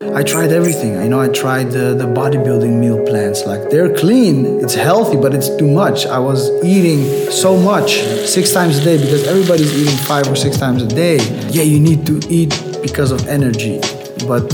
I 0.00 0.22
tried 0.22 0.52
everything. 0.52 0.94
You 0.94 1.08
know, 1.08 1.20
I 1.20 1.26
tried 1.26 1.72
the, 1.72 1.92
the 1.92 2.04
bodybuilding 2.04 2.78
meal 2.78 3.04
plans. 3.04 3.44
Like 3.44 3.68
they're 3.68 3.92
clean, 3.96 4.60
it's 4.60 4.74
healthy, 4.74 5.16
but 5.16 5.34
it's 5.34 5.48
too 5.56 5.68
much. 5.68 6.06
I 6.06 6.20
was 6.20 6.50
eating 6.64 7.30
so 7.32 7.56
much 7.56 7.98
six 8.24 8.52
times 8.52 8.78
a 8.78 8.84
day 8.84 8.96
because 8.96 9.26
everybody's 9.26 9.76
eating 9.76 9.96
five 10.06 10.28
or 10.28 10.36
six 10.36 10.56
times 10.56 10.84
a 10.84 10.86
day. 10.86 11.16
Yeah, 11.50 11.64
you 11.64 11.80
need 11.80 12.06
to 12.06 12.20
eat 12.30 12.50
because 12.80 13.10
of 13.10 13.26
energy, 13.26 13.80
but 14.28 14.44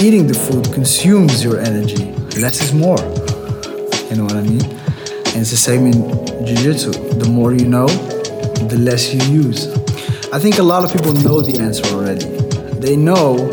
eating 0.00 0.26
the 0.26 0.34
food 0.34 0.72
consumes 0.72 1.44
your 1.44 1.60
energy. 1.60 2.12
Less 2.40 2.62
is 2.62 2.72
more. 2.72 3.00
You 4.08 4.16
know 4.16 4.24
what 4.24 4.36
I 4.36 4.42
mean? 4.42 4.64
And 4.64 5.42
it's 5.42 5.50
the 5.50 5.60
same 5.60 5.86
in 5.88 5.92
jiu-jitsu. 6.46 6.92
The 7.18 7.28
more 7.28 7.52
you 7.52 7.68
know, 7.68 7.86
the 7.86 8.78
less 8.78 9.12
you 9.12 9.20
use. 9.42 9.68
I 10.32 10.38
think 10.38 10.56
a 10.56 10.62
lot 10.62 10.84
of 10.84 10.92
people 10.92 11.12
know 11.12 11.42
the 11.42 11.60
answer 11.60 11.84
already. 11.94 12.24
They 12.80 12.96
know 12.96 13.50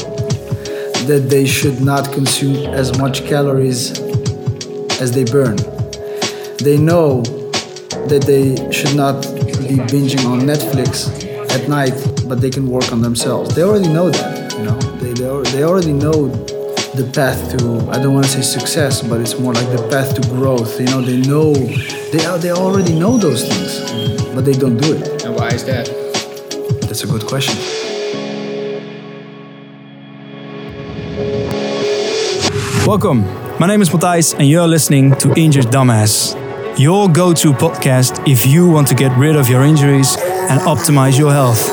that 1.08 1.30
they 1.30 1.46
should 1.46 1.82
not 1.82 2.12
consume 2.12 2.56
as 2.74 2.98
much 2.98 3.26
calories 3.26 4.00
as 5.00 5.12
they 5.12 5.24
burn. 5.24 5.56
They 6.58 6.78
know 6.78 7.22
that 8.10 8.24
they 8.26 8.56
should 8.72 8.96
not 8.96 9.22
be 9.22 9.78
binging 9.92 10.26
on 10.26 10.42
Netflix 10.42 11.08
at 11.52 11.70
night, 11.70 11.96
but 12.28 12.42
they 12.42 12.50
can 12.50 12.68
work 12.68 12.92
on 12.92 13.02
themselves. 13.02 13.56
They 13.56 13.64
already 13.64 13.88
know 13.88 14.10
that, 14.10 14.54
you 14.54 14.64
know. 14.64 14.80
They, 15.00 15.14
they, 15.14 15.52
they 15.52 15.64
already 15.64 15.94
know 15.94 16.28
the 16.96 17.10
path 17.14 17.58
to 17.58 17.90
I 17.92 18.02
don't 18.02 18.14
want 18.14 18.26
to 18.26 18.32
say 18.32 18.42
success, 18.42 19.02
but 19.02 19.22
it's 19.22 19.38
more 19.40 19.54
like 19.54 19.70
the 19.70 19.88
path 19.90 20.16
to 20.16 20.22
growth. 20.30 20.80
You 20.80 20.88
know, 20.88 21.02
they 21.02 21.18
know 21.18 21.54
they 21.54 22.24
they 22.40 22.52
already 22.52 22.98
know 22.98 23.18
those 23.18 23.48
things, 23.48 23.82
but 24.34 24.46
they 24.46 24.54
don't 24.54 24.78
do 24.78 24.94
it. 24.94 25.24
And 25.24 25.36
why 25.36 25.50
is 25.50 25.64
that? 25.66 25.86
That's 26.82 27.04
a 27.04 27.08
good 27.08 27.26
question. 27.26 27.77
Welcome. 32.88 33.26
My 33.60 33.68
name 33.68 33.82
is 33.82 33.90
Matthijs, 33.90 34.34
and 34.40 34.48
you're 34.48 34.66
listening 34.66 35.14
to 35.18 35.34
Injured 35.36 35.66
Dumbass, 35.66 36.34
your 36.80 37.10
go 37.10 37.34
to 37.34 37.52
podcast 37.52 38.26
if 38.26 38.46
you 38.46 38.70
want 38.70 38.88
to 38.88 38.96
get 38.96 39.12
rid 39.18 39.36
of 39.36 39.50
your 39.50 39.64
injuries 39.64 40.16
and 40.16 40.62
optimize 40.62 41.20
your 41.20 41.34
health. 41.34 41.70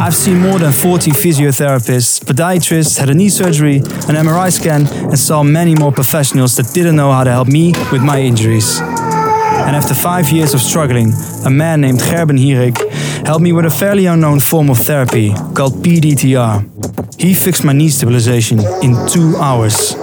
I've 0.00 0.14
seen 0.14 0.38
more 0.38 0.58
than 0.58 0.72
40 0.72 1.10
physiotherapists, 1.10 2.24
podiatrists, 2.24 2.98
had 2.98 3.10
a 3.10 3.14
knee 3.14 3.28
surgery, 3.28 3.76
an 3.76 4.16
MRI 4.16 4.50
scan, 4.50 4.86
and 4.86 5.18
saw 5.18 5.42
many 5.42 5.74
more 5.74 5.92
professionals 5.92 6.56
that 6.56 6.72
didn't 6.72 6.96
know 6.96 7.12
how 7.12 7.24
to 7.24 7.30
help 7.30 7.48
me 7.48 7.74
with 7.92 8.02
my 8.02 8.18
injuries. 8.18 8.80
And 8.80 9.76
after 9.76 9.92
five 9.92 10.30
years 10.30 10.54
of 10.54 10.60
struggling, 10.60 11.12
a 11.44 11.50
man 11.50 11.82
named 11.82 11.98
Gerben 11.98 12.38
Hierik 12.38 12.78
helped 13.26 13.42
me 13.42 13.52
with 13.52 13.66
a 13.66 13.70
fairly 13.70 14.06
unknown 14.06 14.40
form 14.40 14.70
of 14.70 14.78
therapy 14.78 15.34
called 15.54 15.74
PDTR. 15.84 17.20
He 17.20 17.34
fixed 17.34 17.64
my 17.64 17.74
knee 17.74 17.90
stabilization 17.90 18.60
in 18.82 18.96
two 19.06 19.36
hours, 19.36 19.94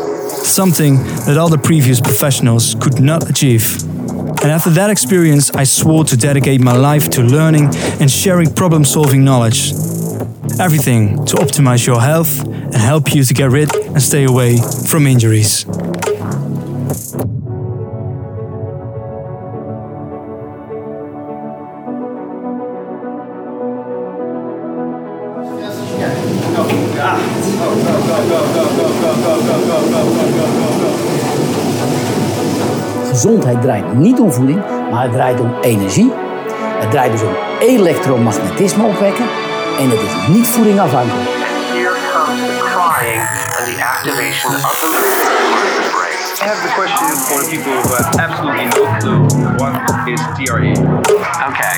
something 0.44 0.95
that 1.26 1.38
all 1.38 1.50
the 1.50 1.58
previous 1.58 2.00
professionals 2.02 2.76
could 2.76 3.00
not 3.00 3.30
achieve. 3.30 3.82
And 4.42 4.52
after 4.52 4.70
that 4.72 4.90
experience, 4.90 5.52
I 5.52 5.64
swore 5.66 6.04
to 6.06 6.18
dedicate 6.18 6.62
my 6.62 6.76
life 6.76 7.09
to 7.12 7.22
learning 7.22 7.70
and 8.00 8.09
sharing 8.09 8.54
problem 8.54 8.86
solving 8.86 9.23
knowledge. 9.23 9.72
Everything 10.60 11.26
to 11.26 11.36
optimize 11.38 11.86
your 11.86 12.02
health 12.02 12.42
and 12.45 12.76
help 12.76 13.14
you 13.14 13.23
to 13.23 13.34
get 13.34 13.50
rid 13.52 13.73
and 13.76 14.02
stay 14.02 14.26
away 14.26 14.58
from 14.88 15.08
injuries. 15.08 15.66
Gezondheid 33.59 33.83
draait 33.83 33.99
niet 33.99 34.19
om 34.19 34.31
voeding, 34.31 34.61
maar 34.91 35.03
het 35.03 35.11
draait 35.11 35.39
om 35.39 35.53
energie. 35.61 36.13
Het 36.80 36.92
draait 36.92 37.11
dus 37.11 37.21
om 37.21 37.36
elektromagnetisme 37.59 38.83
opwekken. 38.83 39.25
En 39.80 39.89
het 39.89 39.99
is 39.99 40.27
niet 40.27 40.47
the 40.47 40.61
brain. 45.92 46.19
I 46.42 46.45
have 46.45 46.61
the 46.64 46.71
question 46.75 47.08
for 47.27 47.39
people 47.49 47.75
who 47.83 47.95
have 47.95 48.19
absolutely 48.19 48.65
no 48.65 48.83
clue. 48.99 49.19
What 49.58 49.73
is 50.08 50.21
TRE? 50.37 50.73
Okay. 51.49 51.77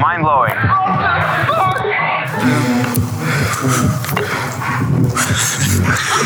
Mind 0.00 0.22
blowing. 0.22 0.54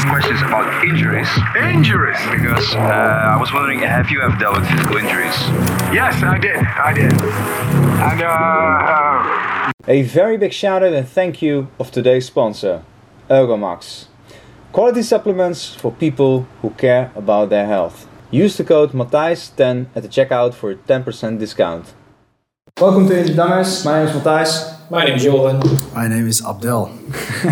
Questions 0.09 0.41
about 0.43 0.85
injuries. 0.85 1.29
Injuries. 1.57 2.19
Because 2.31 2.75
uh, 2.75 2.79
I 2.79 3.41
was 3.41 3.53
wondering, 3.53 3.81
have 3.81 4.11
you 4.11 4.21
ever 4.23 4.37
dealt 4.39 4.61
with 4.61 4.69
physical 4.71 4.97
injuries? 4.97 5.37
Yes, 5.93 6.23
I 6.23 6.39
did. 6.39 6.57
I 6.57 6.93
did. 6.95 7.13
And 7.13 8.23
uh, 8.23 8.27
uh, 8.27 9.73
A 9.89 10.03
very 10.03 10.37
big 10.37 10.53
shout 10.53 10.83
out 10.83 10.93
and 10.93 11.09
thank 11.09 11.43
you 11.43 11.69
of 11.79 11.91
today's 11.91 12.27
sponsor, 12.27 12.83
Ergomax. 13.29 14.07
Quality 14.73 15.03
supplements 15.03 15.75
for 15.75 15.91
people 15.93 16.47
who 16.63 16.71
care 16.71 17.11
about 17.15 17.51
their 17.51 17.67
health. 17.67 18.07
Use 18.31 18.57
the 18.57 18.65
code 18.65 18.93
Matthijs10 18.93 19.87
at 19.95 20.03
the 20.03 20.09
checkout 20.09 20.55
for 20.55 20.71
a 20.71 20.77
10% 20.77 21.39
discount. 21.39 21.95
Welcome 22.81 23.07
to 23.07 23.17
Injured 23.21 23.37
Dumbass. 23.37 23.85
My 23.85 24.01
name 24.01 24.09
is 24.09 24.21
Matthijs. 24.21 24.91
My 24.91 25.05
name 25.05 25.15
is 25.15 25.23
Joran. 25.23 25.62
My 25.95 26.09
name 26.09 26.27
is 26.27 26.45
Abdel. 26.45 26.87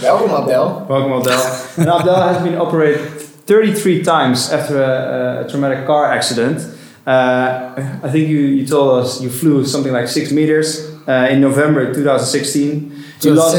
Welcome, 0.00 0.30
Abdel. 0.30 0.86
Welcome, 0.88 1.12
Abdel. 1.14 1.68
and 1.78 1.88
Abdel 1.88 2.22
has 2.32 2.44
been 2.44 2.54
operated 2.54 3.00
33 3.10 4.04
times 4.04 4.52
after 4.52 4.80
a, 4.80 5.44
a 5.44 5.50
traumatic 5.50 5.84
car 5.84 6.04
accident. 6.12 6.60
Uh, 7.04 7.74
I 8.04 8.08
think 8.12 8.28
you, 8.28 8.38
you 8.38 8.64
told 8.68 9.02
us 9.02 9.20
you 9.20 9.30
flew 9.30 9.64
something 9.64 9.92
like 9.92 10.06
six 10.06 10.30
meters 10.30 10.88
uh, 11.08 11.26
in 11.28 11.40
November 11.40 11.92
2016. 11.92 13.04
You 13.22 13.34
lost 13.34 13.56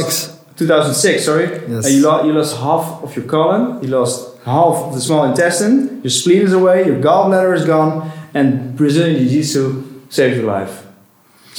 2006. 0.58 0.58
2006, 0.58 1.26
sorry. 1.26 1.44
Yes. 1.70 1.86
Uh, 1.86 1.90
you, 1.90 2.02
lo- 2.02 2.24
you 2.24 2.32
lost 2.32 2.56
half 2.56 3.04
of 3.04 3.14
your 3.18 3.26
colon, 3.26 3.84
you 3.84 3.90
lost 3.90 4.38
half 4.46 4.74
of 4.88 4.94
the 4.94 5.02
small 5.02 5.26
intestine, 5.26 6.00
your 6.02 6.12
spleen 6.12 6.44
is 6.44 6.54
away, 6.54 6.86
your 6.86 7.02
gallbladder 7.02 7.54
is 7.58 7.66
gone, 7.66 8.10
and 8.34 8.74
Brazilian 8.78 9.18
Jiu 9.20 9.30
Jitsu 9.30 9.84
saved 10.08 10.38
your 10.38 10.46
life. 10.46 10.86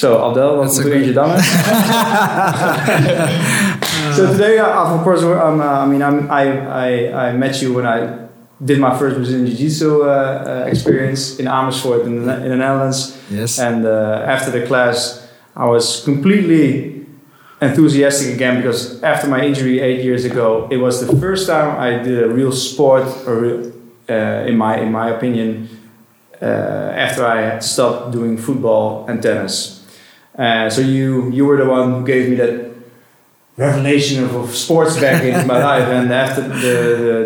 So, 0.00 0.16
Abdel, 0.31 0.56
welcome 0.56 0.83
to 0.83 1.12
Dumbass. 1.12 1.44
so 4.16 4.33
today, 4.33 4.56
uh, 4.56 4.94
of 4.97 5.05
course, 5.05 5.22
um, 5.22 5.61
uh, 5.61 5.65
I 5.65 5.84
mean, 5.84 6.03
I'm, 6.03 6.31
I, 6.31 6.44
I, 6.87 7.28
I 7.28 7.33
met 7.34 7.61
you 7.61 7.75
when 7.75 7.87
I 7.87 8.28
did 8.65 8.81
my 8.81 8.99
first 8.99 9.16
Brazilian 9.16 9.44
Jiu 9.47 9.56
Jitsu 9.56 10.05
uh, 10.05 10.06
uh, 10.06 10.71
experience 10.71 11.38
in 11.38 11.47
Amersfoort 11.47 12.06
in 12.06 12.25
the, 12.25 12.34
in 12.37 12.49
the 12.49 12.56
Netherlands. 12.56 13.21
Yes. 13.31 13.59
And 13.59 13.84
uh, 13.84 14.25
after 14.27 14.50
the 14.50 14.66
class, 14.66 15.28
I 15.55 15.66
was 15.66 16.03
completely 16.03 17.05
enthusiastic 17.61 18.34
again 18.34 18.56
because 18.56 19.03
after 19.03 19.28
my 19.28 19.44
injury 19.44 19.81
eight 19.81 20.03
years 20.03 20.25
ago, 20.25 20.67
it 20.71 20.78
was 20.78 21.06
the 21.06 21.15
first 21.19 21.47
time 21.47 21.78
I 21.78 22.03
did 22.03 22.22
a 22.22 22.28
real 22.31 22.53
sport, 22.53 23.05
or 23.27 23.38
real, 23.38 23.72
uh, 24.09 24.49
in 24.49 24.56
my 24.56 24.78
in 24.81 24.93
my 24.93 25.11
opinion, 25.11 25.69
uh, 26.41 26.47
after 26.97 27.27
I 27.27 27.43
had 27.43 27.62
stopped 27.62 28.12
doing 28.12 28.38
football 28.38 29.05
and 29.06 29.22
tennis. 29.22 29.79
Uh, 30.40 30.70
so 30.70 30.80
you 30.80 31.30
you 31.36 31.44
were 31.48 31.58
the 31.64 31.68
one 31.70 31.86
who 31.92 32.02
gave 32.12 32.24
me 32.30 32.36
that 32.36 32.52
revelation 33.56 34.24
of, 34.24 34.34
of 34.34 34.54
sports 34.56 34.98
back 35.00 35.22
into 35.22 35.44
my 35.46 35.58
life, 35.62 35.88
and 35.88 36.10
after 36.12 36.42
the, 36.42 36.76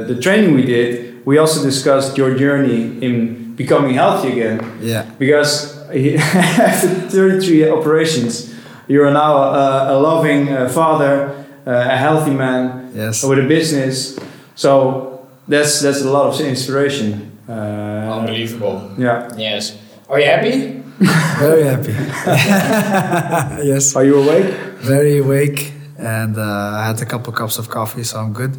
the 0.07 0.15
the 0.15 0.21
training 0.21 0.55
we 0.55 0.65
did, 0.67 1.25
we 1.25 1.39
also 1.39 1.63
discussed 1.63 2.19
your 2.19 2.35
journey 2.35 2.81
in 3.07 3.55
becoming 3.57 3.95
healthy 3.95 4.33
again 4.33 4.59
Yeah. 4.83 5.05
because 5.19 5.79
he, 5.93 6.17
after 6.69 6.89
33 6.89 7.71
operations, 7.71 8.53
you 8.89 9.01
are 9.05 9.13
now 9.13 9.37
a, 9.37 9.95
a 9.95 9.97
loving 10.01 10.49
uh, 10.49 10.69
father, 10.69 11.31
uh, 11.67 11.71
a 11.71 11.97
healthy 11.97 12.33
man 12.35 12.91
Yes. 12.95 13.23
with 13.25 13.39
a 13.39 13.47
business. 13.47 14.19
So 14.57 15.27
that's 15.49 15.81
that's 15.81 16.03
a 16.03 16.11
lot 16.11 16.27
of 16.35 16.41
inspiration. 16.41 17.31
Uh, 17.49 18.19
Unbelievable. 18.19 18.91
yeah. 18.99 19.29
Yes. 19.37 19.79
Are 20.09 20.19
you 20.19 20.27
happy? 20.27 20.83
Very 20.99 21.65
happy. 21.65 21.93
yes. 23.67 23.97
Are 23.97 24.05
you 24.05 24.23
awake? 24.23 24.55
Very 24.79 25.19
awake. 25.19 25.73
And 25.99 26.37
uh, 26.37 26.43
I 26.43 26.87
had 26.87 27.01
a 27.01 27.07
couple 27.07 27.33
cups 27.33 27.59
of 27.59 27.69
coffee, 27.69 28.05
so 28.05 28.19
I'm 28.19 28.33
good. 28.33 28.57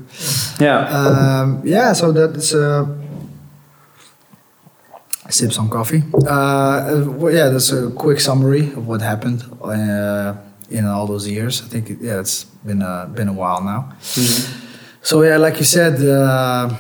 Yeah. 0.60 0.80
Um, 0.88 1.62
yeah, 1.66 1.94
so 1.94 2.12
that's 2.12 2.54
uh, 2.54 2.86
sip 5.30 5.52
some 5.52 5.70
coffee. 5.70 6.04
Uh, 6.28 7.04
well, 7.08 7.34
yeah, 7.34 7.50
that's 7.50 7.72
a 7.72 7.92
quick 7.92 8.20
summary 8.20 8.68
of 8.74 8.88
what 8.88 9.02
happened 9.02 9.44
uh, 9.62 10.36
in 10.70 10.86
all 10.86 11.08
those 11.08 11.28
years. 11.28 11.62
I 11.62 11.66
think 11.66 11.90
yeah, 12.02 12.20
it's 12.20 12.46
been 12.66 12.82
a, 12.82 13.10
been 13.14 13.28
a 13.28 13.34
while 13.34 13.62
now. 13.62 13.94
So 15.02 15.22
yeah, 15.24 15.38
like 15.38 15.60
you 15.60 15.66
said, 15.66 16.02
uh, 16.02 16.76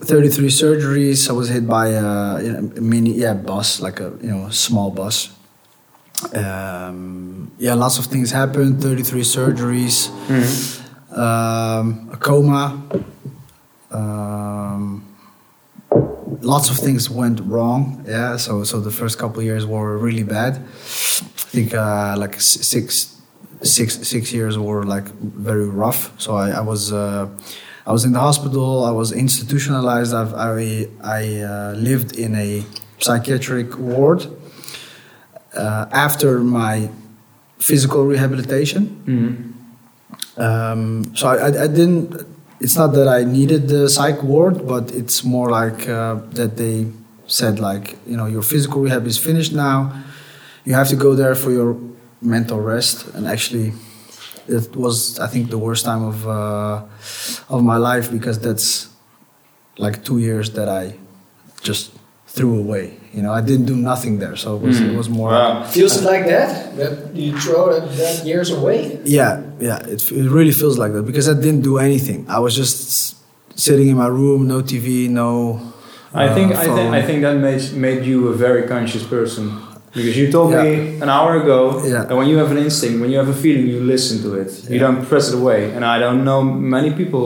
33 0.00 0.48
surgeries. 0.48 1.28
I 1.30 1.32
was 1.32 1.48
hit 1.48 1.66
by 1.66 1.88
a, 1.88 2.42
you 2.42 2.52
know, 2.52 2.60
mini, 2.80 3.12
yeah, 3.12 3.34
bus, 3.34 3.80
like 3.80 4.00
a 4.00 4.12
you 4.22 4.30
know 4.30 4.50
small 4.50 4.90
bus. 4.90 5.30
Um, 6.34 7.50
yeah, 7.58 7.74
lots 7.74 7.98
of 7.98 8.06
things 8.06 8.30
happened. 8.30 8.82
33 8.82 9.22
surgeries, 9.22 10.10
um, 11.16 12.10
a 12.12 12.16
coma. 12.16 12.82
Um, 13.90 15.16
lots 16.40 16.70
of 16.70 16.76
things 16.76 17.08
went 17.08 17.40
wrong. 17.40 18.04
Yeah, 18.06 18.36
so 18.36 18.64
so 18.64 18.80
the 18.80 18.90
first 18.90 19.18
couple 19.18 19.40
of 19.40 19.44
years 19.44 19.66
were 19.66 19.96
really 19.96 20.24
bad. 20.24 20.56
I 20.56 21.48
think 21.56 21.74
uh, 21.74 22.16
like 22.18 22.40
six, 22.40 23.16
six, 23.62 24.06
six 24.06 24.32
years 24.32 24.58
were 24.58 24.84
like 24.84 25.04
very 25.20 25.68
rough. 25.68 26.12
So 26.20 26.36
I, 26.36 26.50
I 26.50 26.60
was 26.60 26.92
uh, 26.92 27.28
I 27.86 27.92
was 27.92 28.04
in 28.04 28.12
the 28.12 28.20
hospital. 28.20 28.84
I 28.84 28.90
was 28.90 29.12
institutionalized. 29.12 30.12
I've, 30.14 30.34
I 30.34 30.88
I 31.04 31.20
uh, 31.40 31.72
lived 31.76 32.16
in 32.16 32.34
a 32.34 32.64
psychiatric 32.98 33.78
ward 33.78 34.26
uh, 35.54 35.86
after 35.92 36.40
my 36.40 36.90
physical 37.58 38.04
rehabilitation. 38.04 38.82
Um, 40.36 41.14
so 41.14 41.28
I, 41.28 41.36
I, 41.36 41.46
I 41.64 41.66
didn't. 41.68 42.26
It's 42.60 42.76
not 42.76 42.88
that 42.94 43.06
I 43.08 43.24
needed 43.24 43.68
the 43.68 43.88
psych 43.88 44.22
ward, 44.22 44.66
but 44.66 44.90
it's 44.92 45.22
more 45.24 45.50
like 45.50 45.88
uh, 45.88 46.14
that 46.32 46.56
they 46.56 46.86
said 47.26 47.58
like 47.58 47.96
you 48.06 48.16
know 48.16 48.26
your 48.26 48.42
physical 48.42 48.80
rehab 48.82 49.06
is 49.06 49.18
finished 49.18 49.52
now. 49.52 49.92
You 50.64 50.74
have 50.74 50.88
to 50.88 50.96
go 50.96 51.14
there 51.14 51.34
for 51.34 51.52
your 51.52 51.76
mental 52.20 52.60
rest, 52.60 53.06
and 53.14 53.26
actually, 53.26 53.72
it 54.48 54.76
was 54.76 55.18
I 55.18 55.26
think 55.26 55.50
the 55.50 55.58
worst 55.58 55.84
time 55.84 56.02
of 56.02 56.26
uh, 56.26 56.82
of 57.48 57.62
my 57.62 57.76
life 57.76 58.10
because 58.10 58.38
that's 58.38 58.88
like 59.78 60.04
two 60.04 60.18
years 60.18 60.50
that 60.52 60.68
I 60.68 60.94
just 61.62 61.92
threw 62.26 62.58
away. 62.58 62.98
You 63.12 63.22
know, 63.22 63.32
I 63.32 63.40
didn't 63.40 63.66
do 63.66 63.76
nothing 63.76 64.18
there, 64.18 64.36
so 64.36 64.56
it 64.56 64.62
was 64.62 64.80
it 64.80 64.94
was 64.94 65.08
more. 65.08 65.30
Feels 65.66 65.96
it 65.96 66.04
like 66.04 66.26
that? 66.26 66.76
That 66.76 67.16
you 67.16 67.38
throw 67.38 67.72
that, 67.72 67.88
that 67.96 68.26
years 68.26 68.50
away? 68.50 69.00
Yeah, 69.04 69.42
yeah, 69.58 69.78
it, 69.86 70.10
it 70.12 70.28
really 70.30 70.52
feels 70.52 70.78
like 70.78 70.92
that 70.92 71.04
because 71.04 71.28
I 71.28 71.34
didn't 71.34 71.62
do 71.62 71.78
anything. 71.78 72.26
I 72.28 72.38
was 72.38 72.54
just 72.54 73.16
sitting 73.58 73.88
in 73.88 73.96
my 73.96 74.08
room, 74.08 74.46
no 74.46 74.60
TV, 74.62 75.08
no. 75.08 75.72
I 76.12 76.32
think 76.34 76.54
uh, 76.54 76.58
I 76.58 76.64
think. 76.64 76.94
I 76.94 77.02
think 77.02 77.22
that 77.22 77.36
made 77.36 77.72
made 77.72 78.04
you 78.04 78.28
a 78.28 78.34
very 78.34 78.68
conscious 78.68 79.04
person 79.06 79.65
because 79.96 80.14
you 80.20 80.26
told 80.30 80.50
Yeah. 80.52 80.62
me 80.64 80.72
an 81.04 81.08
hour 81.16 81.32
ago 81.42 81.58
Yeah. 81.84 82.04
that 82.08 82.16
when 82.20 82.28
you 82.30 82.36
have 82.42 82.50
an 82.54 82.58
instinct, 82.66 82.96
when 83.02 83.10
you 83.12 83.18
have 83.22 83.30
a 83.36 83.38
feeling, 83.44 83.66
you 83.74 83.80
listen 83.94 84.16
to 84.26 84.30
it. 84.42 84.50
You 84.72 84.78
don't 84.84 85.00
press 85.10 85.24
it 85.30 85.34
away. 85.42 85.60
And 85.74 85.82
I 85.84 85.96
don't 86.04 86.22
know 86.28 86.40
many 86.76 86.90
people 87.00 87.24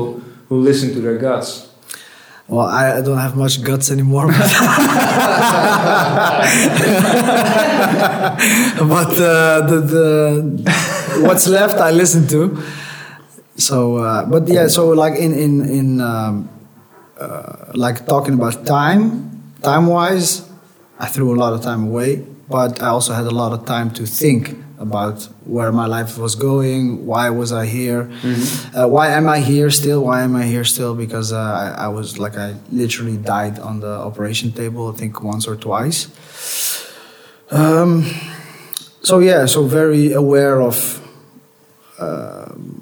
who 0.48 0.56
listen 0.68 0.88
to 0.94 1.00
their 1.06 1.18
guts. 1.26 1.50
Well, 2.48 2.66
I, 2.66 2.98
I 2.98 3.00
don't 3.06 3.18
have 3.26 3.36
much 3.36 3.54
guts 3.62 3.90
anymore. 3.96 4.26
but 4.26 4.36
but, 8.94 9.10
uh, 9.20 9.60
the, 9.70 9.78
the 9.94 11.22
what's 11.26 11.46
left 11.48 11.76
I 11.78 11.90
listen 11.90 12.26
to. 12.28 12.58
So, 13.56 13.98
uh, 13.98 14.24
but 14.26 14.48
yeah, 14.48 14.68
so 14.68 14.88
like 14.90 15.18
in 15.18 15.32
in 15.34 15.60
in 15.68 16.00
um, 16.00 16.48
uh, 17.20 17.72
like 17.74 18.06
talking 18.06 18.34
about 18.34 18.64
time, 18.66 19.30
time 19.62 19.86
wise, 19.86 20.48
I 20.98 21.06
threw 21.06 21.34
a 21.34 21.38
lot 21.38 21.52
of 21.52 21.60
time 21.60 21.88
away, 21.88 22.24
but 22.50 22.82
I 22.82 22.88
also 22.88 23.12
had 23.12 23.26
a 23.26 23.30
lot 23.30 23.52
of 23.52 23.64
time 23.64 23.90
to 23.92 24.06
think 24.06 24.56
about 24.78 25.28
where 25.44 25.70
my 25.72 25.86
life 25.86 26.18
was 26.18 26.34
going, 26.34 27.06
why 27.06 27.30
was 27.30 27.52
I 27.52 27.66
here, 27.66 28.10
uh, 28.74 28.88
why 28.88 29.08
am 29.08 29.28
I 29.28 29.40
here 29.40 29.70
still, 29.70 30.04
why 30.04 30.22
am 30.22 30.34
I 30.34 30.44
here 30.44 30.64
still? 30.64 30.94
Because 30.94 31.32
uh, 31.32 31.38
I, 31.38 31.84
I 31.84 31.88
was 31.88 32.18
like 32.18 32.36
I 32.36 32.54
literally 32.72 33.18
died 33.18 33.58
on 33.58 33.80
the 33.80 33.94
operation 34.08 34.52
table, 34.52 34.92
I 34.92 34.96
think 34.96 35.22
once 35.22 35.46
or 35.46 35.56
twice. 35.56 36.08
Um, 37.50 38.04
so 39.02 39.18
yeah, 39.18 39.46
so 39.46 39.64
very 39.66 40.12
aware 40.12 40.60
of 40.60 40.96
um 41.98 42.80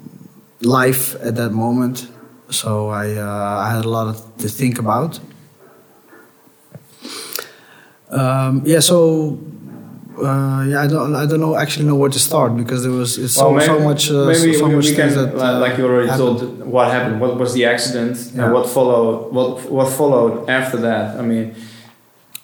life 0.61 1.15
at 1.21 1.35
that 1.35 1.51
moment. 1.51 2.07
So 2.49 2.89
I 2.89 3.15
uh, 3.15 3.65
I 3.65 3.75
had 3.75 3.85
a 3.85 3.89
lot 3.89 4.07
of, 4.07 4.37
to 4.37 4.47
think 4.47 4.79
about. 4.79 5.19
Um, 8.09 8.63
yeah, 8.65 8.79
so 8.79 9.39
uh, 10.25 10.63
yeah, 10.63 10.81
I 10.81 10.87
don't 10.87 11.15
I 11.15 11.25
don't 11.25 11.39
know 11.39 11.55
actually 11.55 11.85
know 11.85 11.95
where 11.95 12.09
to 12.09 12.19
start 12.19 12.55
because 12.55 12.83
there 12.83 12.91
was 12.91 13.17
it's 13.17 13.33
so, 13.33 13.57
so 13.59 13.79
much 13.79 14.09
uh, 14.09 14.25
maybe 14.25 14.53
so, 14.53 14.67
we, 14.67 14.75
much 14.75 14.85
we 14.85 14.95
can, 14.95 15.09
that 15.13 15.35
uh, 15.35 15.59
like 15.59 15.77
you 15.77 15.85
already 15.85 16.09
happened. 16.09 16.39
told, 16.39 16.65
what 16.65 16.91
happened, 16.91 17.19
what 17.21 17.37
was 17.37 17.53
the 17.53 17.65
accident, 17.65 18.17
Yeah. 18.17 18.43
and 18.43 18.53
what 18.53 18.65
followed, 18.69 19.33
what 19.33 19.49
what 19.71 19.89
followed 19.99 20.49
after 20.49 20.77
that. 20.87 21.17
I 21.19 21.21
mean, 21.21 21.55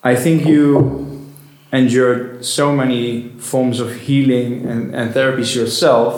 I 0.04 0.16
think 0.16 0.46
you 0.46 0.68
endured 1.72 2.46
so 2.46 2.66
many 2.76 3.30
forms 3.40 3.80
of 3.80 3.90
healing 4.08 4.66
and, 4.72 4.96
and 4.96 5.14
therapies 5.14 5.56
yourself, 5.56 6.12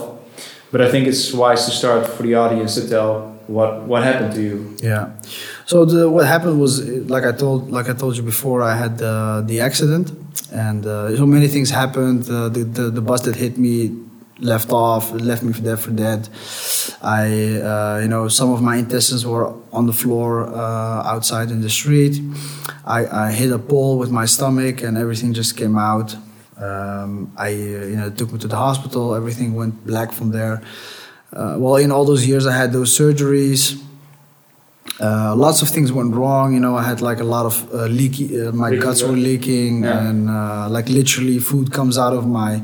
but 0.71 0.81
I 0.81 0.89
think 0.92 1.07
it's 1.07 1.33
wise 1.33 1.65
to 1.65 1.71
start 1.71 2.06
for 2.07 2.24
the 2.24 2.36
audience 2.36 2.75
to 2.75 2.88
tell 2.88 3.12
what 3.48 3.71
what 3.88 4.04
happened 4.04 4.33
to 4.36 4.42
you. 4.42 4.75
Yeah. 4.83 5.12
So 5.65 5.83
the, 5.86 6.09
what 6.09 6.25
happened 6.25 6.59
was, 6.62 6.81
like 7.09 7.25
I 7.25 7.31
told, 7.33 7.71
like 7.71 7.89
I 7.89 7.94
told 7.94 8.15
you 8.15 8.24
before, 8.24 8.62
I 8.62 8.75
had 8.75 9.01
uh, 9.01 9.42
the 9.42 9.59
accident, 9.59 10.12
and 10.51 10.86
uh, 10.86 11.16
so 11.16 11.25
many 11.25 11.48
things 11.48 11.69
happened. 11.69 12.30
Uh, 12.30 12.50
the, 12.50 12.63
the 12.63 12.89
the 12.89 13.01
bus 13.01 13.22
that 13.22 13.36
hit 13.36 13.57
me 13.57 14.07
left 14.39 14.72
off, 14.72 15.12
left 15.12 15.44
me 15.44 15.54
for 15.54 15.62
dead 15.62 15.80
for 15.80 15.92
dead. 15.92 16.30
I, 17.01 17.56
uh, 17.62 18.00
you 18.01 18.07
know, 18.07 18.28
some 18.28 18.51
of 18.51 18.62
my 18.62 18.78
intestines 18.78 19.25
were 19.25 19.54
on 19.72 19.86
the 19.86 19.94
floor 19.94 20.48
uh, 20.48 21.04
outside 21.04 21.51
in 21.51 21.62
the 21.62 21.69
street. 21.69 22.22
I, 22.86 23.28
I 23.28 23.31
hit 23.31 23.51
a 23.51 23.60
pole 23.60 23.98
with 23.98 24.12
my 24.12 24.25
stomach, 24.25 24.81
and 24.84 24.98
everything 24.98 25.34
just 25.34 25.57
came 25.57 25.78
out. 25.78 26.16
Um, 26.57 27.31
I, 27.38 27.50
you 27.50 27.95
know, 27.95 28.10
took 28.10 28.31
me 28.31 28.40
to 28.40 28.48
the 28.48 28.56
hospital. 28.56 29.16
Everything 29.16 29.54
went 29.54 29.86
black 29.86 30.12
from 30.12 30.31
there. 30.31 30.62
Uh, 31.33 31.56
well, 31.60 31.75
in 31.75 31.92
all 31.92 32.06
those 32.06 32.25
years, 32.25 32.48
I 32.48 32.56
had 32.56 32.72
those 32.72 32.98
surgeries. 32.98 33.83
Uh, 34.99 35.35
lots 35.35 35.61
of 35.61 35.69
things 35.69 35.91
went 35.91 36.13
wrong. 36.15 36.53
You 36.53 36.59
know, 36.59 36.75
I 36.75 36.83
had 36.83 37.01
like 37.01 37.19
a 37.19 37.23
lot 37.23 37.45
of 37.45 37.55
uh, 37.73 37.85
leaky. 37.85 38.41
Uh, 38.41 38.51
my 38.51 38.75
guts 38.75 39.01
gut. 39.01 39.11
were 39.11 39.17
leaking, 39.17 39.83
Yeah. 39.83 40.07
and 40.09 40.29
uh, 40.29 40.67
like 40.69 40.89
literally, 40.89 41.39
food 41.39 41.71
comes 41.71 41.97
out 41.97 42.13
of 42.13 42.25
my 42.25 42.61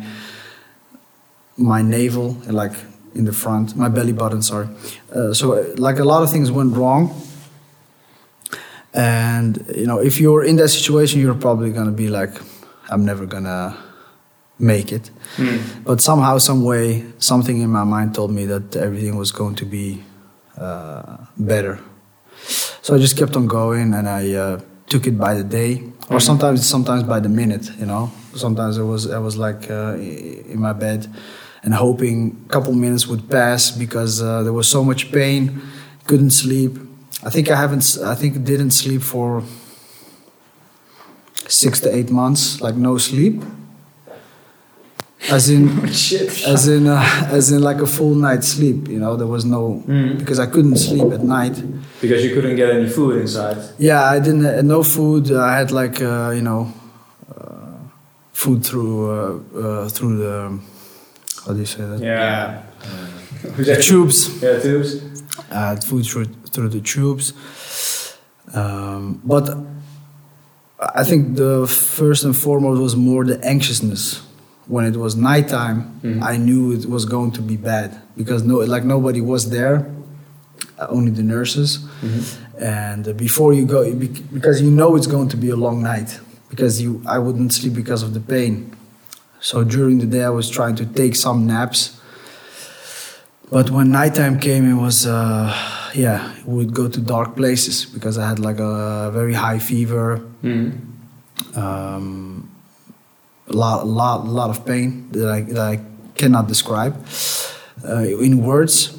my 1.57 1.81
navel, 1.83 2.38
like 2.47 2.74
in 3.13 3.25
the 3.25 3.33
front, 3.33 3.75
my 3.75 3.89
belly 3.89 4.13
button. 4.13 4.41
Sorry. 4.41 4.68
Uh, 5.15 5.33
so, 5.33 5.51
like 5.77 6.00
a 6.00 6.03
lot 6.03 6.24
of 6.24 6.31
things 6.31 6.50
went 6.51 6.75
wrong. 6.75 7.12
And 8.94 9.63
you 9.75 9.85
know, 9.87 9.99
if 9.99 10.19
you're 10.19 10.44
in 10.44 10.56
that 10.57 10.69
situation, 10.69 11.19
you're 11.21 11.35
probably 11.40 11.71
gonna 11.71 11.92
be 11.92 12.09
like, 12.09 12.31
I'm 12.90 13.06
never 13.06 13.25
gonna 13.25 13.75
make 14.59 14.92
it. 14.92 15.09
But 15.83 16.02
somehow, 16.02 16.37
some 16.37 16.63
way, 16.63 17.04
something 17.18 17.61
in 17.61 17.69
my 17.69 17.83
mind 17.83 18.13
told 18.16 18.31
me 18.31 18.45
that 18.45 18.75
everything 18.75 19.18
was 19.18 19.31
going 19.31 19.56
to 19.56 19.66
be 19.66 20.04
uh, 20.57 21.18
better. 21.37 21.80
So 22.83 22.94
I 22.94 22.97
just 22.99 23.18
kept 23.18 23.37
on 23.37 23.47
going, 23.47 23.94
and 23.94 24.09
I 24.09 24.33
uh, 24.33 24.59
took 24.87 25.07
it 25.07 25.18
by 25.18 25.35
the 25.35 25.44
day, 25.45 25.83
or 26.09 26.19
sometimes 26.19 26.68
sometimes 26.68 27.04
by 27.04 27.21
the 27.21 27.30
minute. 27.30 27.71
You 27.80 27.85
know, 27.85 28.11
sometimes 28.35 28.78
I 28.78 28.81
was 28.81 29.09
I 29.09 29.19
was 29.19 29.37
like 29.37 29.71
uh, 29.71 29.95
in 30.54 30.59
my 30.59 30.73
bed, 30.73 31.07
and 31.63 31.73
hoping 31.73 32.44
a 32.45 32.49
couple 32.52 32.73
minutes 32.73 33.07
would 33.07 33.30
pass 33.30 33.71
because 33.71 34.21
uh, 34.21 34.44
there 34.44 34.52
was 34.52 34.68
so 34.68 34.83
much 34.83 35.13
pain, 35.13 35.61
couldn't 36.07 36.31
sleep. 36.31 36.78
I 37.23 37.30
think 37.30 37.49
I 37.49 37.56
haven't. 37.56 37.97
I 38.04 38.16
think 38.16 38.44
didn't 38.44 38.71
sleep 38.71 39.02
for 39.02 39.44
six 41.47 41.80
to 41.80 41.95
eight 41.95 42.11
months, 42.11 42.59
like 42.59 42.75
no 42.75 42.97
sleep. 42.97 43.44
As 45.30 45.49
in, 45.49 45.80
as 45.85 46.68
in, 46.68 46.87
uh, 46.87 47.30
as 47.31 47.51
in, 47.51 47.61
like 47.61 47.77
a 47.77 47.87
full 47.87 48.15
night's 48.15 48.47
sleep. 48.47 48.87
You 48.87 48.99
know, 48.99 49.15
there 49.15 49.27
was 49.27 49.45
no 49.45 49.83
because 50.18 50.39
I 50.39 50.47
couldn't 50.47 50.77
sleep 50.77 51.11
at 51.13 51.23
night. 51.23 51.56
Because 52.01 52.23
you 52.25 52.33
couldn't 52.33 52.56
get 52.56 52.69
any 52.69 52.89
food 52.89 53.21
inside. 53.21 53.57
Yeah, 53.77 54.03
I 54.03 54.19
didn't. 54.19 54.45
Uh, 54.45 54.61
no 54.61 54.83
food. 54.83 55.31
I 55.31 55.57
had 55.57 55.71
like 55.71 56.01
uh, 56.01 56.31
you 56.35 56.42
know, 56.42 56.73
uh, 57.35 57.77
food 58.33 58.65
through 58.65 59.09
uh, 59.09 59.57
uh, 59.57 59.89
through 59.89 60.18
the 60.18 60.59
how 61.45 61.53
do 61.53 61.59
you 61.59 61.65
say 61.65 61.83
that? 61.85 61.99
Yeah. 61.99 62.63
The 63.57 63.81
tubes. 63.81 64.42
Yeah, 64.42 64.59
tubes. 64.59 65.01
I 65.51 65.69
had 65.69 65.83
food 65.83 66.06
through 66.06 66.25
through 66.51 66.69
the 66.69 66.81
tubes. 66.81 67.33
Um, 68.53 69.21
but 69.23 69.49
I 70.80 71.03
think 71.03 71.37
the 71.37 71.65
first 71.68 72.23
and 72.23 72.35
foremost 72.35 72.81
was 72.81 72.95
more 72.95 73.23
the 73.25 73.39
anxiousness. 73.44 74.21
When 74.68 74.86
it 74.86 74.96
was 74.96 75.16
nighttime, 75.16 75.80
I 76.24 76.38
knew 76.38 76.72
it 76.72 76.86
was 76.86 77.04
going 77.06 77.32
to 77.34 77.42
be 77.42 77.58
bad 77.58 78.00
because 78.16 78.44
no, 78.44 78.58
like 78.60 78.84
nobody 78.86 79.20
was 79.22 79.50
there, 79.50 79.86
uh, 80.80 80.88
only 80.90 81.12
the 81.12 81.24
nurses. 81.24 81.80
And 82.60 83.08
uh, 83.08 83.14
before 83.14 83.52
you 83.54 83.66
go, 83.66 83.84
because 84.34 84.62
you 84.62 84.72
know 84.72 84.96
it's 84.96 85.08
going 85.08 85.28
to 85.30 85.38
be 85.38 85.50
a 85.50 85.56
long 85.56 85.82
night, 85.82 86.20
because 86.50 86.82
you, 86.82 87.02
I 87.06 87.18
wouldn't 87.20 87.52
sleep 87.54 87.74
because 87.74 88.04
of 88.04 88.14
the 88.14 88.20
pain. 88.22 88.72
So 89.42 89.64
during 89.66 90.00
the 90.00 90.06
day, 90.06 90.24
I 90.24 90.30
was 90.30 90.50
trying 90.50 90.76
to 90.78 90.86
take 90.86 91.16
some 91.16 91.46
naps. 91.46 92.00
But 93.52 93.70
when 93.70 93.92
nighttime 93.92 94.40
came, 94.40 94.64
it 94.70 94.80
was, 94.82 95.06
uh, 95.06 95.52
yeah, 95.94 96.32
would 96.46 96.74
go 96.74 96.88
to 96.88 97.00
dark 97.02 97.36
places 97.36 97.86
because 97.86 98.18
I 98.18 98.30
had 98.30 98.40
like 98.40 98.60
a 98.60 99.12
very 99.12 99.34
high 99.34 99.60
fever, 99.60 100.22
um, 101.56 102.43
a 103.50 103.54
lot, 103.54 103.88
lot, 103.88 104.26
lot 104.28 104.50
of 104.50 104.66
pain 104.66 105.07
that 105.12 105.30
I, 105.30 105.42
that 105.42 105.59
I 105.59 105.80
cannot 106.16 106.47
describe 106.47 106.95
uh, 107.88 107.97
in 108.04 108.44
words. 108.44 108.97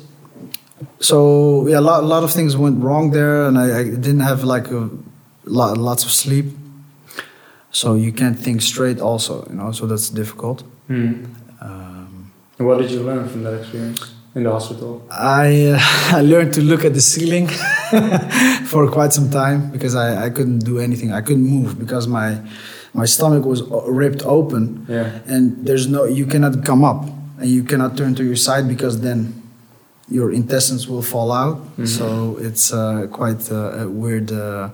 So 1.00 1.66
yeah, 1.68 1.78
a 1.78 1.80
lot, 1.80 2.02
a 2.02 2.06
lot 2.06 2.22
of 2.24 2.30
things 2.32 2.56
went 2.56 2.82
wrong 2.82 3.10
there, 3.10 3.46
and 3.46 3.58
I, 3.58 3.78
I 3.80 3.84
didn't 3.84 4.20
have 4.20 4.44
like 4.44 4.70
a 4.70 4.88
lot, 5.44 5.78
lots 5.78 6.04
of 6.04 6.10
sleep. 6.10 6.46
So 7.70 7.94
you 7.94 8.12
can't 8.12 8.38
think 8.38 8.62
straight, 8.62 9.00
also, 9.00 9.44
you 9.48 9.56
know. 9.56 9.72
So 9.72 9.86
that's 9.86 10.08
difficult. 10.10 10.62
Um, 11.60 12.30
And 12.58 12.68
what 12.68 12.78
did 12.78 12.90
you 12.90 13.02
learn 13.02 13.28
from 13.28 13.42
that 13.42 13.54
experience 13.60 14.14
in 14.34 14.44
the 14.44 14.50
hospital? 14.50 15.02
I 15.10 15.74
uh, 15.74 15.78
I 16.18 16.20
learned 16.22 16.52
to 16.54 16.60
look 16.62 16.84
at 16.84 16.92
the 16.94 17.00
ceiling 17.00 17.48
for 18.70 18.88
quite 18.90 19.12
some 19.12 19.28
time 19.30 19.70
because 19.72 19.94
I, 19.96 20.26
I 20.26 20.30
couldn't 20.30 20.60
do 20.64 20.78
anything. 20.78 21.12
I 21.12 21.20
couldn't 21.20 21.46
move 21.48 21.78
because 21.78 22.06
my 22.06 22.38
my 22.94 23.06
stomach 23.06 23.44
was 23.44 23.60
ripped 24.00 24.22
open, 24.24 24.86
Yeah. 24.88 25.18
and 25.26 25.66
there's 25.66 25.86
no 25.88 26.04
you 26.04 26.26
cannot 26.26 26.64
come 26.64 26.84
up 26.84 27.04
and 27.40 27.48
you 27.50 27.62
cannot 27.64 27.96
turn 27.96 28.14
to 28.14 28.22
your 28.24 28.36
side 28.36 28.66
because 28.68 29.00
then 29.00 29.34
your 30.08 30.30
intestines 30.32 30.86
will 30.88 31.02
fall 31.02 31.30
out. 31.32 31.58
So 31.86 32.36
it's 32.40 32.72
uh, 32.72 33.06
quite 33.10 33.50
uh, 33.50 33.84
a 33.84 33.88
weird 33.88 34.30
uh, 34.30 34.68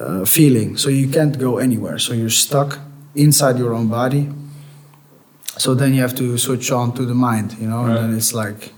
uh, 0.00 0.24
feeling. 0.24 0.76
So 0.76 0.88
you 0.88 1.08
can't 1.08 1.38
go 1.38 1.58
anywhere. 1.58 1.98
So 1.98 2.12
you're 2.14 2.30
stuck 2.46 2.78
inside 3.14 3.58
your 3.58 3.72
own 3.74 3.88
body. 3.88 4.28
So 5.58 5.74
then 5.74 5.94
you 5.94 6.00
have 6.02 6.14
to 6.16 6.36
switch 6.38 6.70
on 6.72 6.92
to 6.94 7.04
the 7.06 7.14
mind, 7.14 7.56
you 7.60 7.68
know, 7.68 7.82
Right. 7.84 7.96
and 7.96 7.96
then 8.10 8.16
it's 8.16 8.32
like, 8.34 8.72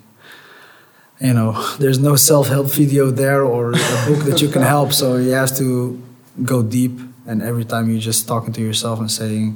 you 1.20 1.32
know, 1.35 1.52
there's 1.78 1.99
no 1.99 2.16
self-help 2.16 2.66
video 2.66 3.11
there 3.11 3.42
or 3.44 3.70
a 3.73 4.06
book 4.08 4.25
that 4.28 4.40
you 4.42 4.49
can 4.49 4.62
help. 4.76 4.92
So 4.92 5.16
you 5.16 5.32
have 5.32 5.56
to 5.58 6.00
go 6.44 6.62
deep, 6.62 6.99
and 7.28 7.42
every 7.42 7.64
time 7.64 7.90
you're 7.90 8.00
just 8.00 8.26
talking 8.26 8.54
to 8.54 8.62
yourself 8.62 8.99
and 8.99 9.11
saying, 9.11 9.54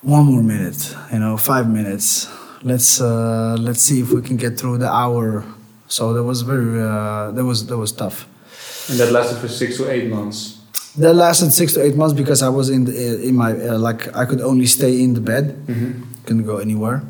one 0.00 0.24
more 0.24 0.42
minute, 0.42 0.96
you 1.12 1.18
know, 1.18 1.36
five 1.36 1.68
minutes. 1.68 2.26
Let's 2.62 3.00
uh, 3.00 3.56
let's 3.60 3.82
see 3.82 4.00
if 4.00 4.10
we 4.10 4.22
can 4.22 4.36
get 4.36 4.58
through 4.58 4.78
the 4.78 4.90
hour. 4.90 5.44
So 5.88 6.14
that 6.14 6.22
was 6.24 6.40
very 6.42 6.80
uh, 6.80 7.32
that 7.32 7.44
was 7.44 7.66
that 7.66 7.76
was 7.76 7.92
tough. 7.92 8.26
And 8.88 8.98
that 8.98 9.12
lasted 9.12 9.38
for 9.38 9.48
six 9.48 9.76
to 9.76 9.90
eight 9.90 10.08
months. 10.08 10.58
That 10.96 11.14
lasted 11.14 11.52
six 11.52 11.74
to 11.74 11.82
eight 11.82 11.96
months 11.96 12.14
because 12.14 12.42
I 12.42 12.48
was 12.48 12.70
in 12.70 12.84
the, 12.84 13.28
in 13.28 13.36
my 13.36 13.52
uh, 13.52 13.78
like 13.78 14.14
I 14.16 14.24
could 14.24 14.40
only 14.40 14.66
stay 14.66 15.02
in 15.02 15.14
the 15.14 15.20
bed, 15.20 15.62
couldn't 16.24 16.46
go 16.46 16.56
anywhere. 16.58 17.02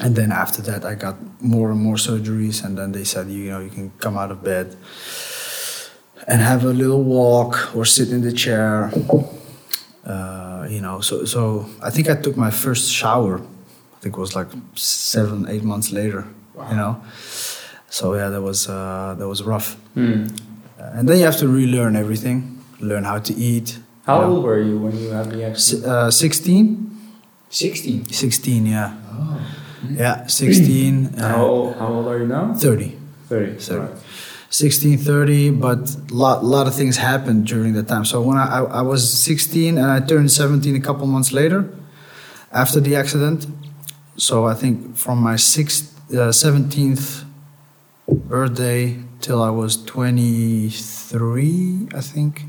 And 0.00 0.14
then 0.14 0.30
after 0.30 0.60
that, 0.62 0.84
I 0.84 0.94
got 0.94 1.16
more 1.40 1.70
and 1.70 1.80
more 1.80 1.96
surgeries, 1.96 2.62
and 2.62 2.76
then 2.76 2.92
they 2.92 3.04
said, 3.04 3.28
you 3.28 3.50
know, 3.50 3.60
you 3.60 3.70
can 3.70 3.90
come 3.98 4.18
out 4.18 4.30
of 4.30 4.44
bed 4.44 4.76
and 6.26 6.40
have 6.42 6.64
a 6.64 6.72
little 6.72 7.02
walk 7.02 7.74
or 7.76 7.84
sit 7.84 8.10
in 8.10 8.22
the 8.22 8.32
chair. 8.32 8.90
Uh, 10.04 10.66
you 10.70 10.80
know, 10.80 11.00
so 11.00 11.24
so 11.24 11.66
I 11.82 11.90
think 11.90 12.08
I 12.08 12.14
took 12.14 12.36
my 12.36 12.50
first 12.50 12.92
shower. 12.92 13.38
I 13.38 14.00
think 14.00 14.16
it 14.16 14.20
was 14.20 14.34
like 14.36 14.48
seven, 14.74 15.46
eight 15.48 15.64
months 15.64 15.90
later. 15.92 16.24
You 16.70 16.76
know, 16.76 16.96
so 17.90 18.14
yeah, 18.14 18.28
that 18.30 18.40
was 18.42 18.68
uh, 18.68 19.14
that 19.18 19.28
was 19.28 19.42
rough. 19.42 19.76
Uh, 19.96 20.26
and 20.98 21.08
then 21.08 21.18
you 21.18 21.24
have 21.24 21.36
to 21.38 21.48
relearn 21.48 21.96
everything, 21.96 22.58
learn 22.80 23.04
how 23.04 23.18
to 23.18 23.34
eat. 23.34 23.78
How 24.06 24.20
you 24.20 24.26
know. 24.26 24.32
old 24.36 24.44
were 24.44 24.62
you 24.62 24.78
when 24.78 24.96
you 24.98 25.08
had 25.10 25.30
the 25.30 25.44
accident? 25.44 25.86
uh, 25.86 26.10
16? 26.10 26.96
16. 27.50 28.06
16, 28.12 28.66
yeah. 28.66 28.94
Yeah, 29.90 30.26
16. 30.26 31.06
And 31.06 31.20
how, 31.20 31.44
old, 31.46 31.74
how 31.76 31.88
old 31.88 32.06
are 32.08 32.18
you 32.18 32.26
now? 32.26 32.54
30. 32.54 32.96
30. 33.28 33.58
So- 33.60 33.78
Right. 33.80 33.90
16, 34.56 34.96
30, 34.96 35.50
but 35.50 35.94
a 36.10 36.14
lot, 36.14 36.42
lot 36.42 36.66
of 36.66 36.74
things 36.74 36.96
happened 36.96 37.46
during 37.46 37.74
that 37.74 37.88
time. 37.88 38.06
So 38.06 38.22
when 38.22 38.38
I, 38.38 38.46
I, 38.46 38.62
I 38.78 38.80
was 38.80 39.12
16 39.12 39.76
and 39.76 39.86
I 39.86 40.00
turned 40.00 40.32
17 40.32 40.74
a 40.74 40.80
couple 40.80 41.06
months 41.06 41.30
later 41.30 41.68
after 42.52 42.80
the 42.80 42.96
accident. 42.96 43.46
So 44.16 44.46
I 44.46 44.54
think 44.54 44.96
from 44.96 45.18
my 45.18 45.36
sixth, 45.36 45.94
uh, 46.10 46.32
17th 46.32 47.24
birthday 48.08 48.96
till 49.20 49.42
I 49.42 49.50
was 49.50 49.76
23, 49.84 51.88
I 51.94 52.00
think. 52.00 52.44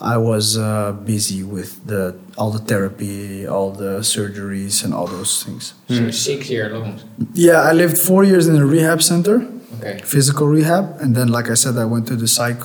I 0.00 0.16
was 0.16 0.58
uh, 0.58 0.90
busy 1.04 1.44
with 1.44 1.86
the 1.86 2.18
all 2.36 2.50
the 2.50 2.58
therapy, 2.58 3.46
all 3.46 3.70
the 3.70 4.00
surgeries, 4.00 4.82
and 4.84 4.92
all 4.92 5.06
those 5.06 5.44
things. 5.44 5.74
So 5.86 6.10
six 6.10 6.50
years 6.50 6.72
long. 6.72 6.98
Yeah, 7.34 7.60
I 7.60 7.72
lived 7.72 7.96
four 7.96 8.24
years 8.24 8.48
in 8.48 8.56
a 8.56 8.66
rehab 8.66 9.00
center, 9.00 9.46
Okay. 9.78 10.00
physical 10.04 10.46
rehab, 10.46 11.00
and 11.00 11.14
then, 11.14 11.28
like 11.28 11.50
I 11.50 11.54
said, 11.54 11.76
I 11.76 11.84
went 11.84 12.06
to 12.08 12.16
the 12.16 12.28
psych 12.28 12.62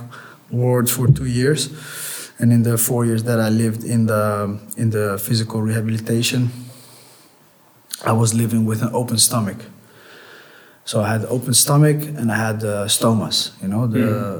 ward 0.51 0.89
for 0.89 1.07
two 1.07 1.25
years. 1.25 1.69
And 2.39 2.53
in 2.53 2.63
the 2.63 2.77
four 2.77 3.05
years 3.05 3.23
that 3.23 3.39
I 3.39 3.49
lived 3.49 3.83
in 3.83 4.05
the 4.05 4.59
in 4.77 4.91
the 4.91 5.17
physical 5.17 5.61
rehabilitation, 5.61 6.51
I 8.05 8.11
was 8.11 8.33
living 8.33 8.65
with 8.65 8.81
an 8.83 8.89
open 8.93 9.17
stomach. 9.17 9.57
So 10.85 11.01
I 11.01 11.09
had 11.09 11.25
open 11.25 11.53
stomach 11.53 11.97
and 11.97 12.31
I 12.31 12.35
had 12.37 12.63
uh, 12.63 12.87
stomas, 12.87 13.51
you 13.61 13.67
know, 13.67 13.87
the, 13.87 14.39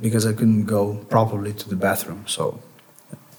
because 0.00 0.26
I 0.26 0.32
couldn't 0.32 0.66
go 0.66 0.94
properly 1.08 1.52
to 1.54 1.68
the 1.68 1.74
bathroom. 1.74 2.22
So 2.26 2.60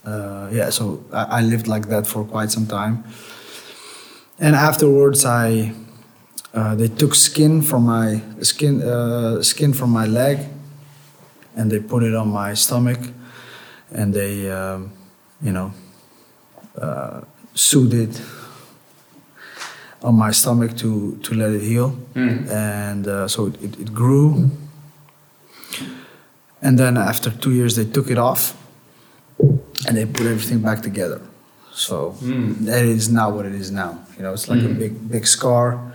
uh, 0.05 0.49
yeah, 0.51 0.69
so 0.69 1.03
I, 1.13 1.39
I 1.39 1.41
lived 1.41 1.67
like 1.67 1.87
that 1.87 2.05
for 2.07 2.25
quite 2.25 2.51
some 2.51 2.65
time. 2.67 3.03
And 4.39 4.55
afterwards, 4.55 5.23
I 5.23 5.73
uh, 6.53 6.75
they 6.75 6.87
took 6.87 7.15
skin 7.15 7.61
from 7.61 7.85
my 7.85 8.21
skin 8.41 8.81
uh, 8.81 9.41
skin 9.43 9.73
from 9.73 9.89
my 9.91 10.05
leg, 10.05 10.39
and 11.55 11.71
they 11.71 11.79
put 11.79 12.03
it 12.03 12.15
on 12.15 12.29
my 12.29 12.53
stomach, 12.55 12.99
and 13.91 14.13
they 14.13 14.49
um, 14.51 14.91
you 15.41 15.51
know 15.51 15.71
uh, 16.81 17.21
sewed 17.53 17.93
it 17.93 18.21
on 20.01 20.15
my 20.15 20.31
stomach 20.31 20.75
to 20.77 21.17
to 21.23 21.33
let 21.35 21.51
it 21.51 21.61
heal, 21.61 21.95
and 22.49 23.07
uh, 23.07 23.27
so 23.27 23.47
it, 23.47 23.61
it, 23.63 23.79
it 23.79 23.93
grew. 23.93 24.49
And 26.61 26.77
then 26.77 26.97
after 26.97 27.31
two 27.31 27.51
years, 27.53 27.75
they 27.75 27.85
took 27.85 28.09
it 28.09 28.17
off, 28.17 28.53
and 29.87 29.95
they 29.95 30.05
put 30.05 30.25
everything 30.25 30.59
back 30.59 30.81
together. 30.81 31.21
So 31.71 32.15
that 32.65 32.83
is 32.83 33.07
not 33.09 33.33
what 33.33 33.45
it 33.45 33.53
is 33.55 33.71
now. 33.71 33.99
You 34.17 34.23
know, 34.23 34.33
it's 34.33 34.49
like 34.49 34.61
a 34.63 34.67
big 34.67 35.09
big 35.09 35.25
scar, 35.25 35.88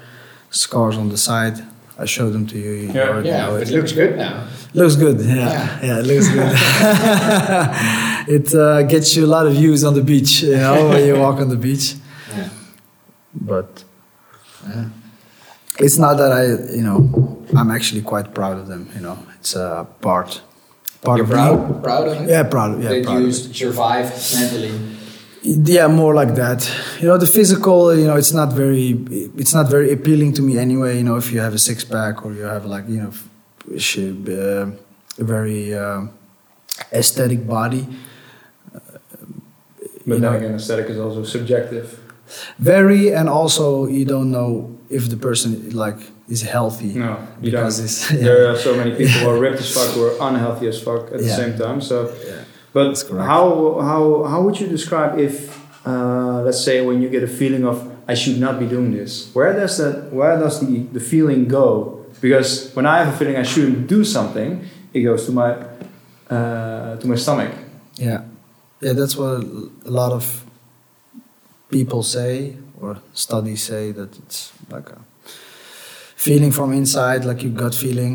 scars 0.54 0.96
on 0.96 1.08
the 1.08 1.18
side. 1.18 1.56
I 1.96 2.06
showed 2.06 2.32
them 2.32 2.46
to 2.48 2.58
you. 2.58 2.70
you 2.72 2.92
Yeah. 2.92 3.20
Yeah, 3.20 3.46
know 3.46 3.56
it 3.56 3.68
looks 3.70 3.92
good 3.92 4.16
now. 4.16 4.48
Looks 4.72 4.96
good, 4.96 5.20
yeah. 5.20 5.80
Yeah, 5.86 6.00
it 6.00 6.06
looks 6.06 6.28
good. 6.28 6.52
it 8.36 8.54
uh, 8.54 8.82
gets 8.82 9.14
you 9.14 9.24
a 9.24 9.30
lot 9.36 9.46
of 9.46 9.52
views 9.52 9.84
on 9.84 9.94
the 9.94 10.02
beach, 10.02 10.42
you 10.42 10.56
know, 10.56 10.88
when 10.88 11.06
you 11.06 11.16
walk 11.18 11.40
on 11.40 11.48
the 11.48 11.56
beach. 11.56 11.94
Yeah. 12.36 12.48
But 13.32 13.84
it's 15.78 15.98
not 15.98 16.14
that 16.14 16.32
I, 16.32 16.44
you 16.74 16.82
know, 16.82 17.44
I'm 17.56 17.70
actually 17.70 18.02
quite 18.02 18.34
proud 18.34 18.58
of 18.58 18.66
them. 18.66 18.90
You 18.94 19.00
know, 19.02 19.18
it's 19.38 19.54
a 19.54 19.86
part, 20.00 20.42
part 21.02 21.18
You're 21.18 21.26
of 21.26 21.30
proud, 21.30 21.76
me. 21.76 21.82
proud 21.82 22.08
of 22.08 22.22
it? 22.22 22.28
Yeah, 22.28 22.42
proud. 22.44 22.82
Yeah, 22.82 22.88
that 22.90 23.04
proud. 23.04 23.20
you 23.20 23.28
of 23.28 23.34
it. 23.34 23.54
survived 23.54 24.34
mentally. 24.34 24.72
Yeah, 25.46 25.88
more 25.88 26.14
like 26.14 26.34
that. 26.36 26.64
You 27.00 27.08
know, 27.08 27.18
the 27.18 27.26
physical. 27.26 27.94
You 27.94 28.06
know, 28.06 28.16
it's 28.16 28.32
not 28.32 28.52
very. 28.54 28.92
It's 29.36 29.52
not 29.52 29.68
very 29.68 29.92
appealing 29.92 30.32
to 30.34 30.42
me 30.42 30.56
anyway. 30.58 30.96
You 30.96 31.04
know, 31.04 31.16
if 31.16 31.30
you 31.32 31.40
have 31.40 31.52
a 31.54 31.58
six 31.58 31.84
pack 31.84 32.24
or 32.24 32.32
you 32.32 32.42
have 32.42 32.64
like 32.64 32.88
you 32.88 33.02
know, 33.02 33.12
uh, 33.68 34.70
a 35.18 35.24
very 35.24 35.74
uh, 35.74 36.06
aesthetic 36.92 37.46
body. 37.46 37.86
But 40.06 40.14
you 40.14 40.20
know, 40.20 40.32
again, 40.32 40.54
aesthetic 40.54 40.88
is 40.88 40.98
also 40.98 41.24
subjective. 41.24 42.00
very, 42.58 43.12
and 43.14 43.28
also 43.28 43.86
you 43.86 44.04
don't 44.04 44.30
know 44.30 44.78
if 44.88 45.08
the 45.10 45.16
person 45.16 45.70
like 45.70 45.98
is 46.28 46.42
healthy. 46.42 46.94
No, 46.94 47.18
you 47.40 47.50
because 47.50 48.08
don't. 48.08 48.18
yeah. 48.18 48.24
There 48.24 48.50
are 48.50 48.56
so 48.56 48.76
many 48.76 48.92
people 48.92 49.20
who 49.20 49.28
are 49.28 49.38
ripped 49.38 49.60
as 49.60 49.74
fuck, 49.74 49.94
who 49.94 50.04
are 50.04 50.16
unhealthy 50.28 50.68
as 50.68 50.82
fuck 50.82 51.12
at 51.12 51.18
the 51.18 51.28
same 51.28 51.58
time. 51.58 51.80
So, 51.80 52.12
Yeah. 52.26 52.43
But 52.74 52.84
That's 52.88 53.04
correct. 53.08 53.24
how 53.32 53.80
how 53.80 54.02
how 54.30 54.42
would 54.44 54.58
you 54.60 54.66
describe 54.68 55.18
if, 55.18 55.34
uh, 55.86 56.42
let's 56.44 56.62
say, 56.68 56.76
when 56.84 57.00
you 57.00 57.08
get 57.08 57.22
a 57.22 57.32
feeling 57.40 57.64
of 57.64 57.76
I 58.06 58.14
should 58.14 58.38
not 58.46 58.58
be 58.58 58.66
doing 58.66 58.90
this, 58.92 59.30
where 59.32 59.52
does 59.54 59.78
that 59.78 60.12
where 60.12 60.36
does 60.36 60.60
the 60.60 60.84
the 60.92 61.00
feeling 61.00 61.48
go? 61.48 62.04
Because 62.20 62.70
when 62.76 62.84
I 62.84 62.98
have 63.00 63.14
a 63.14 63.16
feeling 63.16 63.36
I 63.36 63.46
shouldn't 63.52 63.86
do 63.86 64.04
something, 64.04 64.50
it 64.92 65.00
goes 65.08 65.24
to 65.26 65.32
my 65.32 65.50
uh, 66.34 66.96
to 67.00 67.06
my 67.06 67.16
stomach. 67.16 67.52
Yeah, 67.96 68.20
yeah, 68.82 68.92
that's 68.98 69.16
what 69.16 69.40
a 69.86 69.90
lot 70.00 70.12
of 70.12 70.24
people 71.70 72.02
say 72.02 72.56
or 72.80 72.98
studies 73.14 73.62
say 73.62 73.92
that 73.92 74.10
it's 74.18 74.52
like 74.70 74.90
a 74.90 74.98
feeling 76.16 76.52
from 76.52 76.72
inside, 76.72 77.24
like 77.24 77.42
your 77.42 77.52
gut 77.52 77.74
feeling. 77.74 78.12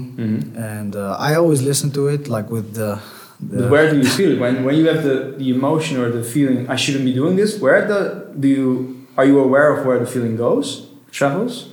And 0.58 0.96
uh, 0.96 1.16
I 1.20 1.36
always 1.36 1.62
listen 1.62 1.92
to 1.92 2.08
it, 2.08 2.28
like 2.28 2.50
with 2.51 2.75
the. 2.75 3.00
But 3.41 3.69
where 3.72 3.89
do 3.89 3.98
you 3.98 4.03
feel 4.03 4.34
it 4.34 4.39
when 4.39 4.63
when 4.65 4.75
you 4.75 4.88
have 4.88 5.03
the, 5.03 5.34
the 5.38 5.50
emotion 5.50 5.98
or 5.98 6.10
the 6.12 6.24
feeling 6.24 6.69
I 6.69 6.75
shouldn't 6.75 7.05
be 7.05 7.13
doing 7.13 7.36
this? 7.38 7.60
Where 7.60 7.88
the 7.88 8.34
do 8.38 8.48
you 8.48 9.08
are 9.17 9.25
you 9.25 9.39
aware 9.39 9.75
of 9.75 9.86
where 9.86 10.00
the 10.00 10.05
feeling 10.05 10.36
goes, 10.36 10.88
travels? 11.12 11.69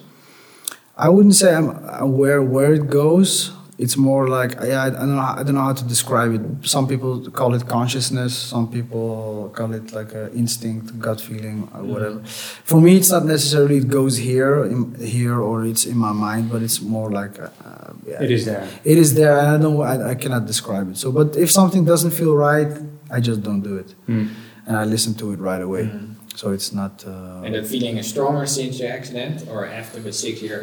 I 0.96 1.08
wouldn't 1.08 1.34
say 1.34 1.54
I'm 1.54 1.70
aware 2.00 2.40
where 2.42 2.72
it 2.72 2.88
goes. 2.88 3.55
It's 3.78 3.96
more 3.96 4.26
like 4.28 4.52
yeah, 4.64 4.84
I, 4.84 4.86
I 4.86 4.90
don't 4.90 5.14
know. 5.16 5.20
how- 5.20 5.36
I 5.38 5.42
don't 5.44 5.54
know 5.54 5.66
how 5.70 5.74
to 5.74 5.84
describe 5.84 6.30
it. 6.36 6.42
Some 6.74 6.86
people 6.88 7.12
call 7.30 7.54
it 7.54 7.66
consciousness. 7.68 8.32
Some 8.54 8.66
people 8.76 9.50
call 9.58 9.74
it 9.74 9.92
like 9.92 10.12
a 10.14 10.32
instinct, 10.32 10.98
gut 10.98 11.20
feeling, 11.20 11.68
or 11.74 11.82
whatever. 11.92 12.18
For 12.70 12.80
me, 12.80 12.96
it's 12.96 13.10
not 13.10 13.24
necessarily 13.26 13.76
it 13.76 13.88
goes 13.88 14.16
here, 14.16 14.64
in, 14.64 14.94
here, 15.16 15.38
or 15.48 15.64
it's 15.66 15.84
in 15.84 15.98
my 15.98 16.12
mind, 16.12 16.44
but 16.52 16.62
it's 16.62 16.80
more 16.80 17.10
like 17.10 17.34
uh, 17.38 17.48
uh, 17.68 17.92
yeah, 18.10 18.22
It 18.24 18.30
is 18.30 18.44
there. 18.46 18.66
It 18.92 18.96
is 19.04 19.10
there, 19.14 19.36
and 19.38 19.48
I 19.54 19.58
don't. 19.62 19.76
I, 19.92 20.10
I 20.12 20.14
cannot 20.14 20.46
describe 20.46 20.86
it. 20.90 20.96
So, 20.96 21.12
but 21.12 21.36
if 21.36 21.50
something 21.50 21.84
doesn't 21.84 22.12
feel 22.20 22.34
right, 22.34 22.72
I 23.16 23.20
just 23.20 23.42
don't 23.42 23.60
do 23.70 23.74
it, 23.82 23.94
Mm. 24.08 24.28
and 24.66 24.74
I 24.82 24.84
listen 24.94 25.12
to 25.16 25.32
it 25.34 25.38
right 25.50 25.60
away. 25.68 25.90
So 26.34 26.52
it's 26.56 26.70
not. 26.72 27.04
Uh, 27.06 27.44
And 27.46 27.54
that 27.54 27.66
feeling 27.66 27.98
is 27.98 28.06
stronger 28.14 28.46
since 28.46 28.78
the 28.78 28.88
accident 28.98 29.36
or 29.52 29.66
after 29.80 30.00
the 30.06 30.12
six 30.12 30.40
year? 30.42 30.62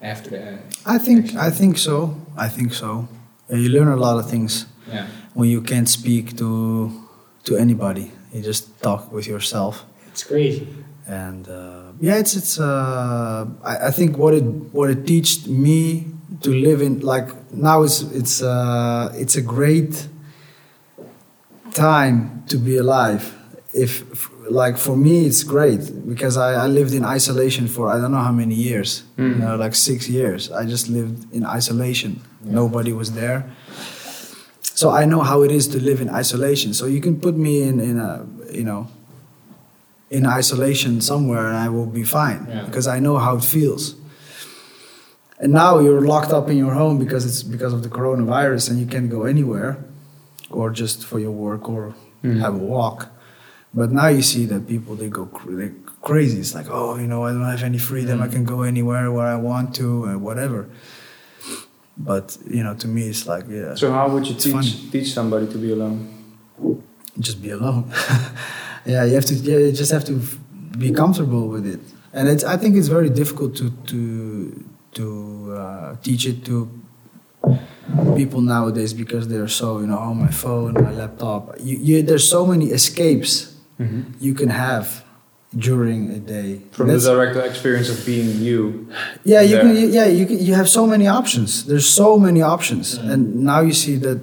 After 0.00 0.30
that? 0.30 0.58
I 0.86 0.98
think 0.98 1.34
I 1.34 1.50
think 1.50 1.78
so. 1.78 2.14
I 2.36 2.48
think 2.48 2.72
so. 2.72 3.08
You 3.50 3.68
learn 3.68 3.88
a 3.88 3.96
lot 3.96 4.18
of 4.18 4.30
things 4.30 4.66
Yeah. 4.92 5.06
when 5.34 5.48
you 5.50 5.60
can't 5.62 5.88
speak 5.88 6.36
to 6.36 6.90
to 7.44 7.56
anybody. 7.56 8.10
You 8.32 8.42
just 8.42 8.64
talk 8.82 9.12
with 9.12 9.26
yourself, 9.26 9.84
It's 10.12 10.22
crazy. 10.24 10.66
and 11.06 11.48
uh, 11.48 11.92
yeah, 12.00 12.18
it's 12.20 12.36
it's. 12.36 12.58
Uh, 12.60 13.46
I, 13.64 13.88
I 13.88 13.90
think 13.90 14.16
what 14.18 14.34
it 14.34 14.44
what 14.72 14.90
it 14.90 15.04
taught 15.06 15.46
me 15.48 16.04
to 16.42 16.50
live 16.50 16.80
in 16.84 17.00
like 17.00 17.28
now 17.52 17.82
it's 17.84 18.02
it's 18.12 18.42
uh, 18.42 19.10
it's 19.22 19.36
a 19.36 19.42
great 19.42 20.08
time 21.74 22.44
to 22.48 22.56
be 22.56 22.76
alive. 22.76 23.34
If 23.72 24.02
like 24.50 24.78
for 24.78 24.96
me, 24.96 25.26
it's 25.26 25.42
great 25.42 26.08
because 26.08 26.36
I, 26.36 26.64
I 26.64 26.66
lived 26.66 26.94
in 26.94 27.04
isolation 27.04 27.68
for 27.68 27.90
I 27.90 28.00
don't 28.00 28.12
know 28.12 28.22
how 28.22 28.32
many 28.32 28.54
years, 28.54 29.02
you 29.16 29.34
hmm. 29.34 29.40
know, 29.40 29.56
like 29.56 29.74
six 29.74 30.08
years. 30.08 30.50
I 30.50 30.64
just 30.64 30.88
lived 30.88 31.32
in 31.32 31.44
isolation. 31.44 32.20
Nobody 32.42 32.92
was 32.92 33.12
there. 33.12 33.50
So 34.62 34.90
I 34.90 35.04
know 35.04 35.20
how 35.20 35.42
it 35.42 35.50
is 35.50 35.68
to 35.68 35.80
live 35.80 36.00
in 36.00 36.08
isolation. 36.08 36.72
So 36.72 36.86
you 36.86 37.00
can 37.00 37.20
put 37.20 37.36
me 37.36 37.62
in 37.62 37.80
in 37.80 37.98
a 37.98 38.26
you 38.50 38.64
know 38.64 38.88
in 40.10 40.24
isolation 40.24 41.00
somewhere 41.00 41.46
and 41.48 41.56
I 41.56 41.68
will 41.68 41.86
be 41.86 42.02
fine 42.02 42.46
Yeah. 42.48 42.64
because 42.64 42.86
I 42.86 42.98
know 42.98 43.18
how 43.18 43.36
it 43.36 43.44
feels. 43.44 43.94
And 45.40 45.52
now 45.52 45.78
you're 45.78 46.00
locked 46.00 46.32
up 46.32 46.48
in 46.48 46.56
your 46.56 46.74
home 46.74 46.98
because 46.98 47.24
it's 47.24 47.42
because 47.42 47.72
of 47.72 47.82
the 47.82 47.88
coronavirus 47.88 48.70
and 48.70 48.80
you 48.80 48.86
can't 48.86 49.10
go 49.10 49.24
anywhere 49.24 49.78
or 50.50 50.70
just 50.70 51.04
for 51.04 51.18
your 51.20 51.30
work 51.30 51.68
or 51.68 51.94
hmm. 52.22 52.40
have 52.40 52.54
a 52.54 52.64
walk. 52.76 53.10
But 53.74 53.92
now 53.92 54.08
you 54.08 54.22
see 54.22 54.46
that 54.46 54.66
people 54.66 54.94
they 54.96 55.08
go 55.08 55.26
cr- 55.26 55.52
they 55.52 55.70
crazy. 56.02 56.40
It's 56.40 56.54
like, 56.54 56.66
oh, 56.70 56.96
you 56.96 57.06
know, 57.06 57.24
I 57.24 57.32
don't 57.32 57.44
have 57.44 57.62
any 57.62 57.78
freedom. 57.78 58.22
I 58.22 58.28
can 58.28 58.44
go 58.44 58.62
anywhere 58.62 59.10
where 59.12 59.26
I 59.26 59.36
want 59.36 59.74
to 59.76 60.04
and 60.04 60.22
whatever. 60.22 60.68
But 61.96 62.38
you 62.48 62.62
know, 62.62 62.74
to 62.74 62.88
me, 62.88 63.08
it's 63.08 63.26
like, 63.26 63.44
yeah, 63.48 63.74
So 63.74 63.92
how 63.92 64.08
would 64.08 64.26
you 64.26 64.34
teach 64.34 64.52
funny. 64.52 64.70
teach 64.92 65.12
somebody 65.12 65.46
to 65.48 65.58
be 65.58 65.72
alone? 65.72 66.14
just 67.18 67.42
be 67.42 67.50
alone. 67.50 67.90
yeah, 68.86 69.04
you 69.04 69.14
have 69.14 69.24
to. 69.26 69.34
Yeah, 69.34 69.58
you 69.58 69.72
just 69.72 69.90
have 69.90 70.04
to 70.04 70.20
be 70.78 70.92
comfortable 70.92 71.48
with 71.48 71.66
it. 71.66 71.80
And 72.12 72.28
it's. 72.28 72.44
I 72.44 72.56
think 72.56 72.76
it's 72.76 72.88
very 72.88 73.10
difficult 73.10 73.56
to 73.56 73.70
to 73.90 74.64
to 74.94 75.54
uh, 75.56 75.96
teach 76.02 76.26
it 76.26 76.44
to 76.46 76.70
people 78.16 78.40
nowadays 78.40 78.94
because 78.94 79.26
they're 79.28 79.48
so 79.48 79.80
you 79.80 79.86
know 79.88 79.98
on 79.98 80.18
my 80.18 80.30
phone, 80.30 80.74
my 80.74 80.92
laptop. 80.92 81.56
You, 81.60 81.76
you, 81.78 82.02
there's 82.02 82.28
so 82.28 82.46
many 82.46 82.66
escapes 82.66 83.57
you 84.20 84.34
can 84.34 84.48
have 84.48 85.04
during 85.56 86.10
a 86.10 86.18
day. 86.18 86.60
From 86.72 86.88
That's- 86.88 87.04
the 87.04 87.14
direct 87.14 87.36
experience 87.36 87.88
of 87.88 88.04
being 88.04 88.40
you. 88.40 88.88
yeah, 89.24 89.40
you 89.40 89.56
there. 89.56 89.62
can. 89.62 89.92
Yeah, 89.92 90.06
you 90.06 90.26
can, 90.26 90.38
you 90.38 90.54
have 90.54 90.68
so 90.68 90.86
many 90.86 91.06
options. 91.06 91.64
There's 91.64 91.88
so 91.88 92.18
many 92.18 92.42
options, 92.42 92.94
and 92.94 93.36
now 93.36 93.60
you 93.60 93.72
see 93.72 93.96
that 93.96 94.18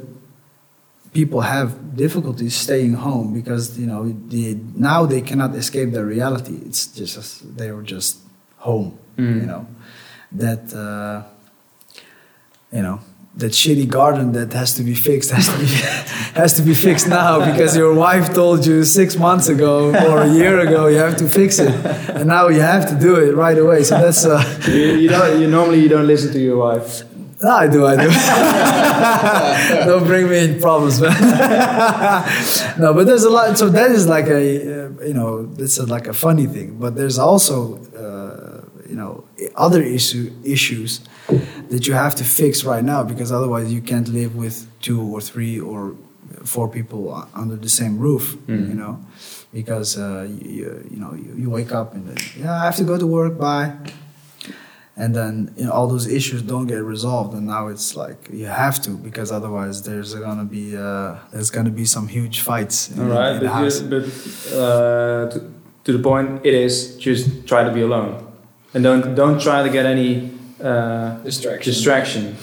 people 1.14 1.42
have 1.42 1.96
difficulties 1.96 2.54
staying 2.56 2.94
home 2.94 3.34
because 3.34 3.80
you 3.80 3.88
know 3.88 4.02
the, 4.28 4.58
now 4.76 5.06
they 5.06 5.22
cannot 5.22 5.56
escape 5.56 5.92
their 5.94 6.06
reality. 6.06 6.60
It's 6.66 6.88
just 6.88 7.58
they 7.58 7.72
were 7.72 7.84
just 7.84 8.18
home. 8.58 8.98
Mm. 9.18 9.42
You 9.42 9.48
know 9.48 9.68
that 10.34 10.74
uh, 10.74 11.24
you 12.72 12.82
know 12.84 13.00
that 13.38 13.52
shitty 13.52 13.88
garden 13.88 14.32
that 14.32 14.54
has 14.54 14.74
to 14.76 14.84
be 14.84 14.96
fixed 14.96 15.30
has 15.32 15.48
to 15.50 15.58
be 15.60 15.66
has 16.40 16.54
to 16.54 16.62
be 16.62 16.74
fixed 16.74 17.08
now 17.08 17.40
because 17.52 17.76
your 17.76 17.94
wife 17.94 18.34
told 18.34 18.66
you 18.66 18.84
six 18.84 19.18
months 19.18 19.50
ago 19.50 19.90
or 20.10 20.22
a 20.22 20.34
year 20.34 20.60
ago 20.60 20.88
you 20.88 20.98
have 20.98 21.18
to 21.18 21.28
fix 21.28 21.60
it, 21.60 21.74
and 22.16 22.28
now 22.28 22.48
you 22.48 22.62
have 22.62 22.88
to 22.90 22.96
do 22.96 23.16
it 23.18 23.36
right 23.36 23.58
away. 23.58 23.84
So 23.84 23.98
that's. 24.00 24.26
Uh, 24.26 24.42
you, 24.68 24.96
you 25.02 25.10
don't. 25.10 25.42
You 25.42 25.48
normally 25.48 25.82
you 25.82 25.90
don't 25.90 26.08
listen 26.08 26.32
to 26.34 26.40
your 26.40 26.58
wife. 26.58 27.04
no, 27.42 27.52
I 27.52 27.68
do, 27.68 27.86
I 27.86 27.96
do. 27.98 28.10
Don't 29.86 30.06
bring 30.06 30.30
me 30.30 30.38
in 30.46 30.60
problems, 30.60 31.02
man. 31.02 31.12
no, 32.80 32.94
but 32.94 33.06
there's 33.06 33.26
a 33.26 33.30
lot. 33.30 33.58
So 33.58 33.68
that 33.70 33.92
is 33.92 34.08
like 34.08 34.28
a, 34.28 34.86
uh, 34.86 35.04
you 35.04 35.14
know, 35.14 35.46
that's 35.46 35.78
a, 35.78 35.86
like 35.86 36.08
a 36.08 36.14
funny 36.14 36.48
thing. 36.48 36.78
But 36.80 36.96
there's 36.96 37.20
also, 37.20 37.84
uh, 37.94 38.66
you 38.90 38.96
know, 38.96 39.26
other 39.56 39.82
issue 39.84 40.32
issues 40.44 41.02
that 41.70 41.88
you 41.88 41.94
have 41.94 42.16
to 42.16 42.24
fix 42.24 42.64
right 42.64 42.84
now 42.84 43.04
because 43.04 43.32
otherwise 43.32 43.74
you 43.74 43.82
can't 43.82 44.08
live 44.08 44.36
with 44.36 44.68
two 44.82 45.02
or 45.02 45.22
three 45.22 45.60
or 45.60 45.96
four 46.44 46.68
people 46.68 47.28
under 47.34 47.56
the 47.56 47.70
same 47.70 47.98
roof. 48.00 48.38
You 48.48 48.76
know, 48.82 49.00
because 49.54 49.98
uh, 49.98 50.28
you, 50.30 50.86
you, 50.92 50.98
know 50.98 51.14
you, 51.14 51.34
you 51.38 51.50
wake 51.50 51.72
up 51.72 51.94
and 51.94 52.08
then, 52.08 52.18
yeah, 52.38 52.62
I 52.62 52.66
have 52.66 52.76
to 52.78 52.84
go 52.84 52.98
to 52.98 53.08
work. 53.08 53.38
Bye 53.38 53.74
and 54.98 55.14
then 55.14 55.54
you 55.58 55.66
know, 55.66 55.72
all 55.72 55.88
those 55.88 56.08
issues 56.08 56.42
don't 56.42 56.68
get 56.68 56.82
resolved 56.84 57.34
and 57.34 57.48
now 57.48 57.68
it's 57.68 57.96
like 57.96 58.30
you 58.32 58.46
have 58.46 58.82
to 58.82 58.92
because 58.92 59.32
otherwise 59.32 59.84
there's 59.84 60.14
gonna 60.16 60.46
be 60.46 60.76
uh, 60.78 61.18
there's 61.32 61.50
gonna 61.50 61.70
be 61.70 61.86
some 61.86 62.08
huge 62.08 62.42
fights 62.42 62.90
in, 62.92 63.02
All 63.02 63.08
right, 63.08 63.36
in 63.36 63.40
the 63.40 63.46
but, 63.46 63.54
house. 63.54 63.82
you, 63.82 63.90
but 63.90 64.04
uh, 64.58 65.30
to, 65.32 65.54
to 65.84 65.94
the 65.94 66.00
point, 66.00 66.46
it 66.46 66.54
is 66.54 66.98
just 66.98 67.46
try 67.48 67.64
to 67.64 67.72
be 67.72 67.82
alone, 67.82 68.26
and 68.74 68.84
don't 68.84 69.16
don't 69.16 69.42
try 69.42 69.64
to 69.64 69.70
get 69.70 69.86
any 69.86 70.32
uh, 70.64 71.18
Distraction. 71.24 71.72
distraction. 71.74 72.36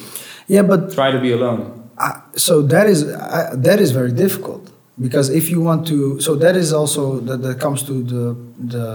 yeah 0.48 0.62
but 0.62 0.92
Try 0.94 1.11
to 1.11 1.20
be 1.20 1.33
alone. 1.33 1.61
uh, 1.98 2.20
so 2.37 2.62
that 2.62 2.87
is 2.88 3.05
uh, 3.05 3.55
that 3.66 3.79
is 3.81 3.90
very 3.92 4.12
difficult 4.12 4.70
because 5.01 5.31
if 5.31 5.48
you 5.51 5.61
want 5.61 5.87
to 5.87 6.20
so 6.20 6.35
that 6.37 6.57
is 6.57 6.72
also 6.72 7.20
that, 7.20 7.38
that 7.42 7.59
comes 7.61 7.83
to 7.83 7.94
the 8.14 8.25
the 8.75 8.87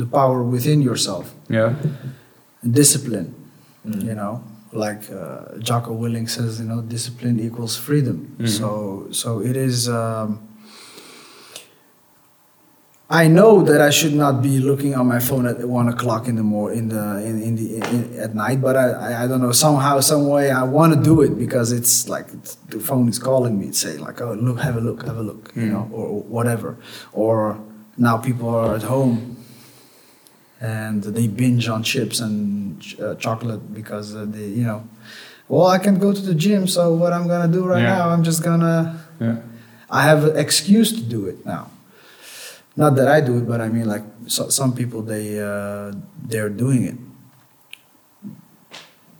the 0.00 0.06
power 0.06 0.42
within 0.42 0.80
yourself 0.82 1.26
Yeah. 1.48 1.74
discipline 2.80 3.34
you 3.84 4.14
know 4.14 4.42
like 4.72 5.02
uh, 5.10 5.58
Jocko 5.58 5.92
Willink 5.94 6.28
says 6.30 6.60
you 6.60 6.66
know 6.66 6.80
discipline 6.80 7.38
equals 7.40 7.76
freedom 7.76 8.18
so 8.46 9.06
so 9.10 9.40
it 9.40 9.56
is 9.56 9.88
um, 9.88 10.28
I 13.12 13.28
know 13.28 13.62
that 13.62 13.80
I 13.82 13.90
should 13.90 14.14
not 14.14 14.40
be 14.42 14.58
looking 14.58 14.94
on 14.94 15.06
my 15.06 15.18
phone 15.18 15.44
at 15.46 15.58
one 15.68 15.88
o'clock 15.88 16.28
in 16.28 16.36
the 16.36 16.42
mor 16.42 16.72
in 16.72 16.88
the 16.88 17.04
in, 17.28 17.42
in 17.42 17.52
the 17.56 17.66
in, 17.76 18.18
at 18.18 18.34
night, 18.34 18.58
but 18.66 18.74
I, 18.74 18.86
I 19.06 19.22
I 19.22 19.26
don't 19.28 19.42
know 19.42 19.52
somehow 19.52 20.00
some 20.00 20.24
way 20.28 20.50
I 20.50 20.62
want 20.62 20.94
to 20.94 21.00
do 21.10 21.20
it 21.26 21.32
because 21.44 21.72
it's 21.78 22.08
like 22.08 22.26
it's, 22.32 22.54
the 22.72 22.80
phone 22.80 23.08
is 23.12 23.18
calling 23.18 23.54
me, 23.60 23.72
saying 23.72 24.00
like 24.00 24.18
oh 24.22 24.32
look 24.46 24.58
have 24.60 24.76
a 24.76 24.80
look 24.88 25.00
have 25.04 25.18
a 25.18 25.22
look 25.30 25.52
you 25.54 25.66
know 25.74 25.84
or, 25.92 26.06
or 26.14 26.22
whatever 26.36 26.70
or 27.12 27.36
now 27.98 28.16
people 28.16 28.48
are 28.48 28.74
at 28.76 28.84
home 28.94 29.36
and 30.60 31.02
they 31.04 31.26
binge 31.28 31.68
on 31.68 31.82
chips 31.82 32.18
and 32.20 32.80
ch- 32.80 32.98
uh, 33.00 33.14
chocolate 33.16 33.74
because 33.74 34.14
uh, 34.16 34.24
they 34.26 34.46
you 34.46 34.64
know 34.64 34.80
well 35.48 35.66
I 35.66 35.78
can 35.78 35.98
go 35.98 36.12
to 36.14 36.20
the 36.30 36.34
gym 36.44 36.66
so 36.66 36.94
what 36.94 37.12
I'm 37.12 37.26
gonna 37.28 37.52
do 37.52 37.62
right 37.66 37.82
Yeah. 37.82 37.98
now 37.98 38.08
I'm 38.10 38.22
just 38.22 38.42
gonna 38.42 39.04
Yeah. 39.20 39.36
I 39.90 40.00
have 40.10 40.24
an 40.24 40.36
excuse 40.38 40.90
to 40.98 41.02
do 41.16 41.26
it 41.26 41.44
now. 41.44 41.64
Not 42.76 42.96
that 42.96 43.08
I 43.08 43.20
do 43.20 43.38
it, 43.38 43.46
but 43.46 43.60
I 43.60 43.68
mean, 43.68 43.86
like 43.86 44.02
so, 44.26 44.48
some 44.48 44.74
people, 44.74 45.02
they 45.02 45.40
uh, 45.40 45.92
they're 46.22 46.48
doing 46.48 46.84
it. 46.84 46.96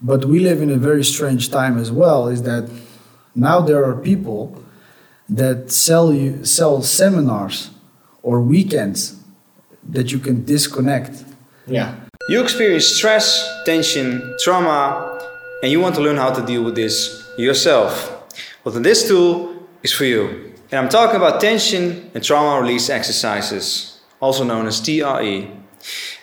But 0.00 0.24
we 0.24 0.40
live 0.40 0.60
in 0.62 0.70
a 0.70 0.78
very 0.78 1.04
strange 1.04 1.50
time 1.50 1.78
as 1.78 1.92
well. 1.92 2.28
Is 2.28 2.42
that 2.42 2.70
now 3.34 3.60
there 3.60 3.84
are 3.84 3.94
people 3.94 4.62
that 5.28 5.70
sell 5.70 6.12
you 6.12 6.44
sell 6.44 6.82
seminars 6.82 7.70
or 8.22 8.40
weekends 8.40 9.16
that 9.88 10.12
you 10.12 10.18
can 10.18 10.44
disconnect. 10.44 11.24
Yeah. 11.66 11.94
You 12.28 12.40
experience 12.40 12.86
stress, 12.86 13.62
tension, 13.64 14.36
trauma, 14.44 15.20
and 15.62 15.72
you 15.72 15.80
want 15.80 15.94
to 15.96 16.00
learn 16.00 16.16
how 16.16 16.30
to 16.30 16.44
deal 16.44 16.62
with 16.62 16.76
this 16.76 17.30
yourself. 17.36 18.10
Well, 18.62 18.72
then 18.72 18.82
this 18.82 19.08
tool 19.08 19.66
is 19.82 19.92
for 19.92 20.04
you. 20.04 20.51
And 20.72 20.78
I'm 20.78 20.88
talking 20.88 21.16
about 21.16 21.38
tension 21.38 22.10
and 22.14 22.24
trauma 22.24 22.58
release 22.58 22.88
exercises, 22.88 24.00
also 24.20 24.42
known 24.42 24.66
as 24.66 24.80
TRE. 24.80 25.50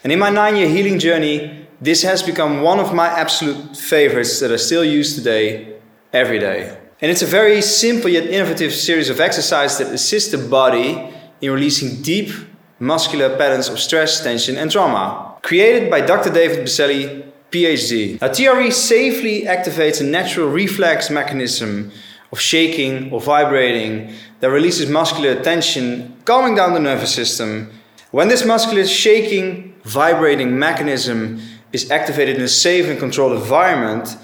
And 0.03 0.11
in 0.11 0.17
my 0.17 0.31
nine 0.31 0.55
year 0.55 0.67
healing 0.67 0.97
journey, 0.97 1.67
this 1.79 2.01
has 2.01 2.23
become 2.23 2.63
one 2.63 2.79
of 2.79 2.91
my 2.91 3.05
absolute 3.05 3.77
favorites 3.77 4.39
that 4.39 4.51
I 4.51 4.55
still 4.55 4.83
use 4.83 5.13
today, 5.13 5.75
every 6.11 6.39
day. 6.39 6.75
And 6.99 7.11
it's 7.11 7.21
a 7.21 7.27
very 7.27 7.61
simple 7.61 8.09
yet 8.09 8.25
innovative 8.25 8.73
series 8.73 9.11
of 9.11 9.19
exercises 9.19 9.77
that 9.77 9.93
assist 9.93 10.31
the 10.31 10.39
body 10.39 11.13
in 11.41 11.51
releasing 11.51 12.01
deep 12.01 12.31
muscular 12.79 13.37
patterns 13.37 13.69
of 13.69 13.79
stress, 13.79 14.23
tension, 14.23 14.57
and 14.57 14.71
trauma. 14.71 15.37
Created 15.43 15.91
by 15.91 16.01
Dr. 16.01 16.31
David 16.33 16.65
Berceli 16.65 17.23
PhD. 17.51 18.19
Now, 18.19 18.29
TRE 18.29 18.71
safely 18.71 19.43
activates 19.43 20.01
a 20.01 20.03
natural 20.03 20.49
reflex 20.49 21.11
mechanism 21.11 21.91
of 22.31 22.39
shaking 22.39 23.11
or 23.11 23.19
vibrating 23.19 24.13
that 24.39 24.49
releases 24.49 24.89
muscular 24.89 25.41
tension, 25.41 26.15
calming 26.25 26.55
down 26.55 26.73
the 26.73 26.79
nervous 26.79 27.13
system. 27.13 27.71
When 28.11 28.27
this 28.27 28.45
muscular 28.45 28.85
shaking, 28.85 29.75
vibrating 29.83 30.57
mechanism 30.57 31.41
is 31.71 31.89
activated 31.91 32.37
in 32.37 32.41
a 32.43 32.47
safe 32.47 32.87
and 32.87 32.99
controlled 32.99 33.33
environment, 33.33 34.17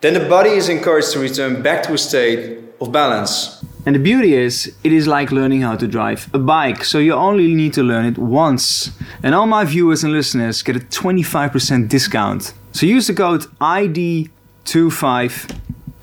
then 0.00 0.14
the 0.14 0.28
body 0.28 0.50
is 0.50 0.68
encouraged 0.68 1.12
to 1.12 1.18
return 1.18 1.62
back 1.62 1.82
to 1.84 1.94
a 1.94 1.98
state 1.98 2.58
of 2.80 2.92
balance. 2.92 3.64
And 3.86 3.94
the 3.94 4.00
beauty 4.00 4.34
is, 4.34 4.74
it 4.82 4.92
is 4.92 5.06
like 5.06 5.30
learning 5.30 5.60
how 5.62 5.76
to 5.76 5.86
drive 5.86 6.28
a 6.34 6.38
bike, 6.38 6.84
so 6.84 6.98
you 6.98 7.12
only 7.12 7.54
need 7.54 7.72
to 7.74 7.84
learn 7.84 8.04
it 8.04 8.18
once. 8.18 8.90
And 9.22 9.32
all 9.34 9.46
my 9.46 9.64
viewers 9.64 10.02
and 10.02 10.12
listeners 10.12 10.62
get 10.62 10.74
a 10.76 10.80
25% 10.80 11.88
discount. 11.88 12.52
So 12.72 12.84
use 12.84 13.06
the 13.06 13.14
code 13.14 13.42
ID25 13.60 15.50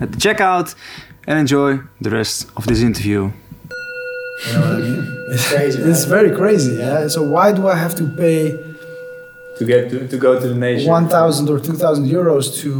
at 0.00 0.12
the 0.12 0.18
checkout 0.18 0.74
and 1.26 1.38
enjoy 1.38 1.78
the 2.00 2.10
rest 2.10 2.46
of 2.56 2.66
this 2.66 2.80
interview. 2.80 3.30
You 4.46 4.52
know 4.52 4.60
what 4.60 4.70
I 4.70 4.78
mean? 4.78 5.26
It's 5.30 5.48
crazy. 5.52 5.82
It's 5.82 6.00
right? 6.06 6.16
very 6.16 6.36
crazy. 6.36 6.74
Yeah. 6.76 7.08
So 7.08 7.22
why 7.22 7.52
do 7.52 7.66
I 7.68 7.76
have 7.76 7.94
to 7.96 8.04
pay 8.16 8.40
To 9.58 9.64
get 9.64 9.90
to, 9.90 10.06
to 10.08 10.16
go 10.18 10.38
to 10.40 10.48
the 10.48 10.54
nation. 10.68 10.90
one 10.90 11.08
thousand 11.08 11.48
or 11.48 11.58
two 11.60 11.74
thousand 11.82 12.04
euros 12.10 12.46
to 12.62 12.72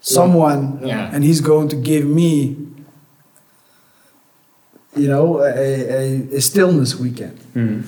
someone, 0.00 0.62
Yeah. 0.84 1.10
and 1.14 1.24
he's 1.24 1.40
going 1.40 1.68
to 1.70 1.76
give 1.90 2.04
me, 2.04 2.56
you 4.96 5.08
know, 5.08 5.40
a, 5.40 5.50
a, 5.50 6.36
a 6.36 6.40
stillness 6.40 6.96
weekend? 6.96 7.38
Mhm. 7.54 7.82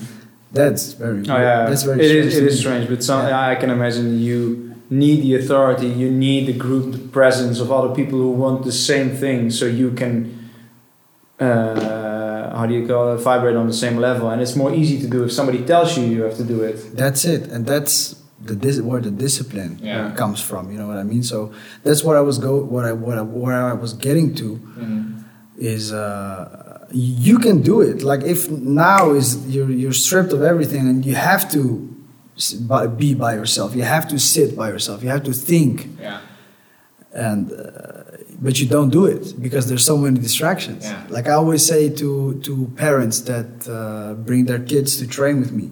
That's 0.51 0.93
very. 0.93 1.19
Oh 1.29 1.37
yeah, 1.37 1.65
That's 1.69 1.83
very. 1.83 2.01
it 2.03 2.09
strange 2.09 2.25
is. 2.25 2.37
It 2.37 2.39
to 2.41 2.47
is 2.47 2.53
me. 2.55 2.59
strange, 2.59 2.89
but 2.89 3.03
some, 3.03 3.27
Yeah. 3.27 3.47
I 3.51 3.55
can 3.55 3.69
imagine 3.69 4.19
you 4.19 4.66
need 4.89 5.21
the 5.21 5.35
authority, 5.35 5.87
you 5.87 6.09
need 6.11 6.47
the 6.47 6.53
group, 6.53 6.91
the 6.93 6.97
presence 7.19 7.59
of 7.59 7.71
other 7.71 7.93
people 7.93 8.17
who 8.19 8.31
want 8.31 8.63
the 8.65 8.71
same 8.71 9.09
thing, 9.15 9.51
so 9.51 9.65
you 9.65 9.91
can. 9.91 10.13
Uh, 11.39 12.57
how 12.57 12.65
do 12.65 12.73
you 12.73 12.87
call 12.87 13.13
it? 13.13 13.17
Vibrate 13.17 13.55
on 13.55 13.67
the 13.67 13.73
same 13.73 13.97
level, 13.97 14.29
and 14.29 14.41
it's 14.41 14.55
more 14.55 14.73
easy 14.73 14.99
to 14.99 15.07
do 15.07 15.23
if 15.23 15.31
somebody 15.31 15.63
tells 15.63 15.97
you 15.97 16.03
you 16.05 16.23
have 16.23 16.35
to 16.37 16.43
do 16.43 16.61
it. 16.63 16.95
That's 16.95 17.25
it, 17.25 17.47
and 17.51 17.65
that's 17.65 18.15
the 18.43 18.55
dis- 18.55 18.81
where 18.81 19.01
the 19.01 19.11
discipline 19.11 19.79
Yeah. 19.83 20.11
comes 20.15 20.39
from. 20.41 20.71
You 20.71 20.77
know 20.79 20.87
what 20.87 20.97
I 20.97 21.03
mean? 21.03 21.21
So 21.23 21.51
that's 21.83 22.03
what 22.03 22.15
I 22.15 22.21
was 22.21 22.39
go. 22.39 22.63
What 22.63 22.85
I 22.85 22.93
what 22.93 23.17
I, 23.17 23.21
where 23.21 23.53
I 23.71 23.73
was 23.73 23.93
getting 23.93 24.33
to 24.35 24.59
Mhm. 24.79 25.23
is 25.57 25.91
uh, 25.93 26.87
you 26.91 27.37
can 27.37 27.61
do 27.61 27.81
it. 27.81 28.01
Like 28.01 28.23
if 28.23 28.49
now 28.49 29.11
is 29.13 29.45
you're 29.47 29.69
you're 29.69 29.93
stripped 30.05 30.33
of 30.33 30.41
everything 30.41 30.87
and 30.87 31.05
you 31.05 31.13
have 31.15 31.51
to 31.51 31.61
s- 31.61 31.75
by- 31.75 31.96
be 32.97 33.13
by 33.15 33.33
yourself. 33.35 33.75
You 33.75 33.83
have 33.83 34.07
to 34.09 34.17
sit 34.19 34.55
by 34.55 34.69
yourself. 34.69 35.03
You 35.03 35.09
have 35.09 35.23
to 35.23 35.33
think, 35.33 35.87
Yeah. 35.99 36.19
and 37.13 37.51
uh, 37.51 37.57
but 38.39 38.59
you 38.59 38.67
don't 38.67 38.91
do 38.91 39.05
it 39.05 39.33
because 39.41 39.65
there's 39.67 39.83
so 39.85 39.97
many 39.97 40.19
distractions. 40.19 40.83
Yeah. 40.85 41.01
Like 41.09 41.27
I 41.27 41.33
always 41.41 41.65
say 41.65 41.89
to 42.01 42.09
to 42.47 42.51
parents 42.75 43.21
that 43.21 43.47
uh, 43.67 44.13
bring 44.27 44.45
their 44.45 44.59
kids 44.71 44.97
to 44.99 45.07
train 45.07 45.39
with 45.39 45.51
me. 45.51 45.67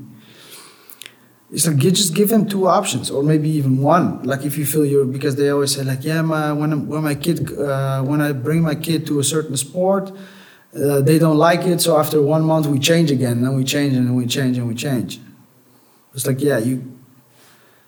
It's 1.52 1.68
like 1.68 1.84
you 1.84 1.92
just 1.92 2.16
give 2.16 2.30
them 2.30 2.48
two 2.48 2.68
options, 2.68 3.12
or 3.12 3.22
maybe 3.24 3.50
even 3.50 3.74
one. 3.82 4.24
Like 4.24 4.44
if 4.46 4.58
you 4.58 4.66
feel 4.66 4.84
you're, 4.86 5.06
because 5.06 5.36
they 5.36 5.50
always 5.50 5.72
say 5.76 5.84
like, 5.84 6.04
yeah, 6.04 6.22
my 6.24 6.52
when 6.52 6.72
I'm- 6.74 6.88
when 6.88 7.04
my 7.04 7.16
kid 7.16 7.38
uh, 7.52 8.02
when 8.10 8.20
I 8.20 8.32
bring 8.34 8.62
my 8.64 8.76
kid 8.76 9.06
to 9.08 9.20
a 9.20 9.24
certain 9.24 9.56
sport, 9.56 10.06
uh, 10.76 11.02
they 11.02 11.20
don't 11.20 11.38
like 11.38 11.62
it. 11.72 11.80
So 11.82 11.98
after 12.04 12.20
one 12.22 12.44
month, 12.44 12.66
we 12.66 12.80
change 12.80 13.12
again, 13.12 13.34
and 13.38 13.44
then 13.46 13.56
we 13.56 13.64
change, 13.64 13.94
and 13.98 14.08
then 14.08 14.16
we 14.16 14.26
change, 14.26 14.58
and 14.58 14.68
we 14.68 14.74
change. 14.76 15.20
It's 16.16 16.26
like 16.26 16.42
yeah, 16.42 16.58
you 16.58 16.94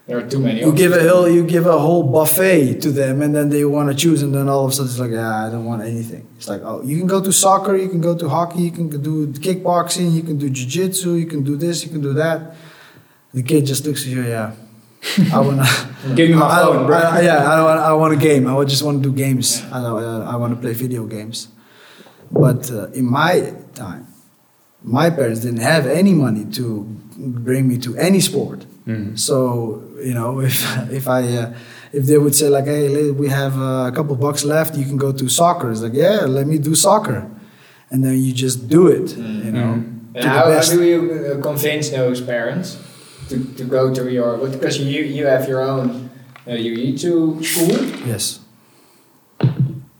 There 0.05 0.17
are 0.19 0.27
too 0.29 0.39
many. 0.39 0.59
you 0.59 0.71
give 0.73 0.91
a 0.93 1.07
whole 1.09 1.27
you 1.29 1.43
give 1.45 1.65
a 1.65 1.79
whole 1.79 2.03
buffet 2.03 2.81
to 2.81 2.91
them, 2.91 3.21
and 3.21 3.33
then 3.35 3.49
they 3.49 3.63
want 3.65 3.89
to 3.89 3.95
choose, 3.95 4.21
and 4.21 4.35
then 4.35 4.47
all 4.49 4.65
of 4.65 4.71
a 4.71 4.73
sudden 4.75 4.89
it's 4.91 4.99
like 4.99 5.11
yeah, 5.11 5.45
I 5.45 5.49
don't 5.49 5.65
want 5.65 5.81
anything. 5.83 6.27
It's 6.37 6.47
like 6.47 6.61
oh, 6.63 6.81
you 6.83 6.97
can 6.97 7.07
go 7.07 7.21
to 7.23 7.31
soccer, 7.31 7.75
you 7.75 7.89
can 7.89 8.01
go 8.01 8.15
to 8.17 8.29
hockey, 8.29 8.61
you 8.63 8.71
can 8.71 8.89
do 9.01 9.27
kickboxing, 9.27 10.13
you 10.13 10.23
can 10.23 10.37
do 10.37 10.49
jiu-jitsu, 10.49 11.13
you 11.15 11.25
can 11.25 11.43
do 11.43 11.55
this, 11.55 11.83
you 11.83 11.89
can 11.89 12.01
do 12.01 12.13
that. 12.13 12.55
The 13.33 13.43
kid 13.43 13.65
just 13.65 13.85
looks 13.85 14.03
at 14.03 14.09
you, 14.09 14.23
yeah. 14.23 14.53
I 15.33 15.39
wanna 15.39 15.65
Give 16.15 16.29
me 16.29 16.35
my 16.35 16.45
I, 16.47 16.61
phone, 16.63 16.85
bro. 16.85 16.97
I, 16.97 17.21
yeah, 17.21 17.37
I 17.37 17.63
want, 17.63 17.79
I 17.79 17.93
want 17.93 18.13
a 18.13 18.17
game. 18.17 18.47
I 18.47 18.63
just 18.65 18.83
want 18.83 19.03
to 19.03 19.09
do 19.09 19.15
games. 19.15 19.61
I, 19.71 19.79
uh, 19.79 20.31
I 20.31 20.35
want 20.35 20.55
to 20.55 20.59
play 20.59 20.73
video 20.73 21.05
games. 21.05 21.49
But 22.31 22.71
uh, 22.71 22.87
in 22.91 23.05
my 23.05 23.53
time, 23.73 24.07
my 24.83 25.09
parents 25.09 25.41
didn't 25.41 25.61
have 25.61 25.85
any 25.85 26.13
money 26.13 26.45
to 26.53 26.96
bring 27.17 27.67
me 27.67 27.77
to 27.80 27.95
any 27.97 28.19
sport. 28.19 28.65
Mhm. 28.88 29.17
So 29.17 29.82
you 30.03 30.13
know, 30.13 30.39
if 30.49 30.56
if 30.91 31.08
I 31.08 31.21
uh, 31.38 31.53
if 31.93 32.06
they 32.06 32.17
would 32.17 32.36
say 32.36 32.49
like, 32.49 32.65
hey, 32.65 33.12
we 33.12 33.30
have 33.30 33.58
uh, 33.58 33.88
a 33.88 33.91
couple 33.95 34.15
bucks 34.15 34.43
left, 34.43 34.75
you 34.77 34.86
can 34.86 34.97
go 34.97 35.12
to 35.12 35.27
soccer. 35.30 35.71
It's 35.71 35.82
like, 35.82 35.93
yeah, 35.93 36.25
let 36.27 36.45
me 36.47 36.58
do 36.58 36.75
soccer, 36.75 37.25
and 37.91 38.03
then 38.03 38.17
you 38.17 38.34
just 38.34 38.67
do 38.69 38.88
it. 38.88 39.15
You 39.17 39.51
know, 39.51 39.84
And 40.15 40.25
how, 40.25 40.51
how 40.51 40.62
do 40.62 40.84
you 40.84 40.99
uh, 41.38 41.41
convince 41.41 41.89
those 41.89 42.21
parents 42.21 42.77
to, 43.30 43.36
to 43.58 43.63
go 43.63 43.93
to 43.93 44.03
your 44.12 44.38
because 44.38 44.80
you 44.80 45.03
you 45.03 45.25
have 45.27 45.47
your 45.47 45.62
own 45.62 46.10
uh, 46.47 46.56
jiu-jitsu 46.58 47.43
school? 47.43 47.77
Yes. 48.08 48.39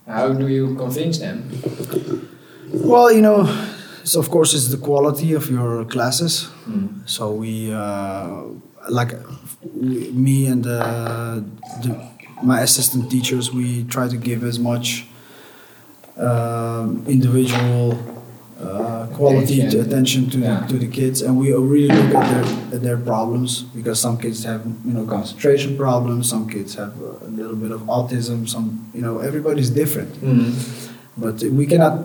How 0.08 0.32
do 0.34 0.48
you 0.48 0.76
convince 0.76 1.20
them? 1.20 1.44
Well, 2.74 3.12
you 3.12 3.22
know, 3.22 3.44
so 4.12 4.20
of 4.24 4.28
course 4.36 4.50
it's 4.58 4.70
the 4.76 4.82
quality 4.90 5.30
of 5.40 5.44
your 5.50 5.86
classes. 5.94 6.34
Mm. 6.66 7.08
So 7.16 7.24
we, 7.44 7.54
uh, 7.74 8.32
like, 8.90 9.12
we, 9.82 10.12
me 10.12 10.38
and 10.52 10.64
the, 10.64 10.80
the, 11.84 11.92
my 12.52 12.62
assistant 12.62 13.04
teachers, 13.12 13.46
we 13.60 13.84
try 13.96 14.08
to 14.08 14.18
give 14.30 14.44
as 14.52 14.58
much 14.60 14.88
um, 16.18 17.04
individual 17.08 17.98
uh, 18.60 19.06
quality 19.14 19.58
to, 19.58 19.68
Attention. 19.68 19.82
attention 19.88 20.30
to 20.32 20.38
Yeah. 20.40 20.60
the, 20.62 20.68
to 20.74 20.76
the 20.80 20.88
kids, 20.88 21.22
and 21.22 21.38
we 21.38 21.54
really 21.54 21.90
look 22.00 22.16
at 22.16 22.28
their 22.34 22.46
at 22.76 22.82
their 22.82 22.98
problems 22.98 23.62
because 23.78 24.00
some 24.02 24.18
kids 24.18 24.44
have 24.46 24.62
you 24.88 24.94
know 24.94 25.06
concentration 25.06 25.78
problems, 25.78 26.28
some 26.30 26.50
kids 26.50 26.74
have 26.82 26.94
a 27.00 27.28
little 27.40 27.56
bit 27.56 27.72
of 27.72 27.82
autism, 27.82 28.48
some 28.50 28.90
you 28.96 29.02
know 29.02 29.20
everybody's 29.20 29.70
different 29.70 30.12
but 31.18 31.42
we 31.60 31.66
cannot 31.66 31.96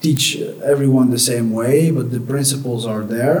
teach 0.00 0.36
everyone 0.72 1.10
the 1.10 1.18
same 1.18 1.52
way 1.52 1.90
but 1.90 2.10
the 2.10 2.20
principles 2.20 2.86
are 2.86 3.02
there. 3.02 3.38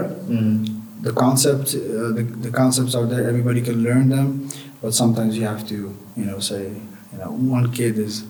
The 1.00 1.12
concept 1.12 1.66
uh, 1.74 2.10
the, 2.18 2.24
the 2.46 2.50
concepts 2.50 2.94
are 2.94 3.06
there. 3.06 3.28
Everybody 3.28 3.60
can 3.62 3.82
learn 3.84 4.08
them 4.08 4.48
but 4.82 4.92
sometimes 4.94 5.36
you 5.38 5.44
have 5.46 5.66
to 5.68 5.94
you 6.16 6.24
know 6.24 6.38
say 6.40 6.62
you 7.12 7.18
know 7.18 7.30
one 7.30 7.72
kid 7.72 7.98
is 7.98 8.24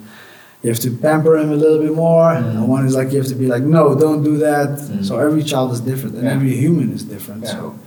you 0.63 0.71
have 0.71 0.81
to 0.81 0.91
pamper 0.91 1.37
him 1.39 1.51
a 1.53 1.57
little 1.57 1.79
bit 1.87 1.95
more. 1.95 2.33
And 2.33 2.69
one 2.69 2.85
is 2.87 2.95
like 2.95 3.11
you 3.13 3.19
have 3.19 3.29
to 3.29 3.35
be 3.43 3.47
like 3.47 3.63
no 3.63 3.95
don't 4.05 4.23
do 4.23 4.37
that. 4.39 4.79
So 5.03 5.19
every 5.19 5.43
child 5.43 5.73
is 5.73 5.81
different 5.81 6.15
and 6.17 6.25
Yeah. 6.25 6.35
every 6.39 6.55
human 6.65 6.93
is 6.93 7.05
different 7.05 7.45
Yeah. 7.45 7.53
so. 7.57 7.79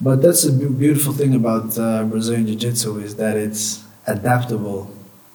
But 0.00 0.22
that's 0.22 0.42
the 0.44 0.52
beautiful 0.84 1.12
thing 1.12 1.34
about 1.34 1.76
uh, 1.76 2.04
brazilian 2.04 2.46
jiu-jitsu 2.46 3.00
is 3.06 3.16
that 3.16 3.36
it's 3.36 3.82
adaptable 4.06 4.80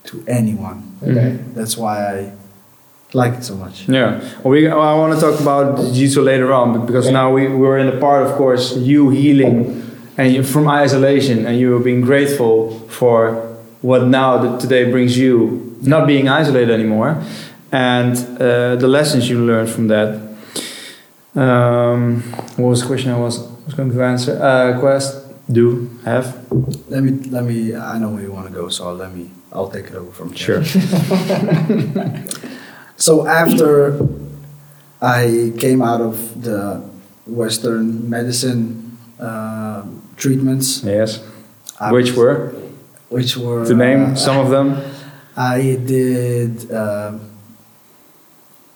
to 0.09 0.23
anyone. 0.27 0.79
Okay. 1.03 1.31
that's 1.57 1.75
why 1.77 1.95
I 2.15 2.17
like 3.13 3.33
it 3.33 3.43
so 3.43 3.55
much. 3.55 3.87
Yeah, 3.87 4.21
we, 4.43 4.67
I 4.67 4.95
want 4.95 5.13
to 5.13 5.19
talk 5.19 5.39
about 5.39 5.77
jiu-jitsu 5.77 6.21
later 6.21 6.51
on, 6.53 6.85
because 6.85 7.09
now 7.09 7.31
we, 7.31 7.47
we're 7.47 7.77
in 7.77 7.87
the 7.87 7.99
part, 7.99 8.25
of 8.25 8.35
course, 8.35 8.75
you 8.77 9.09
healing 9.09 9.81
and 10.17 10.33
you, 10.33 10.43
from 10.43 10.67
isolation, 10.67 11.45
and 11.45 11.59
you 11.59 11.79
being 11.79 12.01
grateful 12.01 12.79
for 12.89 13.35
what 13.81 14.07
now 14.07 14.37
that 14.37 14.59
today 14.59 14.89
brings 14.89 15.17
you 15.17 15.75
not 15.81 16.07
being 16.07 16.29
isolated 16.29 16.71
anymore, 16.71 17.21
and 17.71 18.15
uh, 18.39 18.75
the 18.75 18.87
lessons 18.87 19.29
you 19.29 19.39
learned 19.43 19.69
from 19.69 19.87
that. 19.87 20.21
Um, 21.35 22.21
what 22.57 22.69
was 22.69 22.81
the 22.81 22.87
question 22.87 23.11
I 23.11 23.17
was, 23.17 23.39
was 23.65 23.73
going 23.73 23.91
to 23.91 24.03
answer? 24.03 24.41
Uh, 24.41 24.79
quest, 24.79 25.25
do, 25.51 25.89
have? 26.05 26.47
Let 26.89 27.03
me 27.03 27.11
let 27.29 27.43
me. 27.43 27.75
I 27.75 27.97
know 27.97 28.11
where 28.11 28.21
you 28.21 28.31
want 28.31 28.47
to 28.47 28.53
go, 28.53 28.69
so 28.69 28.93
let 28.93 29.13
me. 29.13 29.31
I'll 29.51 29.69
take 29.69 29.87
it 29.87 29.95
over 29.95 30.11
from 30.11 30.29
there. 30.29 30.63
Sure. 30.63 30.63
So 32.97 33.27
after 33.27 33.97
I 35.01 35.51
came 35.59 35.81
out 35.81 36.01
of 36.01 36.41
the 36.41 36.81
Western 37.25 38.09
medicine 38.09 38.97
uh, 39.19 39.83
treatments, 40.17 40.83
Yes. 40.83 41.19
I 41.79 41.91
Which 41.91 42.09
was- 42.11 42.17
were? 42.17 42.53
which 43.09 43.37
were 43.37 43.65
To 43.65 43.75
name 43.75 44.13
uh, 44.13 44.15
some 44.15 44.37
of 44.37 44.49
them? 44.49 44.77
I 45.37 45.77
did 45.85 46.71
uh, 46.71 47.13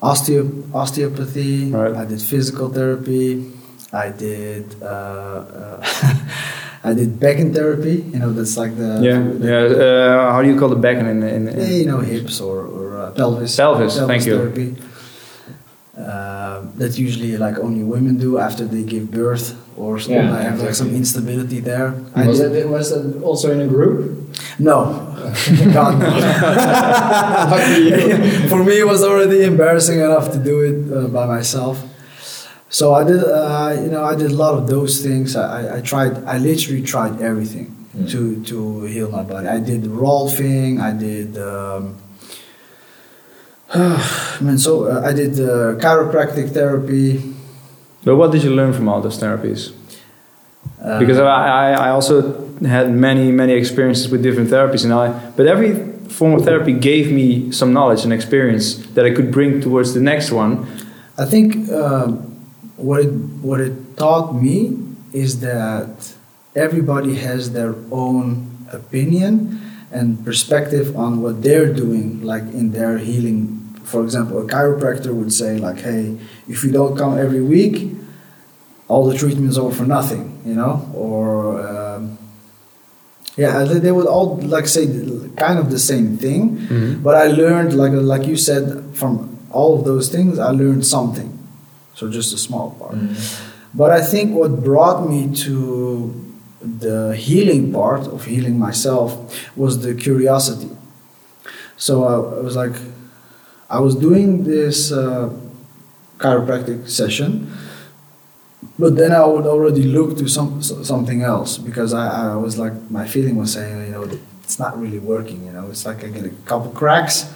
osteo- 0.02 0.64
osteopathy. 0.74 1.72
Right. 1.72 1.96
I 1.96 2.06
did 2.06 2.22
physical 2.22 2.70
therapy. 2.70 3.52
I 3.94 4.10
did 4.10 4.76
uh, 4.82 4.86
uh, 4.86 5.84
I 6.90 6.94
did 6.94 7.10
Becken 7.24 7.54
therapy. 7.54 7.96
You 8.14 8.20
know, 8.22 8.32
that's 8.38 8.56
like 8.64 8.74
the 8.84 8.90
Yeah, 9.08 9.20
yeah. 9.50 9.86
Uh, 9.86 10.32
how 10.34 10.40
do 10.44 10.48
you 10.52 10.58
call 10.60 10.70
the 10.70 10.82
back 10.88 10.98
in, 10.98 11.08
in, 11.08 11.48
in 11.48 11.72
you 11.82 11.86
know, 11.92 12.00
hips 12.00 12.40
or, 12.48 12.58
or 12.76 12.86
uh, 13.02 13.12
pelvis. 13.12 13.56
Pelvis, 13.58 13.94
thank 14.12 14.26
you. 14.26 14.38
Therapy. 14.38 14.70
Um, 15.98 16.72
that 16.80 16.94
usually 17.08 17.38
like 17.38 17.58
only 17.58 17.84
women 17.84 18.18
do 18.18 18.38
after 18.38 18.66
they 18.66 18.84
give 18.84 19.10
birth 19.12 19.56
or 19.76 19.98
Yeah, 20.00 20.32
I 20.40 20.42
have 20.44 20.60
like 20.62 20.76
some 20.76 20.92
instability 20.94 21.60
there. 21.60 21.96
I 22.16 22.28
Was 22.28 22.40
did- 22.40 22.56
it 22.56 22.70
was 22.70 22.90
that 22.94 23.22
also 23.24 23.52
in 23.52 23.62
a 23.62 23.68
group? 23.68 23.98
no, 24.60 24.78
God 25.74 26.00
no. 26.00 26.10
For 28.52 28.64
me, 28.64 28.80
it 28.80 28.88
was 28.88 29.04
already 29.04 29.44
embarrassing 29.44 30.00
enough 30.00 30.32
to 30.34 30.38
do 30.38 30.56
it 30.70 30.78
uh, 30.96 31.08
by 31.08 31.26
myself. 31.26 31.84
So 32.78 32.94
I 32.94 33.04
did, 33.04 33.24
uh, 33.24 33.76
you 33.82 33.90
know, 33.90 34.04
I 34.04 34.14
did 34.14 34.30
a 34.30 34.36
lot 34.36 34.54
of 34.54 34.68
those 34.68 35.02
things. 35.02 35.36
I, 35.36 35.78
I, 35.78 35.82
tried, 35.82 36.24
I 36.26 36.38
literally 36.38 36.84
tried 36.84 37.20
everything 37.22 37.74
to 38.10 38.44
to 38.44 38.84
heal 38.84 39.10
my 39.10 39.24
body. 39.24 39.48
I 39.48 39.60
did 39.60 39.82
rolfing. 39.86 40.80
I 40.80 40.92
did. 40.92 41.30
Um, 41.40 41.98
I 43.74 44.38
mean, 44.42 44.60
so 44.60 44.72
uh, 44.86 45.10
I 45.10 45.12
did 45.12 45.34
uh, 45.40 45.82
chiropractic 45.84 46.54
therapy. 46.54 47.34
But 48.06 48.16
what 48.18 48.32
did 48.32 48.44
you 48.44 48.52
learn 48.52 48.74
from 48.74 48.88
all 48.88 49.02
those 49.02 49.18
therapies? 49.18 49.74
Uh, 50.80 51.00
because 51.00 51.18
I, 51.18 51.26
I, 51.26 51.72
I 51.88 51.90
also 51.90 52.16
had 52.62 52.92
many 52.92 53.32
many 53.32 53.54
experiences 53.54 54.08
with 54.12 54.22
different 54.22 54.52
therapies 54.52 54.84
and 54.84 54.94
I 54.94 55.06
but 55.36 55.48
every 55.48 55.72
form 56.20 56.34
of 56.34 56.44
therapy 56.44 56.74
gave 56.74 57.12
me 57.12 57.52
some 57.52 57.74
knowledge 57.74 58.04
and 58.04 58.14
experience 58.14 58.76
that 58.96 59.04
I 59.04 59.12
could 59.16 59.32
bring 59.32 59.62
towards 59.62 59.96
the 59.96 60.02
next 60.12 60.32
one 60.32 60.68
I 61.18 61.26
think 61.26 61.70
um, 61.72 62.27
what 62.78 63.02
it 63.02 63.12
what 63.42 63.60
it 63.60 63.98
taught 63.98 64.34
me 64.34 64.78
is 65.14 65.40
that 65.42 66.14
everybody 66.56 67.16
has 67.16 67.52
their 67.52 67.76
own 67.92 68.68
opinion 68.72 69.60
and 69.92 70.24
perspective 70.26 70.96
on 70.96 71.22
what 71.22 71.42
they're 71.44 71.74
doing, 71.74 72.22
like 72.24 72.44
in 72.44 72.72
their 72.72 72.98
healing. 72.98 73.76
For 73.84 74.04
example, 74.04 74.38
a 74.40 74.46
chiropractor 74.46 75.14
would 75.14 75.32
say, 75.34 75.58
like, 75.58 75.80
"Hey, 75.80 76.18
if 76.48 76.64
you 76.64 76.72
don't 76.72 76.98
come 76.98 77.18
every 77.18 77.42
week, 77.42 77.96
all 78.88 79.08
the 79.10 79.18
treatment's 79.18 79.58
over 79.58 79.74
for 79.74 79.86
nothing," 79.86 80.40
you 80.46 80.56
know, 80.56 80.88
or 80.94 81.66
um, 81.66 82.18
yeah, 83.38 83.64
they 83.64 83.92
would 83.92 84.08
all 84.08 84.38
like 84.42 84.68
say 84.68 84.86
kind 85.38 85.58
of 85.60 85.72
the 85.72 85.80
same 85.80 86.18
thing. 86.18 87.00
But 87.02 87.16
I 87.16 87.28
learned, 87.28 87.74
like 87.76 87.94
like 87.94 88.28
you 88.28 88.36
said, 88.36 88.84
from 88.94 89.40
all 89.52 89.80
of 89.80 89.86
those 89.86 90.10
things, 90.10 90.38
I 90.38 90.50
learned 90.52 90.86
something. 90.86 91.37
So 91.98 92.08
just 92.12 92.32
a 92.32 92.38
small 92.38 92.76
part. 92.80 92.96
But 93.74 93.90
I 93.90 94.02
think 94.02 94.36
what 94.36 94.64
brought 94.64 95.10
me 95.10 95.34
to 95.46 96.14
the 96.62 97.16
healing 97.16 97.74
part 97.74 98.06
of 98.06 98.26
healing 98.26 98.60
myself 98.60 99.10
was 99.58 99.82
the 99.82 99.96
curiosity. 99.96 100.70
So 101.76 102.04
I, 102.04 102.14
I 102.14 102.42
was 102.42 102.56
like, 102.56 102.76
I 103.68 103.80
was 103.80 103.96
doing 103.96 104.44
this 104.44 104.92
uh, 104.92 105.36
chiropractic 106.20 106.88
session, 106.88 107.52
but 108.78 108.96
then 108.96 109.12
I 109.12 109.26
would 109.26 109.48
already 109.48 109.82
look 109.82 110.20
to 110.20 110.28
some 110.28 110.62
something 110.62 111.24
else 111.24 111.58
because 111.58 111.96
I, 111.96 112.34
I 112.34 112.36
was 112.36 112.60
like, 112.60 112.76
my 112.92 113.08
feeling 113.08 113.38
was 113.38 113.54
saying, 113.54 113.88
you 113.88 113.92
know, 113.92 114.04
it's 114.44 114.60
not 114.60 114.80
really 114.80 115.00
working. 115.00 115.46
You 115.48 115.52
know, 115.52 115.68
it's 115.72 115.84
like 115.88 116.04
I 116.04 116.10
get 116.10 116.26
a 116.26 116.36
couple 116.46 116.70
cracks, 116.72 117.34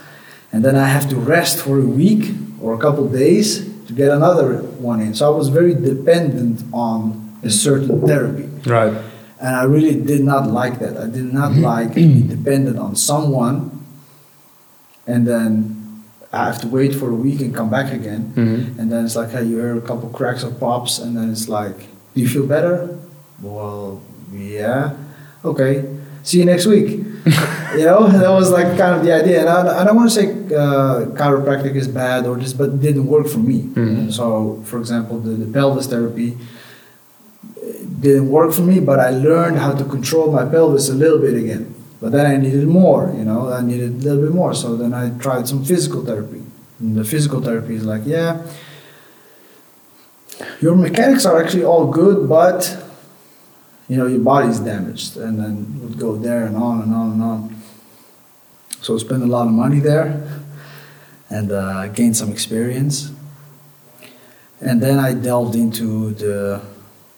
and 0.51 0.63
then 0.63 0.75
I 0.75 0.85
have 0.85 1.09
to 1.09 1.15
rest 1.15 1.63
for 1.63 1.79
a 1.79 1.89
week 2.03 2.35
or 2.61 2.75
a 2.75 2.77
couple 2.77 3.09
days 3.09 3.70
to 3.91 3.97
get 3.97 4.09
another 4.09 4.57
one 4.79 5.01
in. 5.01 5.13
So 5.13 5.31
I 5.31 5.35
was 5.37 5.49
very 5.49 5.73
dependent 5.75 6.63
on 6.73 7.37
a 7.43 7.49
certain 7.49 8.01
therapy. 8.07 8.47
right 8.69 8.93
And 9.39 9.55
I 9.55 9.63
really 9.63 9.95
did 9.99 10.23
not 10.23 10.47
like 10.47 10.79
that. 10.79 10.95
I 10.97 11.07
did 11.07 11.33
not 11.33 11.51
like 11.55 11.93
being 11.95 12.27
dependent 12.27 12.77
on 12.77 12.95
someone 12.95 13.83
and 15.07 15.27
then 15.27 15.53
I 16.31 16.45
have 16.45 16.61
to 16.61 16.67
wait 16.67 16.95
for 16.95 17.09
a 17.09 17.15
week 17.15 17.41
and 17.41 17.53
come 17.53 17.69
back 17.69 17.91
again. 17.91 18.31
Mhm. 18.35 18.79
And 18.79 18.85
then 18.91 19.03
it's 19.05 19.17
like, 19.17 19.31
hey, 19.31 19.43
you 19.43 19.57
hear 19.57 19.75
a 19.77 19.81
couple 19.81 20.07
cracks 20.09 20.45
or 20.45 20.51
pops, 20.51 20.97
and 20.97 21.17
then 21.17 21.29
it's 21.29 21.49
like, 21.49 21.77
do 22.13 22.21
you 22.23 22.29
feel 22.29 22.47
better? 22.47 22.95
Well, 23.41 23.99
yeah. 24.33 24.91
Okay. 25.43 25.83
See 26.23 26.37
you 26.39 26.45
next 26.45 26.65
week. 26.67 27.03
you 27.77 27.85
know, 27.85 28.07
that 28.07 28.29
was 28.29 28.49
like 28.51 28.77
kind 28.77 28.95
of 28.95 29.03
the 29.05 29.13
idea. 29.13 29.41
And 29.41 29.49
I, 29.49 29.81
I 29.81 29.83
don't 29.83 29.95
want 29.95 30.09
to 30.09 30.15
say 30.15 30.27
uh, 30.55 31.05
chiropractic 31.19 31.75
is 31.75 31.87
bad 31.87 32.25
or 32.25 32.35
this, 32.35 32.53
but 32.53 32.69
it 32.69 32.81
didn't 32.81 33.07
work 33.07 33.27
for 33.27 33.37
me. 33.39 33.59
Mhm. 33.63 34.11
So, 34.11 34.61
for 34.65 34.79
example, 34.79 35.19
the, 35.19 35.31
the 35.31 35.51
pelvis 35.51 35.87
therapy 35.87 36.37
didn't 37.99 38.29
work 38.29 38.51
for 38.53 38.61
me, 38.63 38.79
but 38.79 38.99
I 38.99 39.11
learned 39.11 39.57
how 39.57 39.73
to 39.73 39.83
control 39.85 40.31
my 40.31 40.45
pelvis 40.45 40.89
a 40.89 40.93
little 40.95 41.19
bit 41.19 41.35
again. 41.35 41.73
But 42.01 42.11
then 42.13 42.25
I 42.25 42.37
needed 42.37 42.67
more, 42.67 43.13
you 43.15 43.23
know, 43.23 43.49
I 43.53 43.61
needed 43.61 43.91
a 43.91 43.97
little 43.97 44.23
bit 44.23 44.33
more. 44.33 44.53
So 44.55 44.75
then 44.75 44.91
I 44.93 45.11
tried 45.19 45.47
some 45.47 45.63
physical 45.63 46.03
therapy. 46.03 46.41
And 46.79 46.97
the 46.97 47.03
physical 47.03 47.41
therapy 47.41 47.75
is 47.75 47.85
like, 47.85 48.01
yeah, 48.05 48.41
your 50.59 50.75
mechanics 50.75 51.25
are 51.25 51.41
actually 51.41 51.63
all 51.63 51.85
good, 51.87 52.27
but 52.27 52.83
you 53.91 53.97
know, 53.97 54.07
your 54.07 54.21
body's 54.21 54.59
damaged. 54.59 55.17
And 55.17 55.37
then 55.37 55.81
would 55.81 55.99
go 55.99 56.15
there 56.15 56.45
and 56.45 56.55
on 56.55 56.81
and 56.81 56.95
on 56.95 57.11
and 57.11 57.21
on. 57.21 57.61
So 58.81 58.97
spend 58.97 59.21
a 59.21 59.27
lot 59.27 59.47
of 59.47 59.53
money 59.53 59.81
there 59.81 60.09
and 61.29 61.51
uh, 61.51 61.87
gained 61.89 62.15
some 62.15 62.31
experience. 62.31 63.11
And 64.61 64.81
then 64.81 64.97
I 64.97 65.13
delved 65.13 65.55
into 65.55 66.11
the 66.11 66.61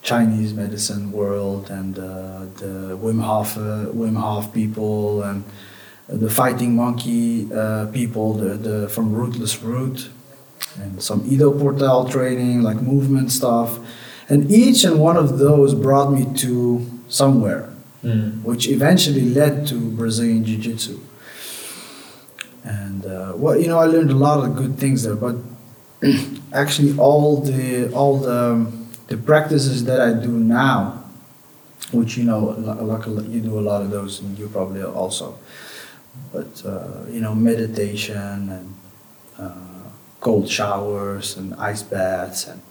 Chinese 0.01 0.55
medicine 0.55 1.11
world 1.11 1.69
and 1.69 1.99
uh, 1.99 2.45
the 2.57 2.97
Wim 2.99 3.21
Hof, 3.21 3.55
uh, 3.55 3.93
Wim 3.93 4.17
Hof 4.17 4.51
people 4.51 5.21
and 5.21 5.43
the 6.07 6.29
fighting 6.29 6.75
monkey 6.75 7.53
uh, 7.53 7.85
people, 7.93 8.33
the, 8.33 8.57
the 8.57 8.89
from 8.89 9.13
Rootless 9.13 9.61
Root, 9.61 10.09
and 10.81 11.03
some 11.03 11.23
Ido 11.27 11.51
Portal 11.51 12.09
training, 12.09 12.63
like 12.63 12.81
movement 12.81 13.31
stuff. 13.31 13.77
And 14.29 14.49
each 14.51 14.83
and 14.83 14.99
one 14.99 15.17
of 15.17 15.37
those 15.39 15.73
brought 15.73 16.11
me 16.11 16.25
to 16.37 16.85
somewhere, 17.07 17.69
which 18.43 18.67
eventually 18.67 19.21
led 19.29 19.67
to 19.67 19.75
Brazilian 19.91 20.43
Jiu 20.45 20.57
Jitsu. 20.57 20.99
And 22.63 23.05
uh, 23.05 23.33
well, 23.35 23.59
you 23.59 23.67
know, 23.67 23.79
I 23.79 23.85
learned 23.85 24.11
a 24.11 24.15
lot 24.15 24.43
of 24.43 24.55
good 24.55 24.77
things 24.77 25.03
there, 25.03 25.15
but 25.15 25.35
actually, 26.53 26.97
all 26.97 27.41
the 27.41 27.91
all 27.93 28.17
the 28.17 28.71
the 29.07 29.17
practices 29.17 29.83
that 29.85 29.99
I 29.99 30.13
do 30.13 30.31
now, 30.31 31.03
which 31.91 32.17
you 32.17 32.23
know, 32.23 32.55
like 32.57 33.05
you 33.05 33.41
do 33.41 33.59
a 33.59 33.61
lot 33.61 33.81
of 33.81 33.89
those, 33.91 34.21
and 34.21 34.39
you 34.39 34.47
probably 34.47 34.81
also, 34.81 35.37
but 36.31 36.63
uh, 36.65 37.03
you 37.09 37.19
know, 37.19 37.35
meditation 37.35 38.49
and 38.49 38.73
uh, 39.37 39.89
cold 40.21 40.49
showers 40.49 41.35
and 41.35 41.53
ice 41.55 41.83
baths 41.83 42.47
and 42.47 42.61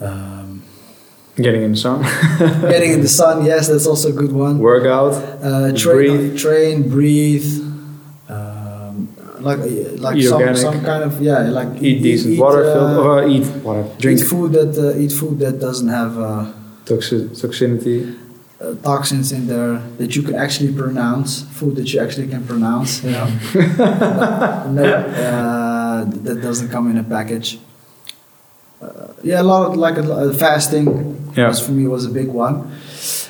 um, 0.00 0.62
getting 1.36 1.62
in 1.62 1.72
the 1.72 1.76
sun 1.76 2.02
getting 2.72 2.92
in 2.92 3.00
the 3.00 3.08
sun. 3.08 3.44
Yes, 3.44 3.68
that's 3.68 3.86
also 3.86 4.08
a 4.08 4.12
good 4.12 4.32
one. 4.32 4.58
workout 4.58 5.14
Uh, 5.42 5.72
train, 5.72 6.16
breathe. 6.16 6.38
train, 6.38 6.88
breathe. 6.88 7.48
Um, 8.28 9.08
like 9.40 9.58
like 10.06 10.16
Eat 10.16 10.28
some, 10.28 10.56
some 10.56 10.80
kind 10.84 11.02
of 11.04 11.20
yeah, 11.22 11.38
like 11.58 11.82
eat 11.82 12.02
decent 12.02 12.38
water 12.38 12.62
uh, 12.64 12.72
filled 12.74 12.96
or 13.06 13.28
eat 13.28 13.46
water 13.64 13.84
drink 13.98 14.20
Eat 14.20 14.24
food 14.26 14.52
that 14.52 14.72
uh, 14.78 14.98
eat 15.02 15.12
food 15.12 15.38
that 15.40 15.58
doesn't 15.58 15.88
have 15.88 16.12
uh, 16.18 16.52
toxi- 16.84 17.28
toxicity 17.40 18.16
uh, 18.60 18.74
toxins 18.82 19.32
in 19.32 19.46
there 19.46 19.78
that 19.98 20.14
you 20.14 20.22
can 20.22 20.34
actually 20.34 20.72
pronounce. 20.72 21.42
Food 21.58 21.76
that 21.76 21.88
you 21.92 22.00
actually 22.00 22.28
can 22.28 22.44
pronounce. 22.46 23.02
You 23.02 23.12
know, 23.12 23.26
no, 24.78 24.84
uh, 24.84 26.04
that 26.04 26.38
doesn't 26.42 26.68
come 26.68 26.90
in 26.90 26.98
a 26.98 27.04
package. 27.04 27.58
Uh, 28.80 29.12
yeah, 29.22 29.40
a 29.40 29.44
lot 29.44 29.70
of 29.70 29.76
like 29.76 29.98
uh, 29.98 30.32
fasting. 30.32 30.86
Yeah. 31.36 31.48
Was 31.48 31.60
for 31.64 31.72
me 31.72 31.86
was 31.86 32.06
a 32.06 32.10
big 32.10 32.28
one 32.28 32.72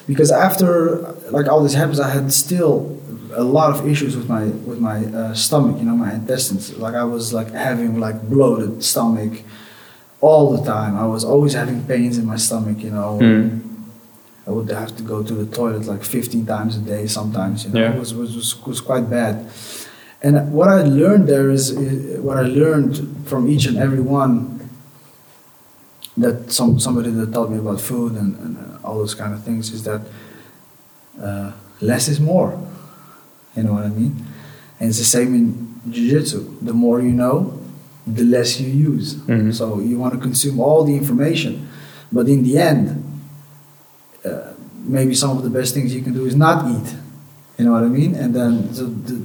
because 0.07 0.31
after 0.33 1.13
like 1.31 1.49
all 1.49 1.63
this 1.63 1.75
happens, 1.75 2.01
I 2.01 2.09
had 2.11 2.33
still 2.33 2.99
a 3.35 3.43
lot 3.45 3.71
of 3.71 3.87
issues 3.87 4.17
with 4.17 4.29
my 4.29 4.45
with 4.45 4.79
my 4.79 5.05
uh, 5.07 5.35
stomach. 5.35 5.77
You 5.79 5.85
know, 5.85 5.97
my 5.97 6.15
intestines. 6.15 6.77
Like 6.77 6.95
I 6.95 7.05
was 7.05 7.33
like 7.33 7.51
having 7.51 7.99
like 8.01 8.23
bloated 8.29 8.83
stomach 8.85 9.43
all 10.21 10.57
the 10.57 10.65
time. 10.65 10.97
I 10.97 11.07
was 11.07 11.25
always 11.25 11.53
having 11.55 11.85
pains 11.85 12.17
in 12.19 12.27
my 12.27 12.37
stomach. 12.37 12.79
You 12.79 12.91
know. 12.91 13.19
Mm. 13.21 13.61
I 14.47 14.53
would 14.53 14.71
have 14.71 14.97
to 14.97 15.03
go 15.05 15.23
to 15.23 15.35
the 15.35 15.47
toilet 15.55 15.85
like 15.85 16.03
15 16.03 16.45
times 16.47 16.77
a 16.77 16.81
day 16.81 17.07
sometimes. 17.07 17.65
You 17.65 17.71
know, 17.71 17.81
Yeah. 17.81 17.93
it 17.93 17.99
was, 18.01 18.15
was, 18.15 18.35
was, 18.35 18.67
was 18.67 18.81
quite 18.81 19.09
bad. 19.09 19.47
And 20.23 20.53
what 20.53 20.69
I 20.69 20.83
learned 20.83 21.29
there 21.29 21.51
is, 21.51 21.71
is 21.71 22.19
what 22.21 22.37
I 22.37 22.43
learned 22.43 23.29
from 23.29 23.47
each 23.49 23.67
and 23.67 23.77
every 23.77 24.01
one 24.01 24.60
that 26.17 26.53
some 26.53 26.79
somebody 26.81 27.11
that 27.11 27.33
taught 27.33 27.51
me 27.51 27.59
about 27.59 27.81
food 27.81 28.13
and, 28.15 28.37
and 28.39 28.57
uh, 28.59 28.87
all 28.87 28.99
those 28.99 29.15
kind 29.15 29.33
of 29.33 29.43
things 29.45 29.71
is 29.73 29.85
that 29.85 30.03
uh, 31.21 31.53
less 31.81 32.09
is 32.09 32.21
more. 32.21 32.59
You 33.57 33.65
know 33.65 33.73
what 33.75 33.85
I 33.85 33.89
mean? 33.89 34.25
And 34.79 34.89
it's 34.89 34.99
the 34.99 35.05
same 35.05 35.35
in 35.35 35.81
jiu-jitsu. 35.91 36.59
The 36.63 36.73
more 36.73 37.01
you 37.01 37.13
know, 37.13 37.59
the 38.07 38.25
less 38.25 38.61
you 38.61 38.69
use. 38.69 39.15
Mhm. 39.15 39.53
So 39.55 39.81
you 39.81 39.99
want 39.99 40.15
to 40.15 40.21
consume 40.21 40.61
all 40.61 40.85
the 40.85 40.97
information, 40.97 41.69
but 42.13 42.29
in 42.29 42.43
the 42.43 42.59
end, 42.59 43.05
uh, 44.25 44.53
maybe 44.85 45.15
some 45.15 45.37
of 45.37 45.43
the 45.43 45.51
best 45.51 45.75
things 45.75 45.95
you 45.95 46.03
can 46.03 46.15
do 46.15 46.27
is 46.27 46.35
not 46.35 46.69
eat. 46.71 46.95
You 47.59 47.67
know 47.67 47.73
what 47.73 47.85
I 47.85 47.89
mean? 47.89 48.15
And 48.15 48.35
then 48.35 48.73
so 48.75 48.87
the, 48.87 49.21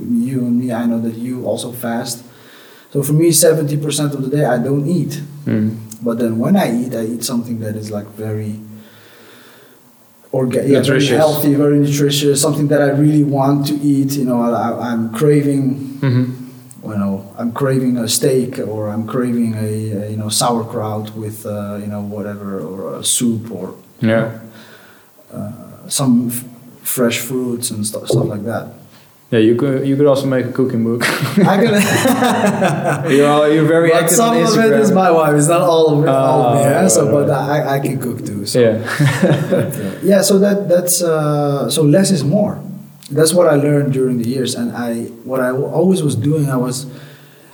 you 0.00 0.40
and 0.40 0.58
me, 0.58 0.72
I 0.72 0.86
know 0.86 1.00
that 1.00 1.14
you 1.14 1.44
also 1.44 1.72
fast. 1.72 2.24
So 2.92 3.02
for 3.02 3.12
me, 3.14 3.30
70% 3.30 4.14
of 4.14 4.22
the 4.22 4.36
day 4.36 4.44
I 4.44 4.58
don't 4.58 4.86
eat. 4.86 5.20
Mm. 5.44 5.76
But 6.02 6.18
then 6.18 6.38
when 6.38 6.56
I 6.56 6.66
eat, 6.84 6.94
I 6.94 7.04
eat 7.04 7.24
something 7.24 7.60
that 7.60 7.76
is 7.76 7.90
like 7.90 8.06
very 8.08 8.60
organic, 10.32 10.70
yeah, 10.70 10.82
very 10.82 11.06
healthy, 11.06 11.54
very 11.54 11.78
nutritious, 11.78 12.40
something 12.40 12.68
that 12.68 12.80
I 12.80 12.90
really 12.90 13.22
want 13.24 13.66
to 13.68 13.74
eat. 13.74 14.12
You 14.12 14.24
know, 14.24 14.40
I, 14.42 14.90
I'm 14.92 15.12
craving, 15.12 15.98
hmm 16.00 16.38
you 16.84 16.98
know, 16.98 17.32
I'm 17.38 17.52
craving 17.52 17.96
a 17.96 18.08
steak 18.08 18.58
or 18.58 18.88
I'm 18.88 19.06
craving 19.06 19.54
a, 19.54 19.92
a 19.92 20.10
you 20.10 20.16
know 20.16 20.28
sauerkraut 20.28 21.14
with 21.14 21.46
uh, 21.46 21.76
you 21.80 21.86
know 21.86 22.00
whatever 22.02 22.58
or 22.60 22.98
a 22.98 23.04
soup 23.04 23.50
or 23.52 23.74
Yeah. 24.00 24.40
some 25.88 26.28
f- 26.30 26.44
fresh 26.82 27.18
fruits 27.20 27.70
and 27.70 27.86
stuff, 27.86 28.08
stuff 28.08 28.26
like 28.26 28.44
that. 28.44 28.74
Yeah, 29.32 29.38
you 29.48 29.54
could 29.56 29.86
you 29.88 29.96
could 29.96 30.06
also 30.12 30.26
make 30.26 30.44
a 30.44 30.52
cooking 30.52 30.84
book. 30.84 31.02
I 31.52 31.56
can, 31.62 33.10
you're 33.16 33.28
all, 33.28 33.48
you're 33.52 33.64
very 33.76 33.88
but 33.90 34.02
active 34.02 34.16
some 34.16 34.36
of 34.36 34.58
it 34.58 34.72
is 34.84 34.90
my 34.92 35.10
wife. 35.10 35.34
It's 35.34 35.48
not 35.48 35.62
all 35.62 35.86
of 35.98 36.04
it. 36.04 36.08
all 36.08 36.42
of 36.42 36.54
me, 36.56 36.60
Ah, 36.64 36.70
yeah? 36.82 36.88
So, 36.88 37.10
but. 37.10 37.30
I, 37.30 37.76
I 37.76 37.78
can 37.80 37.98
cook 37.98 38.18
too. 38.26 38.44
So. 38.46 38.60
yeah. 38.60 38.76
yeah 40.10 40.20
so 40.22 40.38
that 40.38 40.68
that's 40.68 41.02
uh, 41.02 41.70
so 41.70 41.82
less 41.82 42.10
is 42.10 42.22
more 42.24 42.54
that's 43.10 43.34
what 43.34 43.46
i 43.46 43.54
learned 43.66 43.92
during 43.92 44.16
the 44.22 44.28
years 44.34 44.54
and 44.54 44.68
i 44.88 44.90
what 45.30 45.40
i 45.40 45.50
always 45.50 46.02
was 46.02 46.14
doing 46.16 46.48
i 46.48 46.56
was 46.56 46.86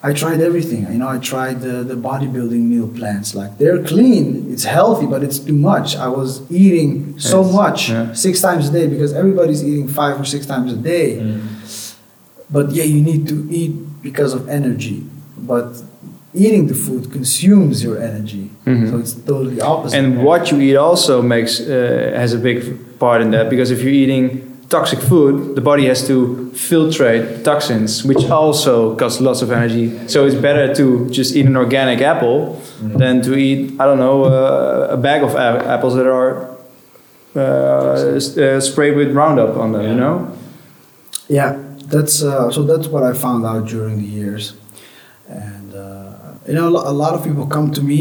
i 0.09 0.13
tried 0.13 0.41
everything 0.41 0.83
you 0.93 0.99
know 1.03 1.09
i 1.09 1.19
tried 1.19 1.61
the, 1.61 1.83
the 1.83 1.95
bodybuilding 2.09 2.63
meal 2.73 2.87
plans 2.99 3.35
like 3.35 3.59
they're 3.59 3.83
clean 3.83 4.27
it's 4.53 4.65
healthy 4.65 5.07
but 5.07 5.21
it's 5.27 5.39
too 5.41 5.59
much 5.73 5.97
i 5.97 6.07
was 6.07 6.31
eating 6.51 7.19
so 7.19 7.43
Yes, 7.43 7.53
much 7.63 7.81
yeah. 7.91 8.13
six 8.13 8.41
times 8.41 8.69
a 8.69 8.73
day 8.73 8.87
because 8.87 9.13
everybody's 9.13 9.63
eating 9.65 9.89
five 9.89 10.15
or 10.21 10.25
six 10.25 10.47
times 10.47 10.73
a 10.73 10.77
day 10.77 11.09
Mm. 11.19 11.41
But 12.51 12.71
yeah 12.71 12.85
you 12.95 13.01
need 13.11 13.23
to 13.29 13.37
eat 13.51 13.73
because 14.03 14.33
of 14.35 14.49
energy 14.49 14.99
but 15.53 15.67
eating 16.35 16.67
the 16.67 16.75
food 16.75 17.03
consumes 17.13 17.83
your 17.87 17.97
energy 18.11 18.51
Mhm. 18.67 18.91
so 18.91 18.99
it's 18.99 19.15
totally 19.31 19.61
opposite 19.61 19.97
And 19.99 20.23
what 20.29 20.43
you 20.51 20.59
eat 20.61 20.77
also 20.77 21.23
makes 21.23 21.53
uh, 21.61 21.67
has 22.23 22.33
a 22.35 22.39
big 22.39 22.59
part 22.99 23.19
in 23.25 23.31
that 23.35 23.49
because 23.51 23.69
if 23.75 23.79
you're 23.83 24.01
eating 24.05 24.27
toxic 24.69 25.01
food, 25.01 25.35
the 25.57 25.63
body 25.63 25.87
has 25.87 26.07
to 26.07 26.17
filtrate 26.69 27.25
toxins, 27.43 28.05
which 28.05 28.25
also 28.31 28.95
costs 28.97 29.19
lots 29.29 29.41
of 29.41 29.51
energy. 29.51 29.87
So 30.13 30.27
it's 30.27 30.35
better 30.49 30.67
to 30.75 30.85
just 31.19 31.35
eat 31.39 31.47
an 31.47 31.57
organic 31.57 32.01
apple 32.03 32.61
than 33.01 33.23
to 33.23 33.33
eat 33.35 33.61
I 33.81 33.85
don't 33.89 33.99
know 34.07 34.19
uh, 34.25 34.97
a 34.97 34.99
bag 34.99 35.23
of 35.29 35.33
a- 35.35 35.65
apples 35.75 35.95
that 35.99 36.07
are 36.07 36.33
uh, 37.35 37.41
uh, 37.41 38.61
sprayed 38.61 38.95
with 38.97 39.11
Roundup 39.15 39.57
on 39.57 39.73
them. 39.73 39.85
You 39.91 39.95
know. 39.95 40.15
Yeah, 41.29 41.57
that's 41.89 42.23
uh, 42.23 42.51
so. 42.51 42.63
That's 42.71 42.87
what 42.89 43.03
I 43.03 43.13
found 43.13 43.45
out 43.51 43.67
during 43.69 43.97
the 43.99 44.05
years, 44.21 44.55
and 45.29 45.75
uh, 45.75 46.15
you 46.47 46.55
know, 46.55 46.69
a 46.69 46.93
lot 47.05 47.15
of 47.15 47.25
people 47.25 47.47
come 47.47 47.71
to 47.73 47.83
me 47.83 48.01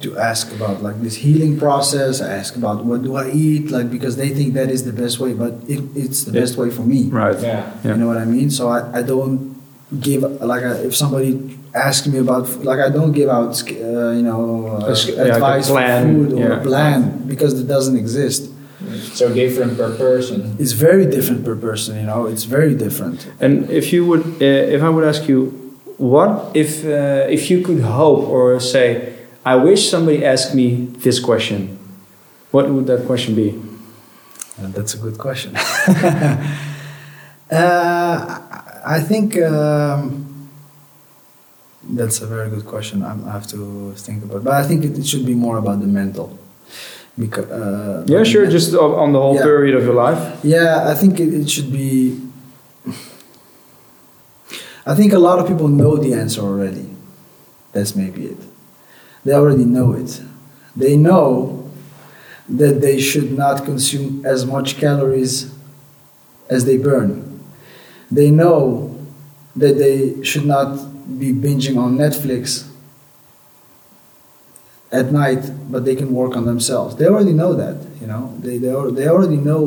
to 0.00 0.16
ask 0.18 0.52
about 0.54 0.82
like 0.82 1.00
this 1.02 1.16
healing 1.16 1.58
process. 1.58 2.20
Ask 2.20 2.56
about 2.56 2.84
what 2.84 3.02
do 3.02 3.16
I 3.16 3.30
eat, 3.30 3.70
like 3.70 3.90
because 3.90 4.16
they 4.16 4.30
think 4.30 4.54
that 4.54 4.70
is 4.70 4.84
the 4.84 4.92
best 4.92 5.18
way, 5.18 5.32
but 5.32 5.52
it, 5.68 5.80
it's 5.94 6.24
the 6.24 6.32
Yeah. 6.32 6.40
best 6.40 6.56
way 6.56 6.70
for 6.70 6.82
me. 6.82 7.00
Right. 7.08 7.38
Yeah. 7.40 7.72
Yeah. 7.84 7.92
You 7.92 7.96
know 8.00 8.06
what 8.08 8.18
I 8.18 8.24
mean? 8.24 8.50
So 8.50 8.68
I, 8.68 8.98
I 8.98 9.02
don't 9.02 9.56
give 10.00 10.22
like 10.52 10.62
I, 10.64 10.72
if 10.88 10.94
somebody 10.96 11.58
asks 11.74 12.06
me 12.06 12.18
about 12.18 12.48
like 12.64 12.80
I 12.80 12.88
don't 12.90 13.12
give 13.12 13.28
out 13.28 13.52
uh, 13.70 14.10
you 14.18 14.22
know 14.28 14.42
uh, 14.82 14.86
A 14.88 14.90
s- 14.92 15.08
yeah, 15.08 15.14
like 15.22 15.28
a 15.28 15.34
advice 15.34 15.68
plan, 15.70 16.02
for 16.02 16.08
food 16.30 16.32
or 16.32 16.40
yeah. 16.48 16.60
a 16.60 16.62
plan 16.62 17.26
because 17.28 17.52
it 17.60 17.66
doesn't 17.66 17.96
exist. 17.96 18.50
So 19.16 19.32
different 19.32 19.78
per 19.78 19.96
person. 19.96 20.56
It's 20.58 20.72
very 20.72 21.06
different 21.06 21.42
per 21.42 21.56
person. 21.56 21.96
You 21.96 22.02
know, 22.02 22.26
it's 22.26 22.44
very 22.44 22.74
different. 22.74 23.26
And 23.40 23.70
if 23.70 23.90
you 23.90 24.04
would, 24.04 24.24
uh, 24.42 24.74
if 24.76 24.82
I 24.82 24.90
would 24.90 25.04
ask 25.04 25.26
you, 25.26 25.52
what 25.96 26.54
if 26.54 26.84
uh, 26.84 27.24
if 27.36 27.50
you 27.50 27.62
could 27.62 27.80
hope 27.80 28.28
or 28.28 28.60
say, 28.60 29.16
I 29.42 29.56
wish 29.56 29.88
somebody 29.88 30.22
asked 30.22 30.54
me 30.54 30.92
this 31.00 31.18
question, 31.18 31.78
what 32.50 32.68
would 32.68 32.86
that 32.88 33.06
question 33.06 33.34
be? 33.34 33.58
Uh, 34.60 34.68
that's 34.76 34.92
a 34.92 34.98
good 34.98 35.16
question. 35.16 35.56
uh, 35.56 35.60
I 38.84 39.00
think 39.00 39.40
um, 39.40 40.50
that's 41.82 42.20
a 42.20 42.26
very 42.26 42.50
good 42.50 42.66
question. 42.66 43.02
I'm, 43.02 43.26
I 43.26 43.32
have 43.32 43.46
to 43.48 43.94
think 43.96 44.24
about, 44.24 44.44
but 44.44 44.52
I 44.52 44.62
think 44.62 44.84
it, 44.84 44.98
it 44.98 45.06
should 45.06 45.24
be 45.24 45.34
more 45.34 45.56
about 45.56 45.80
the 45.80 45.86
mental. 45.86 46.38
Because 47.18 47.46
uh, 47.50 48.04
Yeah, 48.06 48.22
sure. 48.24 48.46
Just 48.46 48.74
on 48.74 49.12
the 49.12 49.20
whole 49.20 49.34
Yeah. 49.36 49.42
period 49.42 49.74
of 49.74 49.84
your 49.84 49.94
life. 49.94 50.40
yeah, 50.44 50.88
I 50.88 50.94
think 50.94 51.18
it, 51.20 51.32
it 51.32 51.48
should 51.50 51.72
be. 51.72 52.20
I 54.86 54.94
think 54.94 55.12
a 55.12 55.18
lot 55.18 55.38
of 55.38 55.48
people 55.48 55.68
know 55.68 55.96
the 55.96 56.14
answer 56.14 56.40
already. 56.42 56.88
That's 57.72 57.96
maybe 57.96 58.26
it. 58.26 58.38
They 59.24 59.32
already 59.32 59.64
know 59.64 59.92
it. 59.94 60.22
They 60.76 60.96
know 60.96 61.68
that 62.48 62.80
they 62.80 63.00
should 63.00 63.36
not 63.36 63.64
consume 63.64 64.24
as 64.24 64.46
much 64.46 64.76
calories 64.76 65.50
as 66.48 66.64
they 66.64 66.76
burn. 66.76 67.40
They 68.10 68.30
know 68.30 68.94
that 69.56 69.78
they 69.78 70.22
should 70.22 70.46
not 70.46 71.18
be 71.18 71.32
binging 71.32 71.76
on 71.76 71.96
Netflix 71.98 72.65
at 75.00 75.06
night, 75.12 75.42
but 75.72 75.80
they 75.86 75.96
can 76.00 76.10
work 76.20 76.32
on 76.38 76.44
themselves. 76.52 76.90
They 76.98 77.06
already 77.12 77.32
know 77.42 77.52
that, 77.62 77.76
you 78.00 78.06
know. 78.12 78.22
They 78.44 78.56
they, 78.64 78.72
they 78.98 79.06
already 79.14 79.36
know 79.48 79.60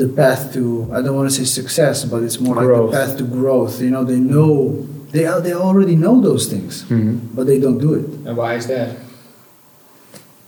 the 0.00 0.08
path 0.20 0.42
to 0.54 0.62
I 0.96 0.98
don't 1.02 1.16
want 1.20 1.28
to 1.30 1.34
say 1.40 1.44
success, 1.60 2.04
but 2.12 2.22
it's 2.26 2.38
more 2.46 2.54
Growth. 2.56 2.92
like 2.92 2.92
the 2.92 2.96
path 3.06 3.18
to 3.18 3.24
growth. 3.38 3.74
You 3.80 3.90
know, 3.94 4.04
they 4.12 4.20
know 4.34 4.86
they 5.14 5.24
al- 5.26 5.42
they 5.46 5.54
already 5.68 5.96
know 6.04 6.14
those 6.28 6.44
things, 6.52 6.72
Mhm. 6.88 7.18
but 7.36 7.44
they 7.46 7.58
don't 7.64 7.78
do 7.86 7.90
it. 8.00 8.06
And 8.26 8.34
why 8.36 8.54
is 8.60 8.66
that? 8.66 8.88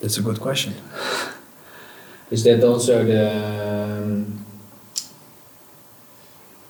That's 0.00 0.18
a 0.18 0.22
good 0.28 0.40
question. 0.40 0.72
Is 2.30 2.42
that 2.44 2.64
also 2.64 2.94
the 3.12 3.24
um, 4.02 4.44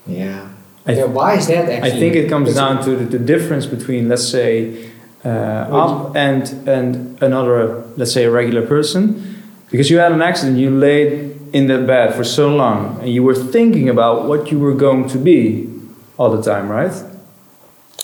yeah? 0.07 0.49
I 0.87 0.93
th- 0.93 0.97
yeah, 1.07 1.11
why 1.17 1.35
is 1.37 1.47
that 1.47 1.65
actually? 1.69 1.91
I 1.97 1.99
think 1.99 2.15
it 2.15 2.29
comes 2.29 2.53
down 2.53 2.83
to 2.85 2.91
the, 2.95 3.05
the 3.17 3.23
difference 3.33 3.65
between, 3.65 4.07
let's 4.07 4.27
say, 4.27 4.91
up 5.29 6.15
and 6.15 6.43
and 6.67 7.21
another, 7.21 7.83
let's 7.97 8.13
say, 8.13 8.25
a 8.25 8.31
regular 8.31 8.65
person, 8.65 9.43
because 9.71 9.89
you 9.89 9.97
had 9.97 10.11
an 10.11 10.21
accident, 10.21 10.57
you 10.57 10.69
laid 10.69 11.31
in 11.53 11.67
that 11.67 11.85
bed 11.87 12.13
for 12.15 12.23
so 12.23 12.53
long, 12.55 12.99
and 13.01 13.09
you 13.09 13.23
were 13.23 13.35
thinking 13.35 13.89
about 13.89 14.27
what 14.27 14.51
you 14.51 14.59
were 14.59 14.73
going 14.75 15.07
to 15.09 15.17
be 15.17 15.69
all 16.17 16.29
the 16.35 16.41
time, 16.41 16.69
right? 16.69 16.93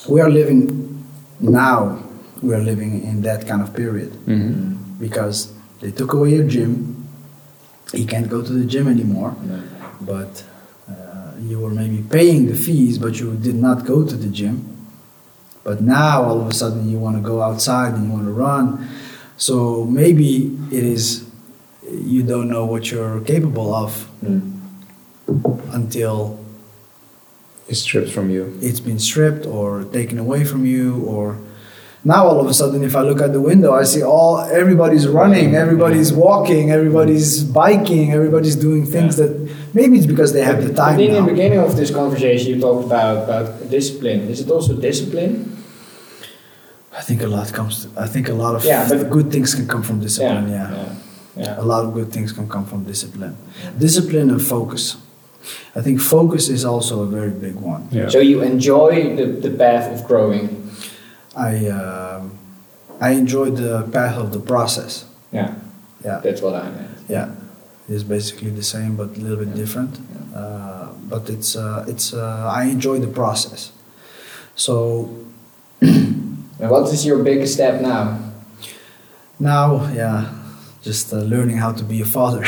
We 0.10 0.20
are 0.22 0.30
living 0.30 1.06
now. 1.40 2.04
We 2.42 2.54
are 2.56 2.62
living 2.64 3.04
in 3.04 3.22
that 3.22 3.48
kind 3.48 3.62
of 3.62 3.74
period 3.76 4.12
Mm-hmm. 4.26 4.98
because 5.00 5.54
they 5.80 5.92
took 5.92 6.14
away 6.14 6.34
your 6.36 6.48
gym. 6.48 7.06
You 7.94 8.06
can't 8.06 8.30
go 8.30 8.42
to 8.42 8.52
the 8.54 8.66
gym 8.66 8.88
anymore. 8.88 9.36
No. 9.44 9.60
but 10.02 10.44
uh, 10.90 11.32
you 11.40 11.60
were 11.60 11.70
maybe 11.70 12.02
paying 12.10 12.48
the 12.48 12.56
fees, 12.56 12.98
but 12.98 13.20
you 13.20 13.36
did 13.36 13.56
not 13.56 13.86
go 13.86 14.04
to 14.04 14.16
the 14.16 14.28
gym. 14.30 14.71
But 15.64 15.82
now 15.82 16.24
all 16.24 16.42
of 16.42 16.48
a 16.48 16.54
sudden 16.54 16.90
you 16.90 16.98
want 17.00 17.16
to 17.18 17.22
go 17.22 17.42
outside 17.42 17.94
and 17.94 18.06
you 18.08 18.12
want 18.12 18.26
to 18.26 18.32
run. 18.32 18.90
So 19.38 19.86
maybe 19.86 20.58
it 20.72 20.84
is 20.84 21.26
you 21.92 22.24
don't 22.24 22.50
know 22.50 22.66
what 22.66 22.90
you're 22.92 23.20
capable 23.22 23.74
of 23.74 24.08
Mm. 24.24 24.52
until 25.74 26.40
It's 27.68 27.80
stripped 27.82 28.12
from 28.12 28.30
you. 28.30 28.58
it's 28.62 28.80
been 28.80 29.00
stripped 29.00 29.46
or 29.46 29.84
taken 29.86 30.18
away 30.20 30.44
from 30.44 30.66
you 30.66 31.04
or 31.06 31.38
now 32.04 32.26
all 32.28 32.40
of 32.42 32.48
a 32.48 32.54
sudden 32.54 32.84
if 32.84 32.96
i 32.96 33.02
look 33.02 33.22
at 33.22 33.32
the 33.32 33.40
window 33.40 33.74
i 33.74 33.84
see 33.84 34.04
all 34.04 34.40
everybody's 34.40 35.08
running 35.08 35.56
everybody's 35.56 36.12
walking 36.12 36.72
everybody's 36.72 37.44
biking 37.44 38.12
everybody's 38.12 38.56
doing 38.56 38.86
things 38.86 39.16
that 39.18 39.32
maybe 39.74 39.98
it's 39.98 40.06
because 40.08 40.34
they 40.34 40.44
have 40.44 40.60
the 40.66 40.72
I 40.74 40.76
time 40.92 41.00
in 41.00 41.14
now. 41.14 41.22
the 41.26 41.32
beginning 41.32 41.60
of 41.60 41.76
this 41.78 41.92
conversation 41.92 42.48
you 42.56 42.60
talked 42.60 42.86
about 42.86 43.24
about 43.26 43.70
discipline. 43.70 44.22
Is 44.30 44.42
it 44.42 44.50
also 44.50 44.74
discipline? 44.76 45.51
I 46.98 47.02
think 47.02 47.22
a 47.22 47.28
lot 47.28 47.52
comes. 47.54 47.88
I 47.98 48.08
think 48.08 48.30
a 48.30 48.34
lot 48.34 48.56
of 48.56 48.64
Yeah, 48.66 48.88
but- 48.90 49.10
good 49.10 49.32
things 49.32 49.56
can 49.56 49.68
come 49.68 49.84
from 49.84 50.00
discipline. 50.02 50.50
Yeah, 50.50 50.72
yeah, 50.72 50.94
yeah. 51.44 51.60
a 51.62 51.66
lot 51.66 51.86
of 51.86 51.94
good 51.94 52.12
things 52.12 52.32
can 52.34 52.48
come 52.50 52.66
from 52.66 52.84
discipline. 52.84 53.36
Discipline 53.80 54.30
and 54.30 54.42
focus. 54.42 54.98
I 55.76 55.82
think 55.82 56.00
focus 56.02 56.50
is 56.50 56.64
also 56.66 57.02
a 57.04 57.08
very 57.08 57.32
big 57.32 57.56
one. 57.56 57.88
Yeah. 57.92 58.10
So 58.10 58.20
you 58.20 58.42
enjoy 58.44 59.16
the, 59.16 59.26
the 59.26 59.50
path 59.58 59.90
of 59.94 60.06
growing. 60.08 60.70
I 61.36 61.68
um, 61.70 62.32
I 63.00 63.12
enjoy 63.12 63.50
the 63.52 63.84
path 63.92 64.18
of 64.18 64.32
the 64.34 64.40
process. 64.40 65.06
Yeah, 65.32 65.54
Yeah, 66.06 66.20
that's 66.24 66.42
what 66.42 66.54
I 66.56 66.70
meant. 66.70 66.90
yeah, 67.10 67.28
it's 67.90 68.04
basically 68.04 68.52
the 68.52 68.64
same 68.64 68.96
but 68.98 69.18
a 69.18 69.20
little 69.22 69.38
bit 69.46 69.56
different. 69.56 69.98
Uh, 70.36 70.90
but 71.10 71.30
it's 71.30 71.56
uh, 71.56 71.86
it's 71.88 72.14
uh, 72.14 72.52
I 72.62 72.66
enjoy 72.66 73.00
the 73.00 73.08
process. 73.08 73.72
So 74.56 75.10
And 76.62 76.70
what 76.70 76.88
is 76.94 77.06
your 77.06 77.24
biggest 77.24 77.54
step 77.56 77.82
now? 77.82 78.20
now, 79.40 79.92
yeah, 79.92 80.32
just 80.84 81.12
uh, 81.12 81.18
learning 81.18 81.58
how 81.58 81.72
to 81.72 81.84
be 81.84 82.02
a 82.02 82.06
father. 82.06 82.42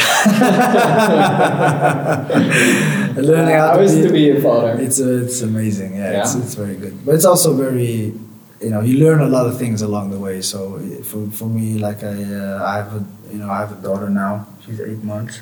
learning 3.17 3.55
how, 3.55 3.67
How 3.69 3.77
to, 3.77 3.83
is 3.83 3.95
be, 3.95 4.01
to 4.03 4.11
be 4.13 4.29
a 4.29 4.41
father? 4.41 4.77
It's 4.79 4.99
uh, 5.01 5.23
it's 5.25 5.41
amazing. 5.41 5.95
Yeah, 5.95 6.21
It's, 6.21 6.35
Yeah. 6.35 6.41
it's 6.43 6.55
very 6.55 6.75
good. 6.75 7.05
But 7.05 7.15
it's 7.15 7.25
also 7.25 7.53
very, 7.53 8.13
you 8.61 8.69
know, 8.69 8.81
you 8.81 8.99
learn 9.05 9.21
a 9.21 9.27
lot 9.27 9.47
of 9.47 9.57
things 9.57 9.81
along 9.81 10.11
the 10.11 10.19
way. 10.19 10.41
So 10.41 10.79
for, 11.03 11.25
for 11.31 11.45
me, 11.45 11.77
like 11.79 12.03
I 12.03 12.23
uh, 12.23 12.63
I 12.63 12.75
have 12.77 12.93
a 12.93 13.03
you 13.31 13.39
know 13.39 13.49
I 13.49 13.59
have 13.59 13.71
a 13.71 13.81
daughter 13.81 14.09
now. 14.09 14.47
She's 14.65 14.79
eight 14.79 15.03
months. 15.03 15.41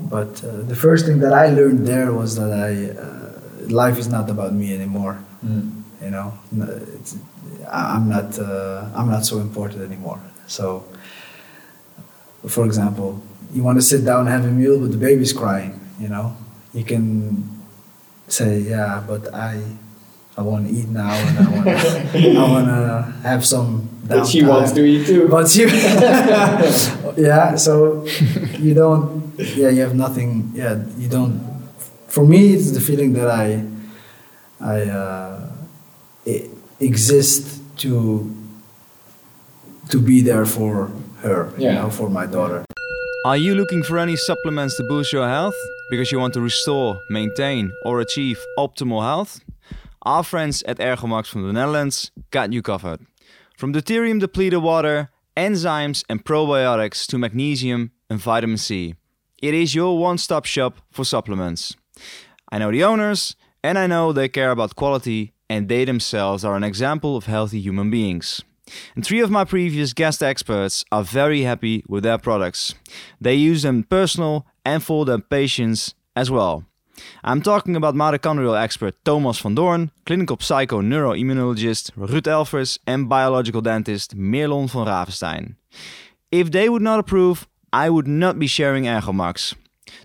But 0.00 0.42
uh, 0.42 0.62
the 0.62 0.74
first 0.76 1.04
thing 1.06 1.18
that 1.20 1.32
I 1.32 1.48
learned 1.48 1.86
there 1.86 2.12
was 2.12 2.34
that 2.36 2.52
I 2.52 2.90
uh, 2.98 3.68
life 3.68 3.98
is 3.98 4.08
not 4.08 4.30
about 4.30 4.54
me 4.54 4.74
anymore. 4.74 5.18
Mm. 5.44 5.79
You 6.02 6.10
know, 6.10 6.32
I'm 7.70 8.08
not 8.08 8.38
uh, 8.38 8.88
I'm 8.94 9.10
not 9.10 9.24
so 9.26 9.38
important 9.38 9.82
anymore. 9.82 10.20
So, 10.46 10.84
for 12.46 12.64
example, 12.64 13.22
you 13.52 13.62
want 13.62 13.78
to 13.78 13.82
sit 13.82 14.04
down 14.04 14.26
and 14.26 14.28
have 14.28 14.44
a 14.44 14.52
meal, 14.52 14.80
but 14.80 14.92
the 14.92 14.96
baby's 14.96 15.32
crying. 15.32 15.78
You 16.00 16.08
know, 16.08 16.36
you 16.72 16.84
can 16.84 17.44
say, 18.28 18.60
"Yeah, 18.60 19.02
but 19.06 19.34
I, 19.34 19.60
I 20.36 20.42
want 20.42 20.68
to 20.68 20.72
eat 20.72 20.88
now, 20.88 21.12
and 21.12 21.38
I 21.38 21.50
want 21.50 21.64
to, 21.66 22.30
I 22.38 22.50
want 22.50 22.66
to 22.66 23.28
have 23.28 23.44
some." 23.44 23.88
But 24.08 24.26
she 24.26 24.42
wants 24.42 24.72
to 24.72 24.82
eat 24.84 25.06
too. 25.06 25.28
But 25.28 25.54
you, 25.54 25.66
yeah. 27.16 27.54
So 27.56 28.06
you 28.58 28.74
don't. 28.74 29.34
Yeah, 29.38 29.68
you 29.70 29.82
have 29.82 29.94
nothing. 29.94 30.52
Yeah, 30.54 30.82
you 30.96 31.08
don't. 31.08 31.38
For 32.08 32.24
me, 32.26 32.54
it's 32.54 32.72
the 32.72 32.80
feeling 32.80 33.12
that 33.12 33.30
I, 33.30 33.64
I 34.60 34.82
uh, 34.82 35.39
exist 36.78 37.60
to. 37.78 38.36
To 39.88 40.00
be 40.00 40.20
there 40.20 40.46
for 40.46 40.88
her, 41.22 41.52
you 41.58 41.72
know, 41.72 41.90
for 41.90 42.08
my 42.08 42.24
daughter. 42.24 42.64
Are 43.24 43.36
you 43.36 43.56
looking 43.56 43.82
for 43.82 43.98
any 43.98 44.14
supplements 44.14 44.76
to 44.76 44.84
boost 44.84 45.12
your 45.12 45.26
health 45.26 45.56
because 45.90 46.12
you 46.12 46.20
want 46.20 46.32
to 46.34 46.40
restore, 46.40 47.00
maintain, 47.10 47.72
or 47.84 48.00
achieve 48.00 48.38
optimal 48.56 49.02
health? 49.02 49.40
Our 50.02 50.22
friends 50.22 50.62
at 50.62 50.78
Ergomax 50.78 51.26
from 51.26 51.44
the 51.44 51.52
Netherlands 51.52 52.12
got 52.30 52.52
you 52.52 52.62
covered. 52.62 53.00
From 53.58 53.72
deuterium 53.72 54.20
depleted 54.20 54.62
water, 54.62 55.10
enzymes, 55.36 56.04
and 56.08 56.24
probiotics 56.24 57.04
to 57.08 57.18
magnesium 57.18 57.90
and 58.08 58.20
vitamin 58.20 58.58
C, 58.58 58.94
it 59.42 59.54
is 59.54 59.74
your 59.74 59.98
one 59.98 60.18
stop 60.18 60.44
shop 60.44 60.76
for 60.92 61.04
supplements. 61.04 61.74
I 62.52 62.58
know 62.58 62.70
the 62.70 62.84
owners, 62.84 63.34
and 63.64 63.76
I 63.76 63.88
know 63.88 64.12
they 64.12 64.28
care 64.28 64.52
about 64.52 64.76
quality, 64.76 65.32
and 65.50 65.68
they 65.68 65.84
themselves 65.84 66.44
are 66.44 66.56
an 66.56 66.64
example 66.64 67.16
of 67.16 67.26
healthy 67.26 67.60
human 67.60 67.90
beings. 67.90 68.40
And 68.94 69.04
three 69.04 69.20
of 69.20 69.32
my 69.32 69.44
previous 69.44 69.92
guest 69.92 70.22
experts 70.22 70.84
are 70.92 71.02
very 71.02 71.42
happy 71.42 71.82
with 71.88 72.04
their 72.04 72.18
products. 72.18 72.74
They 73.20 73.34
use 73.34 73.62
them 73.62 73.82
personal 73.82 74.46
and 74.64 74.80
for 74.80 75.04
their 75.04 75.18
patients 75.18 75.94
as 76.14 76.30
well. 76.30 76.64
I'm 77.24 77.42
talking 77.42 77.74
about 77.74 77.96
mitochondrial 77.96 78.60
expert 78.60 78.94
Thomas 79.04 79.40
van 79.40 79.56
Doorn, 79.56 79.90
clinical 80.06 80.36
psycho 80.38 80.82
neuroimmunologist 80.82 81.92
Ruud 81.96 82.26
Elvers, 82.26 82.78
and 82.86 83.08
biological 83.08 83.62
dentist 83.62 84.16
Merlon 84.16 84.68
van 84.68 84.86
Ravenstein. 84.86 85.56
If 86.30 86.52
they 86.52 86.68
would 86.68 86.82
not 86.82 87.00
approve, 87.00 87.48
I 87.72 87.90
would 87.90 88.06
not 88.06 88.38
be 88.38 88.46
sharing 88.46 88.84
Ergomax. 88.84 89.54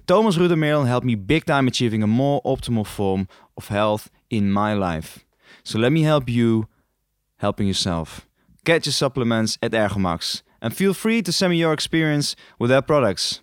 Thomas, 0.07 0.37
Ruud, 0.37 0.51
and 0.51 0.61
Merlon 0.61 0.87
helped 0.87 1.05
me 1.05 1.15
big 1.15 1.45
time 1.45 1.67
achieving 1.67 2.01
a 2.01 2.07
more 2.07 2.41
optimal 2.43 2.87
form 2.87 3.27
of 3.57 3.67
health 3.67 4.09
in 4.29 4.51
my 4.51 4.73
life. 4.73 5.24
So 5.66 5.78
let 5.80 5.91
me 5.91 6.03
help 6.03 6.30
you 6.30 6.68
helping 7.38 7.68
yourself. 7.68 8.26
Get 8.63 8.86
your 8.86 8.93
supplements 8.93 9.57
at 9.61 9.72
Ergomax 9.72 10.41
and 10.61 10.74
feel 10.76 10.93
free 10.93 11.22
to 11.24 11.32
send 11.32 11.51
me 11.51 11.57
your 11.57 11.74
experience 11.74 12.36
with 12.59 12.70
their 12.70 12.82
products. 12.82 13.41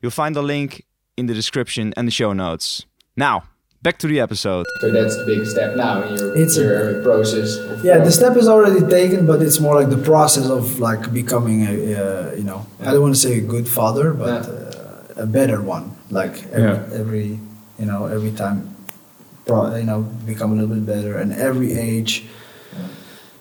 You'll 0.00 0.10
find 0.22 0.34
the 0.34 0.42
link 0.42 0.84
in 1.16 1.26
the 1.26 1.34
description 1.34 1.92
and 1.96 2.08
the 2.08 2.12
show 2.12 2.32
notes. 2.32 2.86
Now, 3.16 3.44
back 3.82 3.98
to 3.98 4.06
the 4.06 4.18
episode. 4.20 4.66
So 4.80 4.90
that's 4.90 5.16
the 5.16 5.24
big 5.26 5.46
step 5.46 5.76
now 5.76 6.02
in 6.02 6.16
your, 6.16 6.36
It's 6.36 6.56
a- 6.56 7.00
process. 7.04 7.58
Yeah, 7.84 7.98
the 7.98 8.10
step 8.10 8.36
is 8.36 8.48
already 8.48 8.80
taken, 8.88 9.26
but 9.26 9.42
it's 9.42 9.60
more 9.60 9.74
like 9.80 9.90
the 9.90 10.02
process 10.12 10.48
of 10.48 10.78
like 10.80 11.12
becoming 11.12 11.66
a, 11.66 11.72
uh, 11.72 12.34
you 12.34 12.44
know, 12.44 12.66
I 12.80 12.92
don't 12.92 13.02
want 13.02 13.14
to 13.14 13.20
say 13.20 13.38
a 13.38 13.40
good 13.54 13.68
father, 13.68 14.12
but 14.14 14.48
uh, 14.48 15.22
a 15.22 15.26
better 15.26 15.60
one. 15.60 15.96
Like 16.10 16.34
every, 16.52 16.62
Yeah. 16.62 17.00
every, 17.00 17.28
you 17.78 17.86
know, 17.86 18.06
every 18.06 18.32
time, 18.32 18.58
pro, 18.62 18.73
you 19.46 19.84
know, 19.84 20.02
become 20.26 20.52
a 20.52 20.54
little 20.54 20.74
bit 20.74 20.86
better, 20.86 21.18
and 21.18 21.32
every 21.32 21.72
age 21.74 22.26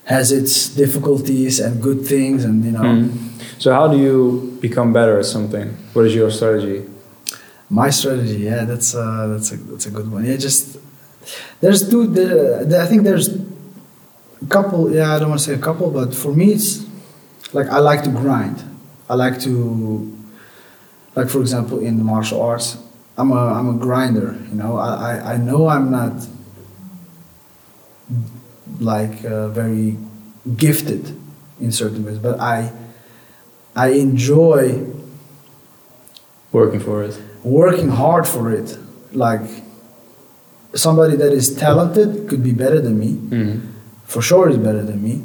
has 0.06 0.32
its 0.32 0.68
difficulties 0.76 1.60
and 1.60 1.82
good 1.82 2.06
things, 2.06 2.44
and 2.44 2.66
you 2.66 2.72
know, 2.72 2.82
Mm. 2.82 3.30
So 3.60 3.72
how 3.72 3.88
do 3.88 3.98
you 3.98 4.58
become 4.60 4.92
better 4.92 5.18
at 5.20 5.26
something? 5.26 5.70
What 5.94 6.06
is 6.06 6.14
your 6.14 6.30
strategy? 6.32 6.84
My 7.70 7.90
strategy, 7.92 8.40
yeah, 8.40 8.66
that's 8.66 8.94
uh, 8.94 9.28
that's 9.32 9.52
a 9.54 9.58
that's 9.58 9.86
a 9.86 9.92
good 9.92 10.12
one. 10.12 10.26
Yeah, 10.26 10.36
just 10.36 10.78
there's 11.62 11.90
two. 11.90 12.08
The, 12.08 12.66
the, 12.68 12.82
I 12.82 12.86
think 12.86 13.04
there's 13.04 13.30
a 13.30 14.46
couple. 14.50 14.92
Yeah, 14.94 15.16
I 15.16 15.20
don't 15.20 15.30
want 15.30 15.40
to 15.40 15.46
say 15.46 15.54
a 15.54 15.64
couple, 15.70 15.92
but 15.92 16.14
for 16.14 16.34
me, 16.34 16.52
it's 16.52 16.86
like 17.54 17.68
I 17.70 17.80
like 17.80 18.04
to 18.04 18.10
grind. 18.10 18.62
I 19.10 19.16
like 19.16 19.40
to, 19.42 20.12
like 21.16 21.30
for 21.30 21.40
example, 21.40 21.80
in 21.80 21.98
the 21.98 22.04
martial 22.04 22.42
arts, 22.42 22.78
I'm 23.18 23.32
a 23.32 23.36
I'm 23.58 23.70
a 23.76 23.78
grinder. 23.78 24.36
You 24.50 24.56
know, 24.56 24.78
I 24.78 24.90
I, 25.12 25.34
I 25.34 25.38
know 25.38 25.68
I'm 25.68 25.92
not 25.92 26.14
like 28.80 29.24
uh, 29.26 29.50
very 29.50 29.98
gifted 30.58 31.16
in 31.60 31.72
certain 31.72 32.04
ways, 32.06 32.18
but 32.18 32.40
I 32.40 32.72
I 33.76 33.90
enjoy 33.90 34.86
Working 36.52 36.80
for 36.80 37.04
it. 37.04 37.20
working 37.44 37.90
hard 37.90 38.28
for 38.28 38.52
it. 38.52 38.78
Like 39.12 39.42
somebody 40.76 41.16
that 41.18 41.32
is 41.34 41.56
talented 41.56 42.30
could 42.30 42.44
be 42.44 42.52
better 42.54 42.80
than 42.80 43.00
me. 43.00 43.14
Mm. 43.14 43.72
For 44.06 44.22
sure, 44.22 44.50
is 44.50 44.58
better 44.58 44.84
than 44.84 45.02
me. 45.02 45.24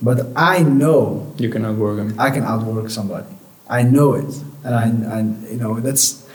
But 0.00 0.28
I 0.36 0.62
know 0.62 1.32
You 1.38 1.50
can 1.50 1.64
outwork 1.66 1.98
him. 1.98 2.18
I 2.18 2.30
can 2.30 2.42
outwork 2.44 2.88
somebody. 2.90 3.26
I 3.68 3.82
know 3.82 4.14
it, 4.14 4.32
and 4.64 4.74
I, 4.74 4.84
I 5.18 5.20
you 5.50 5.58
know 5.58 5.80
that's 5.80 6.25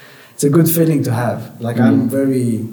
it's 0.42 0.48
a 0.48 0.50
good 0.50 0.68
feeling 0.68 1.04
to 1.04 1.12
have. 1.12 1.62
Like 1.62 1.80
I'm 1.80 2.10
Mm. 2.10 2.10
very. 2.10 2.66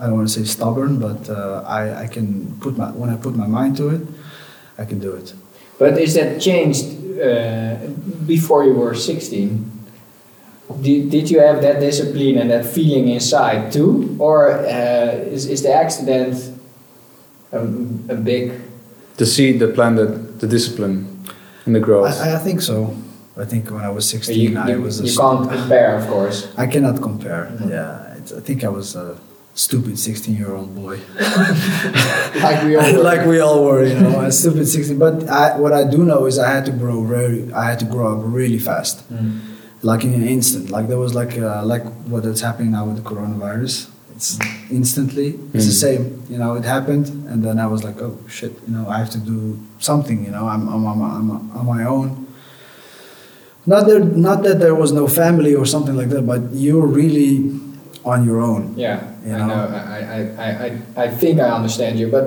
I 0.00 0.06
don't 0.06 0.16
want 0.16 0.28
to 0.28 0.34
say 0.34 0.44
stubborn, 0.44 0.98
but 0.98 1.28
uh, 1.30 1.62
I, 1.64 2.04
I 2.04 2.06
can 2.08 2.56
put 2.60 2.76
my 2.76 2.90
when 2.90 3.08
I 3.10 3.16
put 3.16 3.36
my 3.36 3.46
mind 3.46 3.76
to 3.76 3.90
it, 3.90 4.00
I 4.78 4.84
can 4.84 4.98
do 4.98 5.12
it. 5.14 5.32
But 5.78 5.98
is 6.00 6.14
that 6.14 6.40
changed 6.40 6.86
uh, 7.20 7.76
before 8.26 8.64
you 8.64 8.74
were 8.74 8.94
16? 8.94 9.70
Did, 10.82 11.10
did 11.10 11.30
you 11.30 11.40
have 11.40 11.62
that 11.62 11.78
discipline 11.80 12.38
and 12.38 12.50
that 12.50 12.64
feeling 12.66 13.08
inside 13.08 13.72
too? 13.72 14.16
Or 14.18 14.50
uh, 14.50 15.34
is, 15.36 15.46
is 15.46 15.62
the 15.62 15.72
accident 15.72 16.34
a, 17.52 17.60
a 18.14 18.16
big. 18.16 18.52
To 19.18 19.26
see 19.26 19.26
the 19.26 19.26
seed 19.26 19.58
that 19.60 19.74
planted 19.74 20.40
the 20.40 20.46
discipline 20.48 21.06
and 21.66 21.74
the 21.76 21.80
growth. 21.80 22.18
I, 22.20 22.34
I 22.34 22.38
think 22.38 22.60
so. 22.60 22.96
I 23.40 23.44
think 23.46 23.70
when 23.70 23.84
I 23.84 23.90
was 23.90 24.04
16, 24.08 24.38
You, 24.38 24.58
I 24.58 24.68
you, 24.70 24.82
was 24.82 25.00
a 25.00 25.04
you 25.06 25.16
can't 25.16 25.48
compare, 25.50 25.96
of 25.96 26.06
course. 26.08 26.38
I 26.56 26.66
cannot 26.66 27.00
compare. 27.02 27.42
Yeah, 27.68 28.14
it's, 28.18 28.32
I 28.32 28.40
think 28.40 28.64
I 28.64 28.68
was 28.68 28.94
a 28.96 29.18
stupid 29.54 29.98
16 29.98 30.36
year 30.36 30.52
old 30.54 30.74
boy. 30.74 30.96
Like 32.46 32.62
we 32.64 32.76
all. 32.76 33.02
like 33.10 33.26
we 33.26 33.40
all 33.40 33.64
were, 33.64 33.84
you 33.84 33.98
know, 33.98 34.20
a 34.20 34.32
stupid 34.32 34.66
16. 34.66 34.98
But 34.98 35.28
I, 35.28 35.58
what 35.58 35.72
I 35.72 35.84
do 35.84 35.98
know 36.04 36.26
is 36.26 36.38
I 36.38 36.50
had 36.50 36.64
to 36.66 36.72
grow 36.72 37.02
very, 37.04 37.52
I 37.52 37.64
had 37.70 37.78
to 37.80 37.84
grow 37.94 38.06
up 38.14 38.20
really 38.24 38.58
fast, 38.58 38.96
Mm. 39.10 39.40
like 39.82 40.04
in 40.04 40.12
an 40.14 40.26
instant. 40.36 40.70
Like 40.70 40.86
there 40.88 40.98
was 40.98 41.14
like, 41.14 41.32
uh, 41.38 41.64
like 41.64 41.84
what 42.12 42.24
is 42.24 42.40
happening 42.40 42.70
now 42.72 42.84
with 42.86 42.96
the 42.96 43.06
coronavirus. 43.10 43.88
It's 44.16 44.38
instantly, 44.70 45.28
it's 45.54 45.66
the 45.72 45.76
Mm. 45.78 45.86
same, 45.86 46.02
you 46.32 46.38
know, 46.42 46.50
it 46.60 46.64
happened. 46.64 47.06
And 47.30 47.38
then 47.44 47.56
I 47.58 47.66
was 47.66 47.80
like, 47.84 47.98
oh 48.06 48.18
shit, 48.28 48.52
you 48.66 48.72
know, 48.76 48.84
I 48.88 48.98
have 49.02 49.10
to 49.16 49.18
do 49.34 49.58
something, 49.78 50.18
you 50.26 50.30
know, 50.30 50.46
I'm, 50.46 50.68
I'm, 50.68 50.84
I'm, 50.86 51.00
I'm 51.02 51.30
on 51.58 51.66
my 51.66 51.84
own. 51.84 52.26
Not 53.72 53.82
that, 53.88 54.02
not 54.28 54.38
that 54.46 54.58
there 54.64 54.74
was 54.82 54.90
no 55.00 55.06
family 55.22 55.54
or 55.60 55.64
something 55.74 55.96
like 56.00 56.10
that, 56.14 56.24
but 56.32 56.40
you're 56.64 56.86
really 57.02 57.32
on 58.12 58.18
your 58.28 58.40
own. 58.50 58.62
Yeah, 58.76 58.96
You 59.26 59.34
I 59.34 59.38
know? 59.38 59.46
know. 59.46 59.64
I, 59.96 59.98
I, 60.16 60.20
I, 60.46 60.48
I, 60.66 61.04
I 61.04 61.08
think 61.20 61.34
I 61.46 61.48
understand 61.58 61.94
you. 62.00 62.08
But 62.16 62.24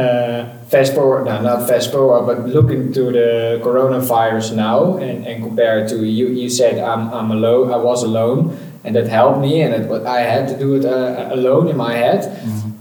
uh, 0.00 0.44
fast 0.74 0.90
forward, 0.94 1.24
no, 1.24 1.34
not 1.50 1.66
fast 1.70 1.90
forward, 1.94 2.22
but 2.30 2.38
looking 2.56 2.92
to 2.98 3.02
the 3.18 3.30
coronavirus 3.66 4.54
now 4.66 4.96
and, 5.06 5.26
and 5.28 5.36
compare 5.42 5.76
it 5.80 5.88
to 5.88 5.98
you. 6.18 6.26
You 6.28 6.48
said 6.60 6.74
I'm, 6.78 7.02
I'm 7.18 7.30
alone. 7.38 7.72
I 7.72 7.76
was 7.90 8.00
alone, 8.10 8.56
and 8.84 8.94
that 8.96 9.08
helped 9.08 9.40
me, 9.46 9.62
and 9.64 9.72
it, 9.74 9.84
I 10.18 10.20
had 10.20 10.44
to 10.52 10.56
do 10.64 10.68
it 10.78 10.84
uh, 10.84 11.30
alone 11.36 11.64
in 11.72 11.76
my 11.76 11.94
head. 12.04 12.20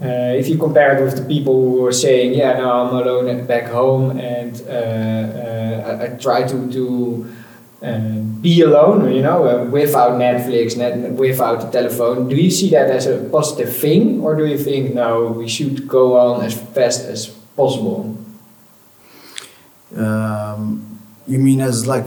Uh, 0.04 0.36
if 0.42 0.46
you 0.50 0.58
compare 0.58 0.90
it 0.98 1.02
with 1.08 1.16
the 1.16 1.24
people 1.36 1.54
who 1.70 1.82
were 1.86 1.94
saying, 2.06 2.34
"Yeah, 2.42 2.52
no, 2.62 2.68
I'm 2.82 2.94
alone 3.02 3.26
at- 3.34 3.48
back 3.48 3.66
home," 3.80 4.06
and 4.20 4.54
uh, 4.68 4.74
uh, 4.74 5.76
I, 5.90 5.92
I 6.04 6.08
try 6.26 6.40
to 6.52 6.58
to 6.78 6.84
be 7.84 8.62
alone, 8.62 9.14
you 9.14 9.22
know, 9.22 9.44
uh, 9.46 9.66
without 9.66 10.12
Netflix, 10.14 10.78
net, 10.78 11.12
without 11.14 11.60
the 11.62 11.70
telephone. 11.70 12.30
Do 12.30 12.36
you 12.36 12.50
see 12.50 12.70
that 12.70 12.90
as 12.90 13.08
a 13.08 13.18
positive 13.30 13.76
thing, 13.76 14.22
or 14.22 14.36
do 14.36 14.46
you 14.46 14.58
think 14.58 14.94
no, 14.94 15.28
we 15.28 15.48
should 15.50 15.88
go 15.88 16.18
on 16.18 16.44
as 16.46 16.54
fast 16.54 17.02
as 17.06 17.28
possible? 17.58 18.18
Um, 19.96 21.00
you 21.28 21.40
mean 21.40 21.60
as 21.62 21.86
like 21.86 22.06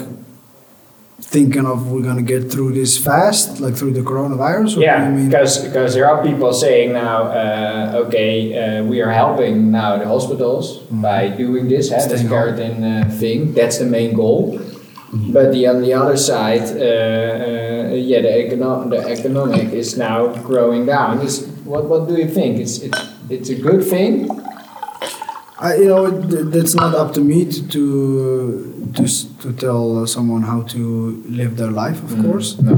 thinking 1.20 1.66
of 1.66 1.90
we're 1.90 2.02
gonna 2.02 2.22
get 2.22 2.50
through 2.50 2.72
this 2.72 2.96
fast, 2.98 3.60
like 3.60 3.74
through 3.76 3.92
the 3.92 4.00
coronavirus? 4.00 4.78
Or 4.78 4.80
Yeah, 4.80 4.98
do 4.98 5.10
you 5.10 5.16
mean- 5.18 5.28
because 5.28 5.58
because 5.58 5.92
there 5.94 6.08
are 6.08 6.22
people 6.22 6.52
saying 6.54 6.92
now, 6.92 7.24
uh, 7.24 8.02
okay, 8.06 8.34
uh, 8.56 8.84
we 8.84 9.02
are 9.02 9.10
helping 9.12 9.70
now 9.70 9.98
the 9.98 10.06
hospitals 10.06 10.78
by 10.90 11.28
doing 11.28 11.68
this, 11.68 11.90
huh, 11.92 12.06
this 12.08 12.26
quarantine 12.26 12.82
uh, 12.82 13.10
thing. 13.20 13.52
That's 13.52 13.78
the 13.78 13.86
main 13.86 14.14
goal. 14.14 14.58
But 15.12 15.52
the, 15.52 15.66
on 15.68 15.82
the 15.82 15.94
other 15.94 16.16
side, 16.16 16.62
uh, 16.62 16.74
uh, 16.74 17.94
yeah, 17.94 18.20
the, 18.22 18.28
econo- 18.28 18.90
the 18.90 18.98
economic 19.08 19.72
is 19.72 19.96
now 19.96 20.28
growing 20.42 20.84
down. 20.86 21.20
Is 21.20 21.46
what 21.64 21.84
what 21.84 22.08
do 22.08 22.14
you 22.16 22.28
think? 22.28 22.58
It's 22.58 22.78
it's 22.78 22.98
it's 23.30 23.48
a 23.50 23.54
good 23.54 23.84
thing. 23.84 24.28
I, 25.58 25.76
you 25.76 25.86
know, 25.86 26.06
it, 26.06 26.50
that's 26.50 26.74
not 26.74 26.94
up 26.94 27.14
to 27.14 27.20
me 27.20 27.44
to 27.50 27.66
to 27.68 28.92
to, 28.94 29.38
to 29.42 29.52
tell 29.52 30.02
uh, 30.02 30.06
someone 30.06 30.42
how 30.42 30.62
to 30.74 31.22
live 31.28 31.56
their 31.56 31.70
life, 31.70 32.02
of 32.02 32.12
course. 32.24 32.58
No. 32.60 32.74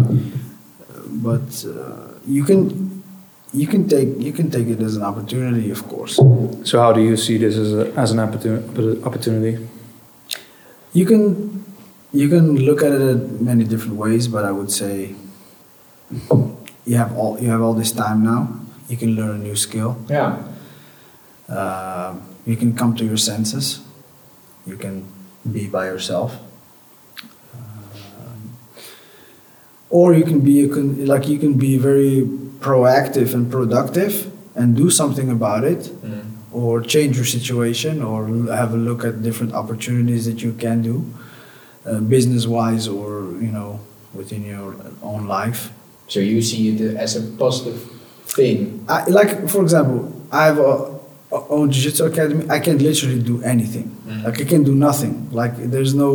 But 1.07 1.65
uh, 1.67 2.19
you 2.27 2.45
can 2.45 3.03
you 3.53 3.67
can 3.67 3.89
take 3.89 4.21
you 4.21 4.33
can 4.33 4.51
take 4.51 4.69
it 4.69 4.81
as 4.81 4.97
an 4.97 5.03
opportunity, 5.03 5.71
of 5.71 5.89
course. 5.89 6.17
So 6.65 6.81
how 6.81 6.93
do 6.93 7.01
you 7.01 7.17
see 7.17 7.39
this 7.39 7.57
as, 7.57 7.73
a, 7.73 7.93
as 7.97 8.13
an 8.13 8.19
opportu- 8.19 9.03
opportunity? 9.05 9.67
You 10.93 11.07
can 11.07 11.65
you 12.13 12.29
can 12.29 12.57
look 12.57 12.83
at 12.83 12.93
it 12.93 13.01
in 13.01 13.45
many 13.45 13.65
different 13.65 13.97
ways, 13.97 14.29
but 14.29 14.45
I 14.45 14.53
would 14.53 14.71
say 14.71 15.15
you 16.87 16.97
have 16.97 17.17
all 17.17 17.39
you 17.41 17.51
have 17.51 17.61
all 17.61 17.75
this 17.75 17.93
time 17.93 18.23
now. 18.25 18.49
You 18.89 18.97
can 18.97 19.15
learn 19.15 19.41
a 19.41 19.45
new 19.45 19.57
skill. 19.57 19.97
Yeah. 20.09 20.43
Uh, 21.49 22.15
you 22.47 22.57
can 22.57 22.75
come 22.75 22.95
to 22.97 23.05
your 23.05 23.17
senses. 23.19 23.81
You 24.67 24.77
can 24.77 25.05
be 25.51 25.67
by 25.69 25.87
yourself. 25.87 26.37
Um, 27.55 28.53
or 29.91 30.15
you 30.15 30.25
can 30.25 30.41
be 30.41 30.65
a 30.65 30.69
con- 30.69 31.05
like 31.07 31.29
you 31.29 31.39
can 31.39 31.55
be 31.59 31.77
very 31.79 32.23
proactive 32.61 33.35
and 33.35 33.51
productive 33.51 34.31
and 34.55 34.77
do 34.77 34.91
something 34.91 35.31
about 35.31 35.65
it 35.65 35.91
Mm. 36.03 36.25
or 36.53 36.81
change 36.81 37.17
your 37.17 37.25
situation 37.27 38.03
or 38.03 38.27
have 38.53 38.73
a 38.75 38.77
look 38.77 39.05
at 39.05 39.23
different 39.23 39.53
opportunities 39.55 40.25
that 40.27 40.43
you 40.43 40.53
can 40.53 40.83
do 40.83 41.05
uh, 41.89 42.01
business 42.15 42.47
wise 42.47 42.85
or 42.89 43.11
you 43.45 43.53
know 43.57 43.81
within 44.15 44.43
your 44.55 44.75
own 45.03 45.23
life 45.39 45.61
So 46.15 46.21
you 46.21 46.41
see 46.43 46.63
it 46.73 46.97
as 47.05 47.17
a 47.17 47.23
positive 47.45 47.79
thing. 48.37 48.59
I, 48.89 48.99
like 49.19 49.31
for 49.53 49.61
example, 49.67 50.01
I 50.41 50.43
have 50.49 50.59
a, 50.59 50.73
a 51.37 51.39
own 51.57 51.67
jiu-jitsu 51.73 52.05
academy. 52.13 52.45
I 52.57 52.61
can 52.67 52.77
literally 52.89 53.21
do 53.33 53.37
anything. 53.55 53.87
Like 54.25 54.41
I 54.45 54.47
can 54.53 54.63
do 54.65 54.75
nothing. 54.89 55.15
Like 55.41 55.55
there's 55.75 55.93
no 55.95 56.11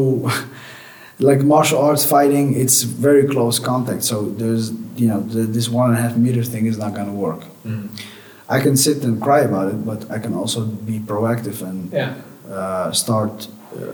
like 1.30 1.40
martial 1.56 1.80
arts 1.88 2.06
fighting. 2.16 2.46
It's 2.64 2.82
very 3.08 3.24
close 3.34 3.60
contact. 3.72 4.02
So 4.04 4.16
there's 4.42 4.72
you 5.02 5.08
know 5.12 5.20
the, 5.34 5.42
this 5.58 5.68
one 5.70 5.88
and 5.92 5.98
a 6.00 6.02
half 6.06 6.16
meter 6.18 6.44
thing 6.54 6.66
is 6.72 6.78
not 6.78 6.92
gonna 6.98 7.18
work. 7.28 7.42
I 8.50 8.60
can 8.66 8.76
sit 8.78 8.98
and 9.06 9.22
cry 9.22 9.42
about 9.50 9.68
it, 9.74 9.80
but 9.86 10.00
I 10.16 10.20
can 10.24 10.34
also 10.42 10.66
be 10.66 10.96
proactive 11.00 11.58
and 11.70 11.78
Yeah. 11.92 12.14
uh, 12.58 12.92
start 13.04 13.48
uh, 13.76 13.94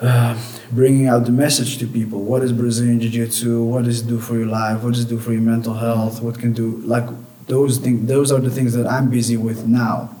uh, 0.00 0.40
bringing 0.70 1.06
out 1.06 1.24
the 1.24 1.32
message 1.32 1.78
to 1.78 1.86
people. 1.86 2.22
What 2.22 2.42
is 2.42 2.52
Brazilian 2.52 3.00
Jiu 3.00 3.10
Jitsu? 3.10 3.64
What 3.64 3.84
does 3.84 4.02
it 4.02 4.06
do 4.08 4.20
for 4.20 4.36
your 4.36 4.46
life? 4.46 4.82
What 4.82 4.94
does 4.94 5.04
it 5.04 5.08
do 5.08 5.18
for 5.18 5.32
your 5.32 5.42
mental 5.42 5.74
health? 5.74 6.22
What 6.22 6.38
can 6.38 6.52
do 6.52 6.76
like 6.78 7.08
those 7.46 7.78
things? 7.78 8.06
Those 8.08 8.30
are 8.30 8.40
the 8.40 8.50
things 8.50 8.74
that 8.74 8.86
I'm 8.86 9.10
busy 9.10 9.36
with 9.36 9.66
now. 9.66 10.14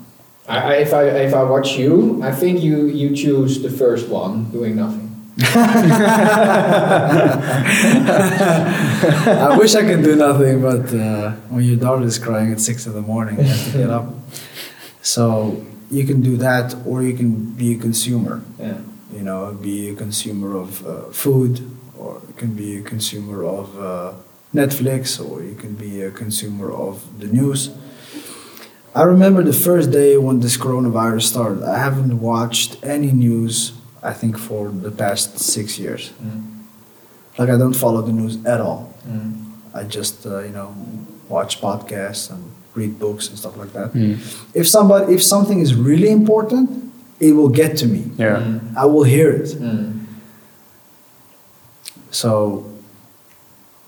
I, 0.48 0.58
I, 0.58 0.74
if 0.76 0.92
I 0.94 1.02
if 1.04 1.34
I 1.34 1.42
watch 1.42 1.76
you, 1.76 2.22
I 2.22 2.32
think 2.32 2.60
you 2.62 2.86
you 2.86 3.14
choose 3.14 3.62
the 3.62 3.70
first 3.70 4.08
one, 4.08 4.50
doing 4.50 4.76
nothing. 4.76 5.04
I 5.40 5.44
wish 9.56 9.76
I 9.76 9.82
could 9.82 10.02
do 10.02 10.16
nothing, 10.16 10.60
but 10.60 10.92
uh, 10.92 11.30
when 11.48 11.62
your 11.62 11.76
daughter 11.76 12.04
is 12.04 12.18
crying 12.18 12.50
at 12.50 12.58
six 12.58 12.86
in 12.86 12.94
the 12.94 13.02
morning, 13.02 13.36
you 13.36 13.44
have 13.44 13.72
to 13.72 13.78
get 13.78 13.90
up. 13.90 14.14
So 15.00 15.64
you 15.90 16.04
can 16.04 16.20
do 16.20 16.36
that, 16.36 16.74
or 16.84 17.02
you 17.02 17.14
can 17.14 17.52
be 17.52 17.72
a 17.72 17.78
consumer. 17.78 18.42
Yeah. 18.58 18.80
You 19.12 19.22
know, 19.22 19.52
be 19.52 19.90
a 19.90 19.94
consumer 19.94 20.56
of 20.56 20.86
uh, 20.86 21.02
food, 21.10 21.68
or 21.98 22.20
you 22.26 22.34
can 22.34 22.54
be 22.54 22.76
a 22.78 22.82
consumer 22.82 23.44
of 23.44 23.78
uh, 23.78 24.12
Netflix, 24.54 25.18
or 25.24 25.42
you 25.42 25.54
can 25.54 25.74
be 25.74 26.02
a 26.02 26.10
consumer 26.10 26.70
of 26.72 27.18
the 27.20 27.26
news. 27.26 27.70
I 28.94 29.02
remember 29.02 29.42
the 29.42 29.52
first 29.52 29.90
day 29.90 30.16
when 30.16 30.40
this 30.40 30.56
coronavirus 30.56 31.22
started. 31.22 31.62
I 31.62 31.78
haven't 31.78 32.20
watched 32.20 32.82
any 32.82 33.12
news, 33.12 33.72
I 34.02 34.12
think, 34.12 34.38
for 34.38 34.70
the 34.70 34.90
past 34.90 35.38
six 35.38 35.78
years. 35.78 36.12
Like, 37.38 37.50
I 37.50 37.56
don't 37.56 37.74
follow 37.74 38.02
the 38.02 38.12
news 38.12 38.44
at 38.44 38.60
all. 38.60 38.94
I 39.74 39.84
just, 39.84 40.26
uh, 40.26 40.40
you 40.40 40.50
know, 40.50 40.74
watch 41.28 41.60
podcasts 41.60 42.30
and 42.30 42.42
read 42.74 42.98
books 42.98 43.28
and 43.28 43.38
stuff 43.38 43.56
like 43.56 43.72
that. 43.74 43.90
If 44.54 44.66
somebody, 44.68 45.14
if 45.14 45.22
something 45.22 45.60
is 45.60 45.74
really 45.74 46.10
important, 46.10 46.87
it 47.20 47.32
will 47.32 47.48
get 47.48 47.76
to 47.78 47.86
me. 47.86 48.10
Yeah. 48.16 48.60
I 48.76 48.86
will 48.86 49.04
hear 49.04 49.30
it. 49.30 49.48
Mm. 49.48 50.04
So 52.10 52.64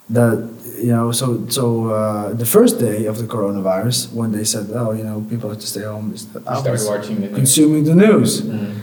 the 0.08 0.50
you 0.78 0.92
know 0.92 1.12
so 1.12 1.46
so 1.48 1.90
uh, 1.90 2.32
the 2.32 2.46
first 2.46 2.78
day 2.78 3.06
of 3.06 3.18
the 3.18 3.24
coronavirus 3.24 4.12
when 4.12 4.32
they 4.32 4.44
said 4.44 4.68
oh 4.74 4.92
you 4.92 5.04
know 5.04 5.24
people 5.30 5.48
have 5.48 5.60
to 5.60 5.66
stay 5.66 5.82
home 5.82 6.12
I 6.12 6.16
started 6.16 6.70
was 6.72 6.86
watching 6.86 7.16
the 7.20 7.28
news. 7.28 7.36
consuming 7.36 7.84
the 7.84 7.94
news. 7.94 8.42
Mm. 8.42 8.78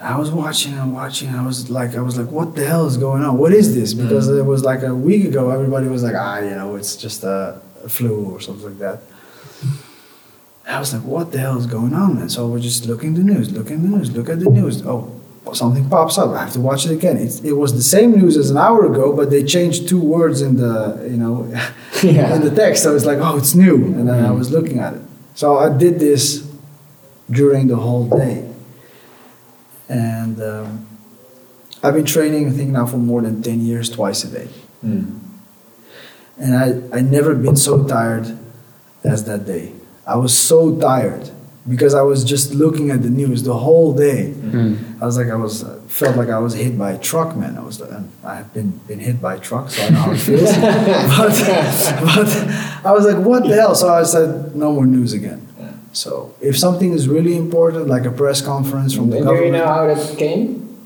I 0.00 0.18
was 0.18 0.30
watching 0.30 0.74
and 0.74 0.92
watching. 0.92 1.30
I 1.30 1.46
was 1.46 1.70
like 1.70 1.94
I 1.96 2.00
was 2.00 2.18
like 2.18 2.30
what 2.30 2.54
the 2.56 2.64
hell 2.66 2.86
is 2.86 2.96
going 2.96 3.22
on? 3.22 3.38
What 3.38 3.52
is 3.54 3.74
this? 3.74 3.94
Because 3.94 4.28
it 4.28 4.44
was 4.44 4.62
like 4.64 4.82
a 4.82 4.94
week 4.94 5.24
ago 5.24 5.50
everybody 5.50 5.86
was 5.88 6.02
like 6.02 6.16
ah 6.16 6.38
you 6.38 6.50
know 6.50 6.74
it's 6.76 6.96
just 6.96 7.22
a, 7.24 7.60
a 7.82 7.88
flu 7.88 8.32
or 8.32 8.40
something 8.40 8.66
like 8.66 8.78
that. 8.78 8.98
I 10.66 10.78
was 10.78 10.92
like, 10.94 11.02
what 11.02 11.30
the 11.32 11.38
hell 11.38 11.58
is 11.58 11.66
going 11.66 11.92
on? 11.94 12.18
And 12.18 12.32
so 12.32 12.46
we're 12.46 12.58
just 12.58 12.86
looking 12.86 13.14
the 13.14 13.22
news, 13.22 13.52
looking 13.52 13.82
the 13.82 13.88
news, 13.96 14.10
look 14.12 14.28
at 14.30 14.40
the 14.40 14.48
news. 14.50 14.82
Oh, 14.86 15.20
something 15.52 15.88
pops 15.90 16.16
up. 16.16 16.30
I 16.30 16.44
have 16.44 16.52
to 16.54 16.60
watch 16.60 16.86
it 16.86 16.92
again. 16.92 17.18
It, 17.18 17.44
it 17.44 17.52
was 17.52 17.74
the 17.74 17.82
same 17.82 18.12
news 18.12 18.36
as 18.38 18.50
an 18.50 18.56
hour 18.56 18.86
ago, 18.86 19.14
but 19.14 19.30
they 19.30 19.44
changed 19.44 19.88
two 19.88 20.00
words 20.00 20.40
in 20.40 20.56
the, 20.56 21.06
you 21.10 21.18
know, 21.18 21.46
Yeah. 22.02 22.34
in 22.34 22.42
the 22.42 22.54
text. 22.54 22.86
I 22.86 22.90
was 22.90 23.04
like, 23.04 23.18
oh, 23.18 23.36
it's 23.36 23.54
new. 23.54 23.76
And 23.76 24.08
then 24.08 24.24
I 24.24 24.30
was 24.30 24.50
looking 24.50 24.78
at 24.78 24.94
it. 24.94 25.02
So 25.34 25.58
I 25.58 25.68
did 25.76 25.98
this 26.00 26.50
during 27.30 27.66
the 27.68 27.76
whole 27.76 28.08
day. 28.08 28.50
And 29.88 30.40
um, 30.42 30.86
I've 31.82 31.94
been 31.94 32.06
training, 32.06 32.48
I 32.48 32.52
think 32.52 32.70
now 32.70 32.86
for 32.86 32.96
more 32.96 33.20
than 33.20 33.42
10 33.42 33.60
years, 33.60 33.90
twice 33.90 34.24
a 34.24 34.28
day. 34.28 34.48
Mm. 34.84 35.20
And 36.38 36.56
I, 36.56 36.98
I 36.98 37.00
never 37.02 37.34
been 37.34 37.56
so 37.56 37.86
tired 37.86 38.38
as 39.04 39.24
that 39.24 39.44
day. 39.46 39.72
I 40.06 40.16
was 40.16 40.36
so 40.36 40.76
tired 40.78 41.30
because 41.68 41.94
I 41.94 42.02
was 42.02 42.24
just 42.24 42.52
looking 42.52 42.90
at 42.90 43.02
the 43.02 43.10
news 43.10 43.42
the 43.42 43.54
whole 43.54 43.94
day. 43.94 44.34
I 45.00 45.06
was 45.06 45.16
like, 45.16 45.28
I 45.28 45.34
was 45.36 45.64
uh, 45.64 45.80
felt 45.88 46.16
like 46.16 46.28
I 46.28 46.38
was 46.38 46.54
hit 46.54 46.78
by 46.78 46.92
a 46.92 46.98
truck, 46.98 47.36
man. 47.36 47.56
I 47.56 47.62
was, 47.62 47.80
and 47.80 48.10
I 48.22 48.34
have 48.34 48.52
been 48.52 48.70
been 48.86 49.00
hit 49.00 49.20
by 49.20 49.36
a 49.36 49.40
truck, 49.40 49.70
so 49.70 49.82
I 49.82 49.88
know 49.90 50.00
how 50.00 50.12
it 50.12 50.18
feels. 50.18 50.52
but, 51.18 51.34
but 52.04 52.28
I 52.84 52.92
was 52.92 53.06
like, 53.06 53.24
what 53.24 53.46
the 53.48 53.54
hell? 53.54 53.74
So 53.74 53.92
I 53.92 54.02
said, 54.02 54.54
no 54.54 54.72
more 54.72 54.86
news 54.86 55.12
again. 55.12 55.40
So 55.92 56.34
if 56.40 56.58
something 56.58 56.92
is 56.92 57.08
really 57.08 57.36
important, 57.36 57.86
like 57.86 58.04
a 58.04 58.10
press 58.10 58.42
conference 58.42 58.94
from 58.94 59.10
the 59.10 59.18
And 59.18 59.26
do 59.28 59.34
you 59.44 59.52
know 59.52 59.66
how 59.66 59.86
that 59.86 60.18
came? 60.18 60.76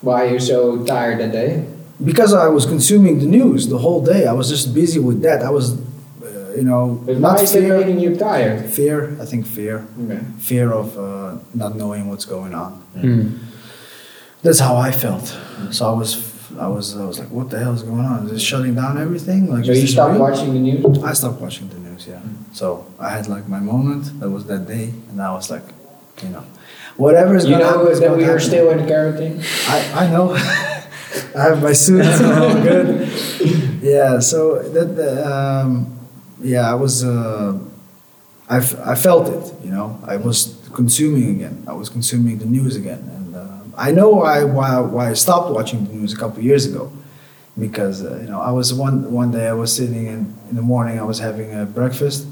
Why 0.00 0.28
you're 0.28 0.40
so 0.40 0.84
tired 0.84 1.18
that 1.20 1.32
day? 1.32 1.66
because 2.04 2.34
I 2.34 2.48
was 2.48 2.66
consuming 2.66 3.18
the 3.20 3.26
news 3.26 3.68
the 3.68 3.78
whole 3.78 4.02
day, 4.04 4.26
I 4.26 4.32
was 4.32 4.48
just 4.48 4.74
busy 4.74 4.98
with 4.98 5.22
that. 5.22 5.42
I 5.42 5.50
was, 5.50 5.76
you 6.56 6.62
know, 6.64 7.00
But 7.06 7.18
not 7.18 7.36
why 7.36 7.42
is 7.42 7.54
it 7.54 7.60
fear. 7.62 7.78
making 7.78 8.00
you 8.00 8.16
tired? 8.16 8.68
Fear, 8.70 9.16
I 9.20 9.24
think 9.24 9.46
fear. 9.46 9.86
Okay. 10.04 10.20
Fear 10.38 10.72
of 10.72 10.96
uh, 10.98 11.38
not 11.54 11.76
knowing 11.76 12.08
what's 12.08 12.24
going 12.24 12.54
on. 12.54 12.82
Mm. 12.96 13.38
That's 14.42 14.58
how 14.58 14.76
I 14.76 14.90
felt. 14.92 15.26
So 15.70 15.86
I 15.88 15.92
was, 15.92 16.10
I 16.58 16.66
was, 16.66 16.96
I 16.96 17.04
was 17.04 17.18
like, 17.20 17.30
what 17.30 17.48
the 17.50 17.58
hell 17.58 17.72
is 17.74 17.82
going 17.82 18.04
on? 18.04 18.26
Is 18.26 18.32
it 18.32 18.40
shutting 18.40 18.74
down 18.74 18.98
everything? 18.98 19.48
Like, 19.50 19.64
So 19.64 19.72
you 19.72 19.86
stopped 19.86 20.12
real? 20.14 20.20
watching 20.20 20.52
the 20.52 20.60
news? 20.60 21.02
I 21.04 21.12
stopped 21.12 21.40
watching 21.40 21.68
the 21.68 21.78
news. 21.78 22.06
Yeah. 22.06 22.20
So 22.52 22.86
I 22.98 23.08
had 23.10 23.28
like 23.28 23.46
my 23.48 23.60
moment. 23.60 24.18
That 24.20 24.30
was 24.30 24.44
that 24.46 24.66
day, 24.66 24.92
and 25.10 25.20
I 25.22 25.32
was 25.32 25.48
like, 25.50 25.62
you 26.22 26.30
know, 26.30 26.44
whatever 26.96 27.36
is 27.36 27.44
You 27.44 27.52
gonna 27.52 27.64
know 27.64 27.70
happen. 27.78 27.92
is 27.92 28.00
that 28.00 28.16
we 28.16 28.24
are 28.24 28.38
happen. 28.38 28.40
still 28.40 28.70
in 28.70 28.86
quarantine? 28.86 29.42
I, 29.68 30.04
I 30.06 30.10
know. 30.10 30.34
I 31.36 31.42
have 31.48 31.62
my 31.62 31.72
suit, 31.72 32.04
so 32.04 32.24
I'm 32.30 32.62
good. 32.62 33.08
Yeah, 33.82 34.20
so 34.20 34.62
that, 34.62 34.90
um, 35.26 35.98
yeah, 36.42 36.70
I 36.70 36.74
was, 36.74 37.04
uh, 37.04 37.58
I, 38.48 38.56
I 38.84 38.94
felt 38.94 39.28
it, 39.28 39.64
you 39.64 39.70
know. 39.70 39.98
I 40.04 40.16
was 40.16 40.58
consuming 40.74 41.36
again. 41.36 41.64
I 41.66 41.72
was 41.72 41.88
consuming 41.88 42.38
the 42.38 42.46
news 42.46 42.76
again. 42.76 42.98
And 43.14 43.36
uh, 43.36 43.58
I 43.76 43.92
know 43.92 44.10
why, 44.10 44.44
why, 44.44 44.80
why 44.80 45.10
I 45.10 45.14
stopped 45.14 45.50
watching 45.50 45.86
the 45.86 45.92
news 45.92 46.12
a 46.12 46.16
couple 46.16 46.42
years 46.42 46.66
ago. 46.66 46.92
Because, 47.58 48.02
uh, 48.04 48.18
you 48.22 48.28
know, 48.28 48.40
I 48.40 48.50
was 48.50 48.72
one, 48.72 49.12
one 49.12 49.30
day 49.30 49.46
I 49.46 49.52
was 49.52 49.74
sitting 49.76 50.06
in, 50.06 50.34
in 50.48 50.56
the 50.56 50.62
morning, 50.62 50.98
I 50.98 51.02
was 51.02 51.18
having 51.18 51.54
a 51.54 51.66
breakfast, 51.66 52.26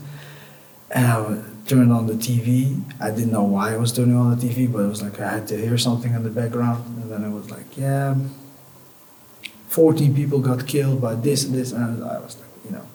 and 0.90 1.06
I 1.06 1.42
turned 1.66 1.92
on 1.92 2.06
the 2.06 2.14
TV. 2.14 2.82
I 3.00 3.11
didn't 3.11 3.30
know 3.30 3.44
why 3.44 3.74
I 3.74 3.76
was 3.76 3.92
turning 3.92 4.16
on 4.16 4.36
the 4.36 4.46
TV, 4.46 4.70
but 4.70 4.80
it 4.80 4.88
was 4.88 5.02
like 5.02 5.20
I 5.20 5.30
had 5.30 5.46
to 5.48 5.56
hear 5.58 5.76
something 5.76 6.14
in 6.14 6.22
the 6.22 6.30
background. 6.30 6.84
And 7.02 7.12
then 7.12 7.22
it 7.22 7.30
was 7.30 7.50
like, 7.50 7.76
yeah, 7.76 8.16
14 9.68 10.14
people 10.14 10.40
got 10.40 10.66
killed 10.66 11.00
by 11.00 11.14
this 11.14 11.44
and 11.44 11.54
this, 11.54 11.72
and 11.72 12.02
I 12.02 12.18
was 12.18 12.36
like, 12.38 12.48
you 12.64 12.72
know, 12.72 12.86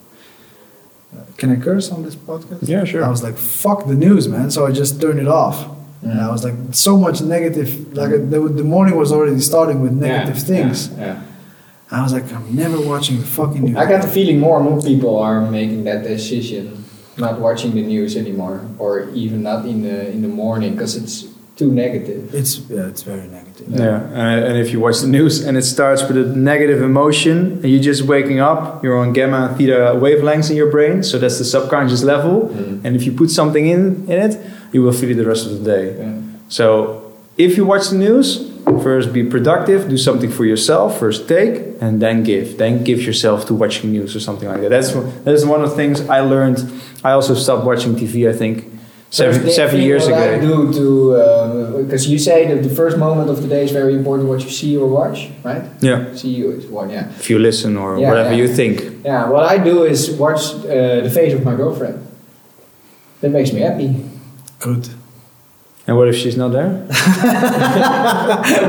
Uh, 1.16 1.24
can 1.38 1.52
I 1.52 1.56
curse 1.62 1.92
on 1.92 2.04
this 2.04 2.16
podcast? 2.16 2.68
Yeah, 2.68 2.84
sure. 2.84 3.04
I 3.04 3.10
was 3.10 3.24
like, 3.24 3.38
fuck 3.38 3.86
the 3.86 3.96
news, 3.96 4.28
man. 4.28 4.52
So 4.52 4.66
I 4.66 4.72
just 4.72 5.02
turned 5.02 5.20
it 5.20 5.28
off. 5.28 5.72
And 6.02 6.22
I 6.22 6.30
was 6.30 6.44
like, 6.44 6.54
so 6.72 6.98
much 6.98 7.22
negative. 7.22 7.94
Like 7.94 8.12
mm. 8.12 8.30
the, 8.30 8.40
the 8.40 8.64
morning 8.64 8.96
was 8.96 9.12
already 9.12 9.40
starting 9.40 9.82
with 9.82 9.92
negative 9.94 10.38
Yeah, 10.38 10.44
things. 10.44 10.90
Yeah, 10.90 11.00
yeah. 11.00 11.22
I 11.92 12.02
was 12.04 12.14
like, 12.14 12.32
I'm 12.32 12.56
never 12.56 12.80
watching 12.82 13.20
the 13.20 13.26
fucking 13.26 13.64
news. 13.64 13.78
I 13.78 13.88
got 13.88 14.02
the 14.02 14.08
feeling 14.08 14.40
more 14.40 14.60
and 14.60 14.70
more 14.70 14.82
people 14.82 15.18
are 15.18 15.42
making 15.50 15.84
that 15.86 16.04
decision, 16.04 16.84
not 17.18 17.40
watching 17.40 17.74
the 17.74 17.82
news 17.82 18.18
anymore, 18.18 18.68
or 18.80 19.10
even 19.12 19.44
not 19.44 19.66
in 19.66 19.82
the 19.84 20.12
in 20.12 20.22
the 20.22 20.28
morning 20.28 20.74
because 20.74 20.96
it's 20.96 21.35
too 21.56 21.72
negative. 21.72 22.34
It's 22.34 22.60
yeah, 22.70 22.88
it's 22.88 23.04
very 23.04 23.28
negative. 23.28 23.68
Yeah, 23.70 24.02
and, 24.02 24.46
and 24.46 24.58
if 24.58 24.72
you 24.72 24.80
watch 24.80 25.00
the 25.00 25.08
news 25.08 25.44
and 25.46 25.58
it 25.58 25.64
starts 25.64 26.04
with 26.04 26.18
a 26.18 26.36
negative 26.36 26.82
emotion, 26.82 27.54
and 27.62 27.66
you're 27.66 27.82
just 27.82 28.04
waking 28.04 28.40
up, 28.40 28.84
you're 28.84 28.98
on 28.98 29.14
gamma 29.14 29.56
theta 29.58 29.94
wavelengths 29.96 30.50
in 30.50 30.58
your 30.58 30.70
brain, 30.70 31.04
so 31.04 31.18
that's 31.18 31.38
the 31.38 31.46
subconscious 31.46 32.04
level. 32.04 32.50
Mm-hmm. 32.50 32.86
And 32.86 32.96
if 32.96 33.06
you 33.06 33.14
put 33.14 33.30
something 33.30 33.68
in 33.68 34.06
in 34.12 34.20
it, 34.30 34.34
you 34.74 34.82
will 34.84 34.94
feel 34.94 35.12
it 35.12 35.16
the 35.16 35.26
rest 35.26 35.46
of 35.46 35.64
the 35.64 35.64
day. 35.64 35.98
Yeah. 35.98 36.22
So 36.50 37.14
if 37.38 37.58
you 37.58 37.66
watch 37.66 37.90
the 37.90 37.98
news, 37.98 38.52
first 38.84 39.14
be 39.14 39.24
productive, 39.24 39.90
do 39.90 39.98
something 39.98 40.32
for 40.32 40.46
yourself, 40.46 41.00
first 41.00 41.28
take, 41.28 41.82
and 41.82 42.02
then 42.02 42.24
give. 42.24 42.58
Then 42.58 42.84
give 42.84 43.02
yourself 43.02 43.46
to 43.48 43.54
watching 43.54 43.92
news 43.92 44.16
or 44.16 44.20
something 44.20 44.50
like 44.50 44.62
that. 44.62 44.70
That's 44.70 44.92
that's 45.24 45.46
one 45.46 45.62
of 45.64 45.70
the 45.70 45.76
things 45.76 46.02
I 46.10 46.20
learned. 46.20 46.60
I 47.04 47.12
also 47.12 47.34
stopped 47.34 47.66
watching 47.66 47.96
TV. 47.96 48.30
I 48.30 48.34
think 48.34 48.75
seven 49.18 49.34
First 49.34 49.46
thing- 49.46 49.56
seven 49.62 49.76
thing 49.78 49.88
years 49.90 50.04
what 50.10 50.14
I 50.14 50.26
ago. 50.38 50.48
do 50.50 50.56
to 50.78 50.86
because 51.84 52.04
you 52.14 52.20
say 52.30 52.40
that 52.50 52.60
the 52.68 52.74
first 52.82 52.96
moment 53.06 53.28
of 53.34 53.38
the 53.44 53.48
day 53.56 53.64
is 53.68 53.72
very 53.82 53.94
important. 54.00 54.24
What 54.32 54.42
you 54.48 54.50
see 54.62 54.72
or 54.82 54.88
watch, 55.00 55.18
right? 55.50 55.64
Yeah, 55.90 56.00
See 56.22 56.34
you 56.40 56.48
is 56.58 56.66
one, 56.80 56.90
yeah. 56.90 57.06
if 57.22 57.30
you 57.32 57.38
listen 57.40 57.72
or 57.78 57.90
Yeah, 57.98 58.10
whatever 58.10 58.32
yeah. 58.34 58.42
you 58.42 58.48
think. 58.60 58.76
Yeah, 59.06 59.30
what 59.34 59.44
I 59.54 59.56
do 59.70 59.76
is 59.94 60.00
watch 60.26 60.42
uh, 60.56 61.02
the 61.08 61.12
face 61.20 61.34
of 61.38 61.42
my 61.50 61.56
girlfriend. 61.62 61.98
That 63.22 63.32
makes 63.32 63.52
me 63.56 63.60
happy. 63.62 63.90
Good. 64.60 64.84
And 65.88 65.94
what 65.98 66.08
if 66.12 66.16
she's 66.22 66.36
not 66.36 66.52
there? 66.58 66.72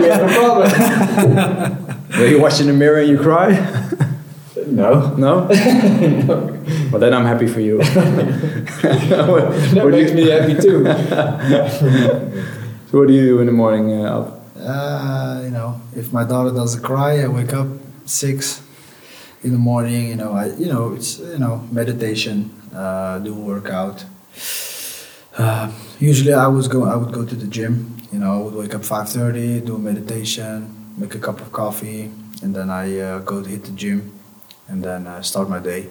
we 0.00 0.06
have 0.12 0.22
a 0.28 0.32
problem. 0.38 0.68
Will 2.18 2.30
you 2.30 2.40
watch 2.40 2.60
in 2.60 2.66
the 2.66 2.72
mirror 2.82 3.00
and 3.02 3.08
you 3.12 3.18
cry? 3.28 3.50
no. 4.82 4.90
No? 5.26 5.32
well, 6.90 7.00
then 7.00 7.14
I'm 7.14 7.24
happy 7.24 7.46
for 7.46 7.60
you. 7.60 7.78
That 8.86 9.28
what, 9.28 9.52
do 9.72 9.90
makes 9.90 10.10
you 10.10 10.16
me 10.16 10.30
happy 10.30 10.54
too. 10.54 10.84
so 12.88 12.98
what 12.98 13.08
do 13.08 13.14
you 13.14 13.26
do 13.26 13.40
in 13.40 13.46
the 13.46 13.52
morning, 13.52 13.92
uh, 13.92 14.08
Alp? 14.08 14.42
Uh, 14.58 15.40
you 15.44 15.50
know, 15.50 15.80
if 15.94 16.12
my 16.12 16.24
daughter 16.24 16.50
doesn't 16.50 16.82
cry, 16.82 17.22
I 17.22 17.28
wake 17.28 17.52
up 17.52 17.68
six 18.04 18.62
in 19.42 19.52
the 19.52 19.58
morning. 19.58 20.08
You 20.08 20.16
know, 20.16 20.32
I 20.32 20.46
you 20.54 20.66
know 20.66 20.94
it's 20.94 21.18
you 21.18 21.38
know 21.38 21.66
meditation, 21.70 22.50
uh, 22.74 23.18
do 23.18 23.34
workout. 23.34 24.04
Uh, 25.38 25.70
usually, 25.98 26.32
I 26.32 26.46
was 26.46 26.68
go 26.68 26.84
I 26.84 26.96
would 26.96 27.12
go 27.12 27.24
to 27.24 27.34
the 27.34 27.46
gym. 27.46 27.96
You 28.12 28.18
know, 28.20 28.32
I 28.32 28.42
would 28.44 28.54
wake 28.54 28.74
up 28.74 28.84
five 28.84 29.08
thirty, 29.08 29.60
do 29.60 29.78
meditation, 29.78 30.94
make 30.96 31.14
a 31.14 31.18
cup 31.18 31.40
of 31.40 31.52
coffee, 31.52 32.10
and 32.42 32.54
then 32.54 32.70
I 32.70 32.98
uh, 32.98 33.18
go 33.20 33.42
to 33.42 33.48
hit 33.48 33.64
the 33.64 33.72
gym, 33.72 34.12
and 34.68 34.82
then 34.82 35.06
uh, 35.06 35.22
start 35.22 35.48
my 35.48 35.58
day. 35.58 35.88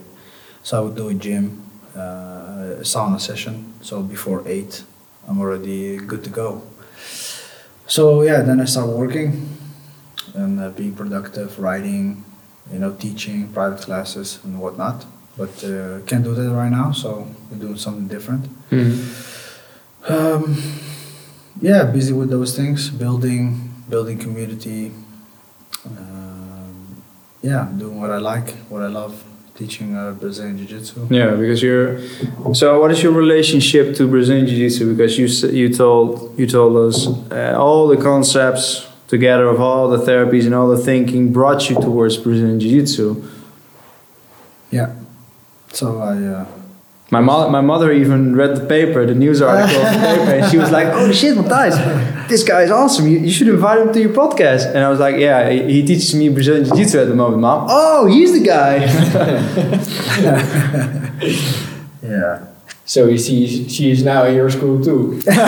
So 0.66 0.78
I 0.78 0.82
would 0.82 0.96
do 0.96 1.10
a 1.10 1.14
gym, 1.14 1.62
uh, 1.96 2.82
a 2.82 2.86
sauna 2.92 3.22
session. 3.22 3.72
So 3.82 4.02
before 4.02 4.42
eight, 4.48 4.84
I'm 5.28 5.40
already 5.40 5.98
good 5.98 6.24
to 6.24 6.32
go. 6.32 6.64
So 7.86 8.24
yeah, 8.24 8.42
then 8.42 8.60
I 8.60 8.66
start 8.66 8.90
working 8.90 9.48
and 10.34 10.60
uh, 10.60 10.70
being 10.70 10.96
productive, 10.96 11.60
writing, 11.60 12.26
you 12.74 12.80
know, 12.80 12.94
teaching 12.94 13.48
private 13.50 13.82
classes 13.82 14.40
and 14.44 14.60
whatnot. 14.60 15.06
But 15.38 15.64
uh, 15.64 16.00
can't 16.08 16.24
do 16.24 16.34
that 16.34 16.50
right 16.52 16.72
now, 16.72 16.92
so 16.94 17.28
we're 17.52 17.60
doing 17.60 17.78
something 17.78 18.08
different. 18.08 18.50
Um, 20.08 20.58
yeah, 21.62 21.84
busy 21.84 22.12
with 22.14 22.32
those 22.32 22.56
things, 22.56 22.90
building, 22.90 23.72
building 23.88 24.18
community. 24.18 24.92
Um, 25.86 27.04
yeah, 27.44 27.70
doing 27.78 28.02
what 28.02 28.10
I 28.10 28.18
like, 28.18 28.50
what 28.70 28.82
I 28.82 28.88
love, 28.88 29.24
teaching 29.58 29.96
uh, 29.96 30.12
Brazilian 30.12 30.58
Jiu 30.58 30.68
Jitsu. 30.68 31.08
Yeah, 31.10 31.32
because 31.32 31.62
you're. 31.64 32.00
So, 32.54 32.80
what 32.82 32.92
is 32.92 33.02
your 33.04 33.14
relationship 33.14 33.96
to 33.96 34.08
Brazilian 34.08 34.46
Jiu 34.48 34.58
Jitsu? 34.58 34.94
Because 34.96 35.18
you 35.18 35.28
you 35.52 35.70
told 35.74 36.38
you 36.38 36.48
told 36.48 36.76
us 36.78 37.08
uh, 37.32 37.56
all 37.58 37.88
the 37.88 37.98
concepts 37.98 38.88
together 39.08 39.48
of 39.48 39.60
all 39.62 39.88
the 39.90 39.98
therapies 39.98 40.46
and 40.46 40.54
all 40.54 40.68
the 40.68 40.78
thinking 40.84 41.32
brought 41.32 41.70
you 41.70 41.76
towards 41.76 42.18
Brazilian 42.18 42.60
Jiu 42.60 42.82
Jitsu. 42.82 43.24
Yeah. 44.72 44.94
So 45.72 46.00
I. 46.00 46.18
Uh, 46.18 46.46
My 47.12 47.22
mo- 47.22 47.50
my 47.50 47.62
mother 47.62 47.92
even 47.94 48.36
read 48.36 48.56
the 48.58 48.66
paper, 48.66 49.06
the 49.06 49.14
news 49.14 49.40
article 49.40 49.78
of 49.86 49.94
the 49.94 50.00
paper, 50.10 50.32
and 50.38 50.44
she 50.52 50.58
was 50.58 50.72
like, 50.72 50.88
"Oh 51.00 51.12
shit, 51.14 51.38
Matthijs, 51.38 51.78
this 52.28 52.44
guy 52.44 52.64
is 52.64 52.72
awesome. 52.72 53.08
You, 53.08 53.20
you 53.20 53.32
should 53.32 53.48
invite 53.48 53.80
him 53.80 53.94
to 53.94 54.00
your 54.00 54.14
podcast." 54.14 54.68
And 54.68 54.80
I 54.80 54.90
was 54.90 55.00
like, 55.00 55.18
"Yeah, 55.18 55.50
he, 55.50 55.64
he 55.74 55.86
teaches 55.86 56.14
me 56.16 56.30
Brazilian 56.30 56.66
Jiu 56.66 56.76
Jitsu 56.76 57.00
at 57.00 57.08
the 57.08 57.16
moment, 57.16 57.42
mom. 57.42 57.68
Oh, 57.70 58.06
he's 58.08 58.34
the 58.34 58.46
guy." 58.46 58.86
yeah. 62.02 62.48
So 62.88 63.08
you 63.08 63.18
see, 63.18 63.68
she 63.68 63.90
is 63.90 64.04
now 64.04 64.26
in 64.26 64.36
your 64.36 64.50
school 64.52 64.84
too. 64.84 65.20
I 65.28 65.40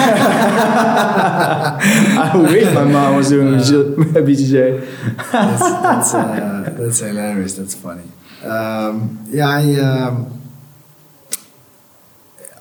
wish 2.35 2.65
my 2.73 2.83
mom 2.83 3.17
was 3.17 3.29
doing 3.29 3.53
BJJ. 3.53 5.31
that's 5.31 5.61
that's, 5.61 6.13
uh, 6.15 6.73
that's 6.75 6.99
hilarious. 6.99 7.53
That's 7.53 7.75
funny. 7.75 8.09
Um, 8.43 9.23
yeah, 9.29 9.49
I 9.49 9.79
um, 9.79 10.41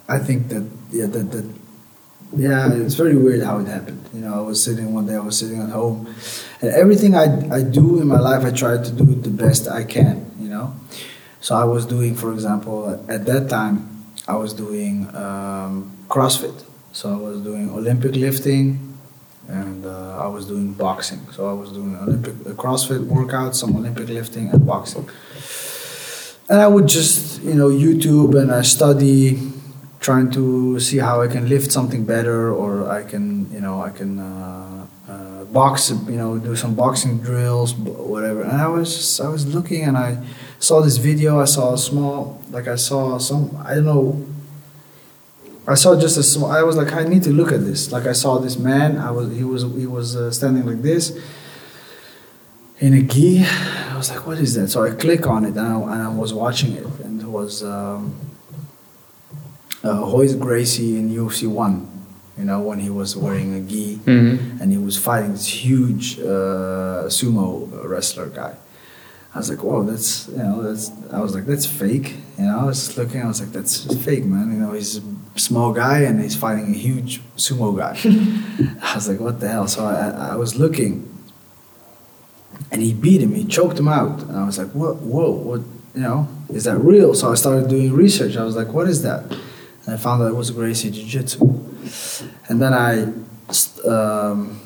I 0.08 0.18
think 0.18 0.48
that 0.48 0.68
yeah 0.90 1.06
that 1.06 1.30
that 1.32 1.44
yeah 2.34 2.72
it's 2.72 2.94
very 2.94 3.16
weird 3.16 3.42
how 3.42 3.58
it 3.58 3.66
happened. 3.66 4.02
You 4.12 4.20
know, 4.20 4.34
I 4.34 4.40
was 4.40 4.62
sitting 4.62 4.92
one 4.94 5.06
day. 5.06 5.14
I 5.14 5.20
was 5.20 5.38
sitting 5.38 5.60
at 5.60 5.70
home, 5.70 6.14
and 6.60 6.70
everything 6.70 7.14
I 7.14 7.26
I 7.50 7.62
do 7.62 8.00
in 8.00 8.08
my 8.08 8.18
life, 8.18 8.44
I 8.44 8.50
try 8.50 8.82
to 8.82 8.90
do 8.90 9.10
it 9.10 9.22
the 9.22 9.30
best 9.30 9.68
I 9.68 9.84
can. 9.84 10.30
You 10.38 10.48
know, 10.48 10.74
so 11.40 11.54
I 11.54 11.64
was 11.64 11.86
doing, 11.86 12.14
for 12.14 12.32
example, 12.32 13.04
at 13.08 13.26
that 13.26 13.48
time, 13.48 13.76
I 14.26 14.36
was 14.36 14.52
doing 14.54 15.14
um, 15.14 15.92
CrossFit. 16.08 16.64
So 16.92 17.12
I 17.12 17.16
was 17.16 17.40
doing 17.42 17.70
Olympic 17.70 18.16
lifting, 18.16 18.96
and 19.48 19.84
uh, 19.84 20.18
I 20.18 20.26
was 20.28 20.46
doing 20.46 20.72
boxing. 20.72 21.20
So 21.32 21.48
I 21.48 21.52
was 21.52 21.70
doing 21.70 21.94
Olympic 21.96 22.34
uh, 22.46 22.54
CrossFit 22.54 23.06
workouts, 23.06 23.56
some 23.56 23.76
Olympic 23.76 24.08
lifting, 24.08 24.48
and 24.48 24.66
boxing. 24.66 25.08
And 26.48 26.60
I 26.60 26.68
would 26.68 26.86
just, 26.86 27.42
you 27.42 27.54
know, 27.54 27.68
YouTube 27.68 28.40
and 28.40 28.52
I 28.52 28.62
study, 28.62 29.36
trying 30.00 30.30
to 30.32 30.78
see 30.80 30.98
how 30.98 31.20
I 31.20 31.28
can 31.28 31.48
lift 31.48 31.72
something 31.72 32.04
better, 32.04 32.52
or 32.52 32.90
I 32.90 33.02
can, 33.02 33.50
you 33.52 33.60
know, 33.60 33.80
I 33.80 33.90
can 33.90 34.18
uh, 34.18 34.86
uh, 35.08 35.44
box, 35.46 35.90
you 35.90 36.16
know, 36.16 36.38
do 36.38 36.54
some 36.56 36.74
boxing 36.74 37.18
drills, 37.18 37.74
whatever. 37.74 38.42
And 38.42 38.52
I 38.52 38.68
was, 38.68 38.94
just, 38.94 39.20
I 39.20 39.28
was 39.28 39.46
looking, 39.46 39.82
and 39.84 39.96
I 39.96 40.24
saw 40.58 40.80
this 40.80 40.96
video. 40.96 41.40
I 41.40 41.44
saw 41.44 41.74
a 41.74 41.78
small, 41.78 42.42
like 42.50 42.68
I 42.68 42.76
saw 42.76 43.18
some, 43.18 43.56
I 43.64 43.74
don't 43.74 43.84
know. 43.84 44.26
I 45.68 45.74
saw 45.74 45.98
just 45.98 46.16
a 46.16 46.22
small. 46.22 46.50
I 46.50 46.62
was 46.62 46.76
like, 46.76 46.92
I 46.92 47.04
need 47.04 47.24
to 47.24 47.30
look 47.30 47.50
at 47.50 47.60
this. 47.64 47.90
Like 47.90 48.06
I 48.06 48.12
saw 48.12 48.38
this 48.38 48.56
man. 48.56 48.98
I 48.98 49.10
was, 49.10 49.34
he 49.34 49.42
was, 49.42 49.62
he 49.62 49.86
was 49.86 50.14
uh, 50.14 50.30
standing 50.30 50.64
like 50.64 50.82
this 50.82 51.18
in 52.78 52.94
a 52.94 53.02
gi. 53.02 53.44
I 53.44 53.96
was 53.96 54.10
like, 54.10 54.26
what 54.26 54.38
is 54.38 54.54
that? 54.54 54.68
So 54.68 54.84
I 54.84 54.90
click 54.90 55.26
on 55.26 55.44
it 55.44 55.56
and 55.56 55.60
I, 55.60 55.80
and 55.80 56.02
I 56.02 56.08
was 56.08 56.32
watching 56.32 56.72
it, 56.74 56.84
and 57.00 57.20
it 57.20 57.26
was 57.26 57.64
um, 57.64 58.14
uh, 59.86 60.00
Royce 60.12 60.34
Gracie 60.34 60.96
in 60.98 61.10
UFC 61.10 61.46
one. 61.48 61.76
You 62.38 62.44
know 62.44 62.60
when 62.60 62.78
he 62.80 62.90
was 62.90 63.16
wearing 63.16 63.54
a 63.54 63.60
gi 63.60 63.96
Mm-hmm. 64.04 64.60
and 64.60 64.70
he 64.70 64.78
was 64.78 64.96
fighting 64.98 65.32
this 65.32 65.46
huge 65.64 66.18
uh, 66.20 67.08
sumo 67.16 67.48
wrestler 67.90 68.26
guy. 68.28 68.54
I 69.34 69.38
was 69.38 69.48
like, 69.50 69.62
whoa, 69.62 69.82
that's 69.84 70.28
you 70.28 70.36
know 70.38 70.62
that's. 70.62 70.90
I 71.12 71.20
was 71.20 71.34
like, 71.34 71.46
that's 71.46 71.66
fake. 71.66 72.08
You 72.38 72.44
know, 72.46 72.60
I 72.60 72.64
was 72.64 72.78
just 72.86 72.98
looking. 72.98 73.22
I 73.22 73.26
was 73.26 73.40
like, 73.40 73.52
that's 73.52 73.74
fake, 74.04 74.24
man. 74.24 74.46
You 74.52 74.58
know, 74.58 74.72
he's 74.72 74.98
a 74.98 75.02
small 75.36 75.72
guy 75.72 75.98
and 76.08 76.20
he's 76.20 76.36
fighting 76.36 76.66
a 76.74 76.78
huge 76.88 77.20
sumo 77.36 77.68
guy. 77.76 77.94
I 78.90 78.94
was 78.94 79.08
like, 79.08 79.20
what 79.20 79.40
the 79.40 79.48
hell? 79.48 79.66
So 79.68 79.84
I, 79.84 80.32
I 80.32 80.36
was 80.36 80.56
looking 80.56 80.92
and 82.70 82.82
he 82.82 82.92
beat 82.94 83.20
him. 83.22 83.34
He 83.34 83.44
choked 83.44 83.78
him 83.78 83.88
out. 83.88 84.22
And 84.22 84.36
I 84.36 84.44
was 84.44 84.58
like, 84.58 84.72
"What? 84.72 84.96
Whoa! 84.96 85.30
What? 85.30 85.60
You 85.94 86.02
know, 86.02 86.28
is 86.48 86.64
that 86.64 86.78
real?" 86.78 87.14
So 87.14 87.30
I 87.32 87.34
started 87.34 87.68
doing 87.68 87.92
research. 87.92 88.36
I 88.36 88.44
was 88.44 88.56
like, 88.56 88.68
"What 88.68 88.88
is 88.88 89.02
that?" 89.02 89.22
And 89.86 89.94
I 89.94 89.96
found 89.96 90.20
that 90.20 90.26
it 90.26 90.34
was 90.34 90.50
Gracie 90.50 90.90
Jiu 90.90 91.04
Jitsu. 91.04 91.40
And 92.48 92.60
then 92.60 92.74
I 92.74 93.04
um, 93.88 94.60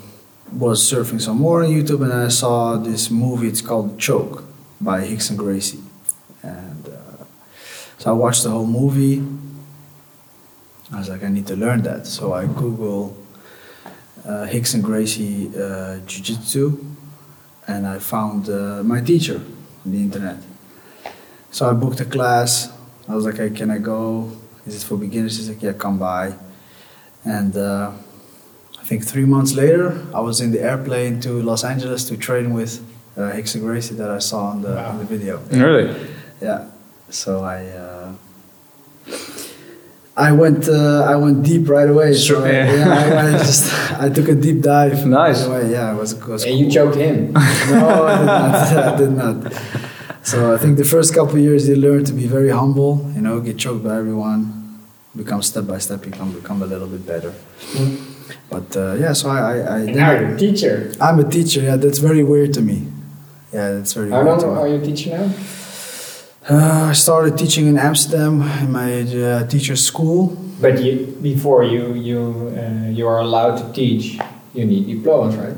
was 0.51 0.81
surfing 0.81 1.21
some 1.21 1.37
more 1.37 1.63
on 1.63 1.69
YouTube, 1.69 2.01
and 2.01 2.11
I 2.11 2.27
saw 2.27 2.75
this 2.75 3.09
movie. 3.09 3.47
It's 3.47 3.61
called 3.61 3.99
Choke 3.99 4.43
by 4.81 5.01
Rickson 5.01 5.37
Gracie, 5.37 5.79
and 6.41 6.89
uh, 6.89 7.23
so 7.99 8.09
I 8.09 8.13
watched 8.13 8.43
the 8.43 8.49
whole 8.49 8.65
movie. 8.65 9.23
I 10.91 10.97
was 10.97 11.07
like, 11.07 11.23
I 11.23 11.29
need 11.29 11.47
to 11.47 11.55
learn 11.55 11.83
that. 11.83 12.07
So 12.07 12.33
I 12.33 12.47
Google 12.47 13.15
uh, 14.25 14.47
Rickson 14.51 14.81
Gracie 14.81 15.49
uh, 15.55 15.99
Jiu 16.07 16.23
Jitsu 16.23 16.91
and 17.67 17.87
I 17.87 17.99
found 17.99 18.49
uh, 18.49 18.83
my 18.83 19.01
teacher 19.01 19.41
on 19.85 19.91
the 19.91 19.97
internet. 19.97 20.37
So 21.51 21.69
I 21.69 21.73
booked 21.73 21.99
a 21.99 22.05
class. 22.05 22.71
I 23.07 23.15
was 23.15 23.25
like, 23.25 23.37
"Hey, 23.37 23.49
can 23.49 23.69
I 23.71 23.77
go? 23.77 24.31
Is 24.65 24.75
it 24.75 24.85
for 24.87 24.97
beginners?" 24.97 25.37
He's 25.37 25.49
like, 25.49 25.61
"Yeah, 25.61 25.73
come 25.73 25.97
by." 25.97 26.35
And 27.23 27.55
uh, 27.55 27.91
I 28.79 28.83
think 28.83 29.05
three 29.05 29.25
months 29.25 29.53
later, 29.53 30.05
I 30.13 30.21
was 30.21 30.41
in 30.41 30.51
the 30.51 30.61
airplane 30.61 31.19
to 31.21 31.41
Los 31.41 31.63
Angeles 31.63 32.03
to 32.09 32.17
train 32.17 32.53
with 32.53 32.81
uh, 33.15 33.31
Rickson 33.31 33.61
Gracie 33.61 33.95
that 33.95 34.09
I 34.09 34.19
saw 34.19 34.45
on 34.45 34.61
the, 34.61 34.79
on 34.79 34.97
the 34.97 35.05
video. 35.05 35.39
Really? 35.51 36.09
Yeah. 36.41 36.69
So 37.09 37.43
I 37.43 37.65
uh, 37.67 38.13
I 40.17 40.31
went 40.31 40.67
uh, 40.67 41.03
I 41.03 41.15
went 41.15 41.43
deep 41.43 41.69
right 41.69 41.89
away. 41.89 42.13
So 42.13 42.19
Sure, 42.35 42.47
I, 42.47 42.51
yeah. 42.51 42.75
yeah, 42.75 43.21
I, 43.21 43.27
I 43.27 43.31
just 43.37 43.73
I 43.99 44.09
took 44.09 44.27
a 44.27 44.35
deep 44.35 44.61
dive. 44.61 45.05
Nice. 45.05 45.45
Right 45.45 45.61
away. 45.61 45.71
Yeah, 45.71 45.93
it 45.93 45.97
was, 45.97 46.13
it 46.13 46.25
was 46.25 46.43
And 46.45 46.57
you 46.57 46.69
choked 46.71 46.95
him. 46.95 47.33
no, 47.33 48.05
I 48.07 48.17
did 48.17 48.25
not. 48.25 48.77
I 48.77 48.97
did 48.97 49.11
not. 49.11 49.90
So 50.23 50.53
I 50.53 50.57
think 50.57 50.77
the 50.77 50.83
first 50.85 51.13
couple 51.13 51.35
of 51.35 51.41
years 51.41 51.67
you 51.67 51.75
learn 51.75 52.05
to 52.05 52.13
be 52.13 52.27
very 52.27 52.49
humble. 52.49 53.11
You 53.15 53.21
know, 53.21 53.39
get 53.39 53.57
choked 53.57 53.83
by 53.83 53.97
everyone. 53.97 54.79
Become 55.15 55.41
step 55.41 55.67
by 55.67 55.79
step, 55.79 56.03
can 56.03 56.31
become 56.31 56.61
a 56.61 56.65
little 56.65 56.87
bit 56.87 57.05
better. 57.05 57.33
But 58.49 58.75
uh, 58.77 58.93
yeah, 58.93 59.11
so 59.13 59.29
I, 59.29 59.39
I, 59.39 59.57
I 59.57 59.79
and 59.79 59.95
now 59.95 60.11
you're 60.11 60.35
a 60.35 60.37
teacher. 60.37 60.93
I'm 61.01 61.19
a 61.19 61.29
teacher. 61.29 61.61
Yeah, 61.61 61.75
that's 61.75 61.97
very 61.97 62.23
weird 62.23 62.53
to 62.53 62.61
me. 62.61 62.87
Yeah, 63.51 63.71
that's 63.73 63.93
very 63.93 64.09
How 64.09 64.23
weird. 64.23 64.41
long 64.41 64.57
are 64.57 64.67
you 64.67 64.75
a 64.75 64.85
teacher 64.85 65.09
now? 65.17 65.33
Uh, 66.49 66.89
I 66.89 66.93
started 66.93 67.37
teaching 67.37 67.67
in 67.67 67.77
Amsterdam 67.77 68.41
in 68.63 68.71
my 68.71 69.01
uh, 69.01 69.47
teacher's 69.47 69.83
school. 69.83 70.37
But 70.61 70.81
you, 70.81 71.07
before 71.21 71.63
you 71.63 71.93
you 71.93 72.53
uh, 72.55 72.89
you 72.89 73.05
are 73.07 73.19
allowed 73.19 73.57
to 73.57 73.73
teach, 73.73 74.17
you 74.53 74.65
need 74.65 74.87
diplomas, 74.87 75.35
right? 75.35 75.57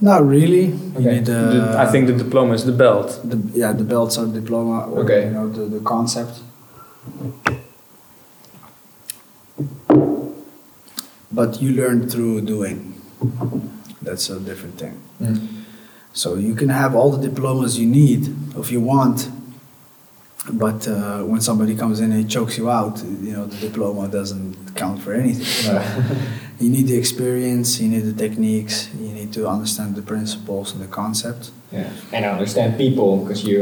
Not 0.00 0.26
really. 0.26 0.66
You 0.66 0.92
Okay. 0.96 1.14
need, 1.20 1.28
uh, 1.28 1.50
The- 1.52 1.78
I 1.78 1.86
think 1.86 2.06
the 2.06 2.12
diploma 2.24 2.52
is 2.54 2.64
the 2.64 2.72
belt. 2.72 3.20
the, 3.24 3.36
yeah, 3.54 3.72
the 3.72 3.84
belts 3.84 4.16
are 4.18 4.26
diploma 4.26 4.86
or 4.90 5.00
Okay. 5.02 5.24
you 5.26 5.32
know 5.32 5.48
the, 5.48 5.64
the 5.76 5.80
concept. 5.80 6.34
But 11.30 11.60
you 11.60 11.72
learn 11.72 12.08
through 12.08 12.42
doing. 12.42 12.94
That's 14.02 14.30
a 14.30 14.38
different 14.40 14.78
thing. 14.78 14.94
So 16.12 16.34
you 16.36 16.54
can 16.54 16.68
have 16.70 16.94
all 16.94 17.10
the 17.10 17.28
diplomas 17.28 17.78
you 17.78 17.86
need 17.86 18.34
if 18.56 18.70
you 18.72 18.80
want, 18.80 19.28
but 20.52 20.88
uh, 20.88 21.22
when 21.22 21.40
somebody 21.40 21.74
comes 21.76 22.00
in 22.00 22.12
and 22.12 22.28
chokes 22.30 22.56
you 22.56 22.70
out, 22.70 23.02
you 23.22 23.32
know 23.32 23.46
the 23.46 23.56
diploma 23.68 24.08
doesn't 24.08 24.74
count 24.74 25.00
for 25.02 25.12
anything. 25.12 25.80
you 26.60 26.68
need 26.70 26.86
the 26.88 26.96
experience, 26.96 27.80
you 27.80 27.88
need 27.88 28.04
the 28.12 28.12
techniques, 28.24 28.88
you 29.00 29.12
need 29.18 29.32
to 29.32 29.48
understand 29.48 29.94
the 29.94 30.02
principles 30.02 30.72
and 30.72 30.80
the 30.82 30.88
concept. 30.88 31.50
Yeah, 31.72 31.90
and 32.14 32.24
understand 32.24 32.78
people 32.78 33.10
because 33.22 33.44
you 33.44 33.60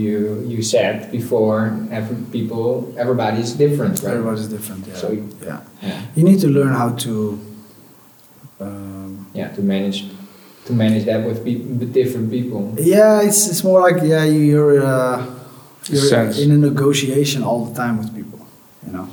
you 0.00 0.42
you 0.52 0.62
said 0.62 0.94
before 1.12 1.58
every 1.98 2.16
people 2.36 2.92
everybody 2.96 3.40
is 3.42 3.52
different, 3.64 3.94
right? 4.02 4.14
Everybody's 4.14 4.48
different. 4.48 4.86
Yeah. 4.86 4.96
So 5.02 5.06
you- 5.12 5.28
yeah. 5.44 5.60
Yeah, 5.82 6.00
You 6.16 6.24
need 6.24 6.40
to 6.40 6.48
learn 6.48 6.72
how 6.82 6.90
to. 7.04 7.12
Um, 8.60 9.26
yeah, 9.34 9.48
to 9.56 9.60
manage 9.62 10.06
to 10.66 10.72
manage 10.72 11.04
that 11.06 11.26
with, 11.26 11.44
peop 11.44 11.58
with 11.80 11.92
different 11.92 12.30
people. 12.30 12.74
yeah, 12.78 13.20
it's 13.22 13.48
it's 13.50 13.64
more 13.64 13.80
like 13.80 13.98
yeah, 14.02 14.24
you- 14.24 14.46
you're 14.52 14.80
uh, 14.82 15.26
you're 15.90 16.00
Sense. 16.14 16.38
in 16.38 16.50
a 16.52 16.56
negotiation 16.56 17.42
all 17.42 17.64
the 17.66 17.74
time 17.74 17.98
with 17.98 18.14
people. 18.14 18.38
You 18.86 18.92
know. 18.92 19.08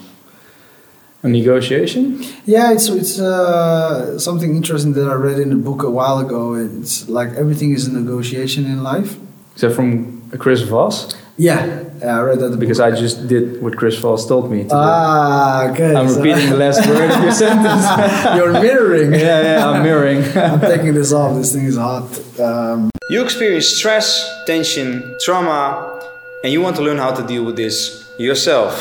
A 1.21 1.27
negotiation? 1.27 2.23
Yeah, 2.45 2.71
it's 2.71 2.87
it's 2.87 3.19
uh, 3.19 4.17
something 4.17 4.55
interesting 4.55 4.93
that 4.93 5.07
I 5.09 5.15
read 5.15 5.37
in 5.39 5.51
a 5.51 5.57
book 5.57 5.83
a 5.83 5.89
while 5.89 6.19
ago. 6.19 6.53
It's 6.55 7.09
like 7.09 7.29
everything 7.35 7.73
is 7.73 7.87
a 7.87 7.91
negotiation 7.93 8.65
in 8.65 8.83
life. 8.83 9.17
Is 9.55 9.61
that 9.61 9.71
from 9.71 10.21
Chris 10.39 10.61
Voss? 10.61 11.13
Yeah, 11.37 11.83
I 12.03 12.19
read 12.21 12.39
that 12.39 12.57
Because 12.59 12.79
I 12.79 12.91
just 12.91 13.27
did 13.27 13.61
what 13.61 13.75
Chris 13.77 13.95
Voss 13.99 14.25
told 14.27 14.49
me 14.51 14.63
to 14.63 14.69
ah, 14.73 15.67
okay. 15.71 15.91
do. 15.91 15.97
I'm 15.97 16.07
so- 16.09 16.17
repeating 16.21 16.49
the 16.49 16.57
last 16.57 16.87
word 16.87 17.11
of 17.11 17.21
your 17.23 17.31
sentence. 17.45 17.83
You're 18.37 18.53
mirroring. 18.53 19.11
yeah, 19.13 19.41
yeah, 19.43 19.67
I'm 19.69 19.83
mirroring. 19.83 20.23
I'm 20.35 20.61
taking 20.61 20.93
this 20.93 21.11
off. 21.11 21.35
This 21.35 21.51
thing 21.53 21.65
is 21.65 21.75
hot. 21.77 22.07
Um, 22.39 22.89
You 23.09 23.21
experience 23.23 23.67
stress, 23.67 24.05
tension, 24.45 25.03
trauma, 25.25 25.99
and 26.43 26.53
you 26.53 26.61
want 26.61 26.75
to 26.77 26.81
learn 26.83 26.97
how 26.97 27.11
to 27.11 27.23
deal 27.27 27.43
with 27.43 27.55
this 27.57 28.05
yourself. 28.19 28.71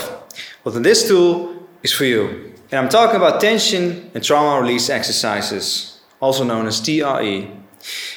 Well, 0.63 0.73
then 0.75 0.83
this 0.83 1.09
tool 1.09 1.55
is 1.83 1.93
for 1.93 2.05
you. 2.05 2.55
And 2.71 2.79
I'm 2.79 2.89
talking 2.89 3.17
about 3.17 3.41
tension 3.41 4.11
and 4.15 4.23
trauma 4.23 4.61
release 4.61 4.91
exercises, 4.91 6.01
also 6.21 6.45
known 6.45 6.67
as 6.67 6.81
TRE. 6.81 7.51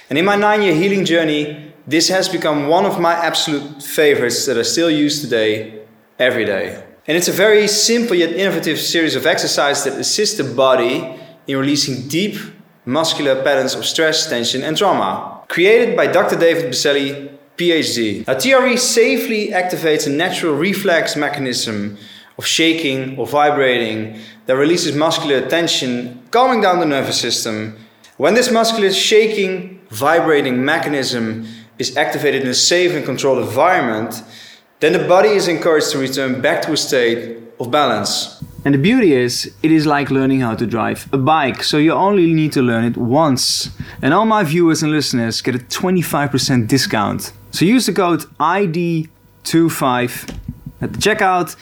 And 0.09 0.17
in 0.17 0.25
my 0.25 0.35
nine 0.35 0.61
year 0.61 0.75
healing 0.75 1.05
journey, 1.05 1.73
this 1.87 2.09
has 2.09 2.27
become 2.29 2.67
one 2.67 2.85
of 2.85 2.99
my 2.99 3.13
absolute 3.13 3.81
favorites 3.81 4.45
that 4.45 4.57
I 4.57 4.61
still 4.63 4.91
use 4.91 5.21
today, 5.21 5.81
every 6.19 6.45
day. 6.45 6.83
And 7.07 7.17
it's 7.17 7.27
a 7.27 7.31
very 7.31 7.67
simple 7.67 8.15
yet 8.15 8.31
innovative 8.31 8.79
series 8.79 9.15
of 9.15 9.25
exercises 9.25 9.83
that 9.85 9.99
assist 9.99 10.37
the 10.37 10.43
body 10.43 11.19
in 11.47 11.57
releasing 11.57 12.07
deep 12.07 12.37
muscular 12.85 13.43
patterns 13.43 13.73
of 13.73 13.85
stress, 13.85 14.29
tension, 14.29 14.63
and 14.63 14.77
trauma. 14.77 15.41
Created 15.47 15.97
by 15.97 16.07
Dr. 16.07 16.37
David 16.37 16.71
Berceli, 16.71 17.37
PhD. 17.57 18.25
Now, 18.27 18.35
TRE 18.35 18.77
safely 18.77 19.49
activates 19.49 20.07
a 20.07 20.09
natural 20.09 20.55
reflex 20.55 21.15
mechanism 21.15 21.97
of 22.37 22.45
shaking 22.45 23.17
or 23.17 23.27
vibrating 23.27 24.19
that 24.45 24.55
releases 24.55 24.95
muscular 24.95 25.47
tension, 25.47 26.21
calming 26.31 26.61
down 26.61 26.79
the 26.79 26.85
nervous 26.85 27.19
system. 27.19 27.77
When 28.17 28.33
this 28.33 28.51
muscular 28.51 28.91
shaking, 28.91 29.81
vibrating 29.89 30.63
mechanism 30.63 31.45
is 31.77 31.97
activated 31.97 32.43
in 32.43 32.47
a 32.47 32.53
safe 32.53 32.93
and 32.93 33.05
controlled 33.05 33.39
environment, 33.39 34.23
then 34.79 34.93
the 34.93 35.07
body 35.07 35.29
is 35.29 35.47
encouraged 35.47 35.91
to 35.91 35.97
return 35.97 36.41
back 36.41 36.61
to 36.63 36.73
a 36.73 36.77
state 36.77 37.37
of 37.59 37.69
balance. 37.71 38.43
And 38.63 38.75
the 38.75 38.79
beauty 38.79 39.13
is, 39.13 39.51
it 39.63 39.71
is 39.71 39.87
like 39.87 40.11
learning 40.11 40.41
how 40.41 40.55
to 40.55 40.67
drive 40.67 41.07
a 41.11 41.17
bike, 41.17 41.63
so 41.63 41.77
you 41.77 41.93
only 41.93 42.31
need 42.33 42.51
to 42.53 42.61
learn 42.61 42.83
it 42.83 42.95
once. 42.95 43.71
And 44.01 44.13
all 44.13 44.25
my 44.25 44.43
viewers 44.43 44.83
and 44.83 44.91
listeners 44.91 45.41
get 45.41 45.55
a 45.55 45.59
25% 45.59 46.67
discount. 46.67 47.31
So 47.51 47.65
use 47.65 47.87
the 47.87 47.93
code 47.93 48.21
ID25 48.39 50.29
at 50.81 50.93
the 50.93 50.99
checkout 50.99 51.55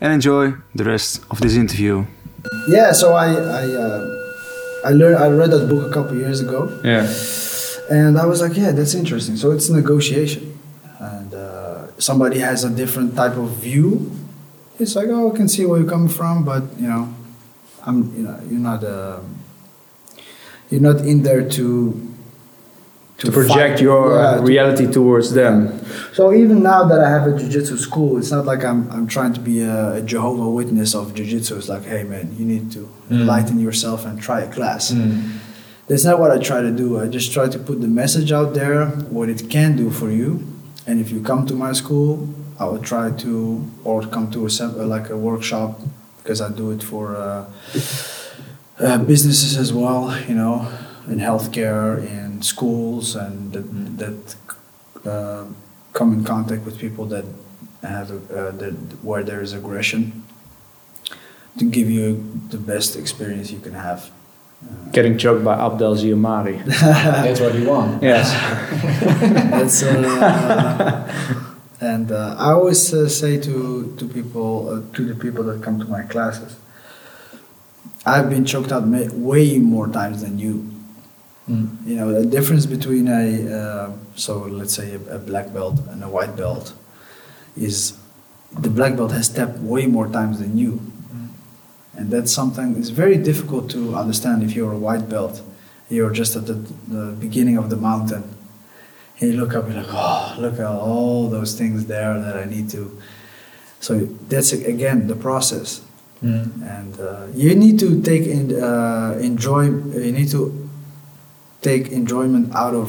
and 0.00 0.12
enjoy 0.12 0.54
the 0.74 0.84
rest 0.84 1.20
of 1.30 1.40
this 1.40 1.54
interview. 1.56 2.04
yeah, 2.68 2.92
so 2.92 3.14
I 3.14 3.28
I 3.32 3.64
uh, 3.84 4.00
I 4.84 4.90
learned 4.92 5.16
I 5.16 5.28
read 5.28 5.50
that 5.50 5.68
book 5.68 5.90
a 5.90 5.92
couple 5.94 6.16
years 6.16 6.40
ago, 6.40 6.68
Yeah. 6.84 7.06
and 7.90 8.18
I 8.18 8.26
was 8.26 8.40
like, 8.42 8.56
yeah, 8.56 8.72
that's 8.72 8.94
interesting. 8.94 9.36
So 9.36 9.50
it's 9.52 9.68
negotiation, 9.70 10.58
and 11.00 11.32
uh, 11.34 11.88
somebody 11.98 12.38
has 12.40 12.64
a 12.64 12.70
different 12.70 13.14
type 13.16 13.36
of 13.36 13.50
view. 13.64 14.10
It's 14.78 14.94
like, 14.96 15.08
oh, 15.08 15.32
I 15.32 15.36
can 15.36 15.48
see 15.48 15.64
where 15.64 15.78
you're 15.80 15.88
coming 15.88 16.08
from, 16.12 16.44
but 16.44 16.62
you 16.78 16.88
know, 16.88 17.08
I'm 17.86 17.98
you 18.16 18.22
know 18.26 18.36
you're 18.50 18.60
not 18.70 18.82
uh, 18.84 19.20
you're 20.70 20.80
not 20.82 21.00
in 21.06 21.22
there 21.22 21.48
to 21.56 21.64
To 23.18 23.30
project 23.30 23.74
fight- 23.78 23.80
your 23.80 24.08
to- 24.36 24.42
reality 24.42 24.86
towards 24.90 25.32
them. 25.34 25.56
So 26.12 26.32
even 26.32 26.62
now 26.62 26.84
that 26.90 27.00
I 27.00 27.08
have 27.08 27.26
a 27.26 27.38
jiu-jitsu 27.38 27.76
school, 27.78 28.18
it's 28.18 28.30
not 28.30 28.44
like 28.44 28.64
I'm, 28.64 28.90
I'm 28.90 29.06
trying 29.06 29.32
to 29.34 29.40
be 29.40 29.60
a, 29.60 29.94
a 29.98 30.02
Jehovah 30.02 30.48
Witness 30.50 30.94
of 30.94 31.14
jiu-jitsu. 31.14 31.56
It's 31.56 31.68
like, 31.68 31.84
hey 31.84 32.02
man, 32.04 32.34
you 32.38 32.44
need 32.44 32.72
to 32.72 32.88
enlighten 33.10 33.58
yourself 33.60 34.04
and 34.04 34.20
try 34.20 34.40
a 34.40 34.50
class. 34.52 34.92
That's 35.88 36.04
not 36.04 36.18
what 36.18 36.30
I 36.30 36.38
try 36.38 36.60
to 36.62 36.70
do. 36.70 36.98
I 37.00 37.06
just 37.08 37.32
try 37.32 37.46
to 37.48 37.58
put 37.58 37.80
the 37.80 37.88
message 38.02 38.32
out 38.32 38.54
there, 38.54 38.86
what 39.16 39.28
it 39.28 39.48
can 39.50 39.76
do 39.76 39.90
for 39.90 40.10
you. 40.10 40.28
And 40.86 41.00
if 41.00 41.10
you 41.12 41.20
come 41.22 41.46
to 41.46 41.54
my 41.54 41.72
school, 41.72 42.28
I 42.58 42.64
will 42.64 42.78
try 42.92 43.10
to, 43.24 43.30
or 43.84 44.02
come 44.06 44.30
to 44.32 44.46
a 44.46 44.50
sem- 44.50 44.78
uh, 44.80 44.86
like 44.86 45.10
a 45.10 45.16
workshop, 45.16 45.80
because 46.22 46.40
I 46.40 46.50
do 46.50 46.70
it 46.70 46.82
for 46.82 47.16
uh, 47.16 47.44
uh, 48.78 48.98
businesses 48.98 49.56
as 49.56 49.72
well. 49.72 50.16
You 50.28 50.34
know, 50.34 50.68
in 51.08 51.18
healthcare, 51.18 51.98
in 51.98 52.42
schools, 52.42 53.14
and 53.14 53.52
that, 53.52 53.96
that 53.98 54.36
uh, 55.10 55.44
come 55.92 56.12
in 56.12 56.24
contact 56.24 56.64
with 56.64 56.78
people 56.78 57.04
that 57.06 57.24
have 57.82 58.10
uh, 58.30 58.50
that 58.52 58.74
where 59.02 59.22
there 59.22 59.42
is 59.42 59.52
aggression 59.52 60.24
to 61.58 61.64
give 61.70 61.90
you 61.90 62.24
the 62.50 62.56
best 62.58 62.96
experience 62.96 63.50
you 63.50 63.60
can 63.60 63.74
have. 63.74 64.10
Getting 64.92 65.18
choked 65.18 65.44
by 65.44 65.54
Abdel 65.54 65.94
Ziamari. 65.94 66.64
That's 66.80 67.40
what 67.40 67.54
you 67.54 67.68
want. 67.68 68.02
yes. 68.02 68.32
That's, 69.50 69.82
uh, 69.82 71.54
and 71.80 72.10
uh, 72.10 72.34
I 72.38 72.52
always 72.52 72.94
uh, 72.94 73.08
say 73.08 73.38
to 73.40 73.94
to 73.98 74.08
people 74.08 74.68
uh, 74.70 74.96
to 74.96 75.04
the 75.04 75.14
people 75.14 75.44
that 75.44 75.62
come 75.62 75.78
to 75.80 75.84
my 75.84 76.02
classes, 76.02 76.56
I've 78.06 78.30
been 78.30 78.46
choked 78.46 78.72
out 78.72 78.86
ma- 78.86 79.12
way 79.12 79.58
more 79.58 79.88
times 79.88 80.22
than 80.22 80.38
you. 80.38 80.70
You 81.46 81.96
know 81.96 82.12
the 82.12 82.26
difference 82.26 82.64
between 82.64 83.06
a 83.08 83.24
uh, 83.58 83.92
so 84.16 84.38
let's 84.38 84.74
say 84.74 84.94
a, 84.94 85.16
a 85.16 85.18
black 85.18 85.52
belt 85.52 85.78
and 85.90 86.02
a 86.02 86.08
white 86.08 86.36
belt 86.36 86.72
is 87.54 87.98
the 88.50 88.70
black 88.70 88.96
belt 88.96 89.12
has 89.12 89.26
stepped 89.26 89.58
way 89.58 89.86
more 89.86 90.08
times 90.08 90.38
than 90.38 90.56
you, 90.56 90.80
and 91.96 92.10
that's 92.10 92.32
something 92.32 92.76
it's 92.76 92.88
very 92.88 93.18
difficult 93.18 93.70
to 93.72 93.94
understand 93.94 94.42
if 94.42 94.56
you're 94.56 94.72
a 94.72 94.78
white 94.78 95.08
belt. 95.08 95.42
You're 95.90 96.10
just 96.10 96.34
at 96.34 96.46
the, 96.46 96.54
the 96.88 97.12
beginning 97.12 97.58
of 97.58 97.68
the 97.68 97.76
mountain 97.76 98.24
and 99.20 99.32
you 99.32 99.38
look 99.38 99.54
up, 99.54 99.66
you're 99.68 99.76
like, 99.76 99.86
oh, 99.90 100.36
look 100.38 100.54
at 100.54 100.66
all 100.66 101.28
those 101.28 101.56
things 101.56 101.86
there 101.86 102.18
that 102.20 102.36
I 102.36 102.46
need 102.46 102.68
to. 102.70 103.00
So 103.80 104.06
that's 104.28 104.52
again 104.52 105.06
the 105.06 105.14
process, 105.14 105.82
and 106.22 106.98
uh, 106.98 107.26
you 107.34 107.54
need 107.54 107.78
to 107.80 108.02
take 108.02 108.26
in, 108.26 108.60
uh, 108.60 109.18
enjoy. 109.20 109.64
You 109.64 110.12
need 110.12 110.30
to 110.30 110.63
take 111.70 111.84
enjoyment 112.00 112.54
out 112.54 112.74
of 112.74 112.88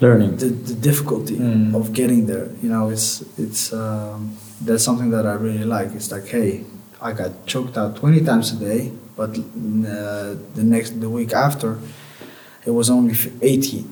Learning. 0.00 0.36
the, 0.36 0.46
the 0.70 0.74
difficulty 0.88 1.36
Mm. 1.36 1.74
of 1.74 1.92
getting 1.92 2.26
there. 2.26 2.48
You 2.62 2.68
know, 2.74 2.84
it's 2.94 3.22
it's 3.44 3.72
um, 3.72 4.36
that's 4.66 4.84
something 4.88 5.10
that 5.10 5.24
I 5.26 5.34
really 5.46 5.64
like. 5.76 5.88
It's 5.98 6.10
like, 6.12 6.26
hey, 6.36 6.50
I 7.00 7.10
got 7.12 7.30
choked 7.46 7.76
out 7.80 7.96
20 7.96 8.20
times 8.24 8.52
a 8.52 8.56
day, 8.68 8.92
but 9.16 9.30
uh, 9.30 10.36
the 10.58 10.64
next 10.74 11.00
the 11.00 11.08
week 11.18 11.32
after, 11.32 11.78
it 12.66 12.70
was 12.72 12.88
only 12.90 13.12
f- 13.12 13.28
80, 13.42 13.84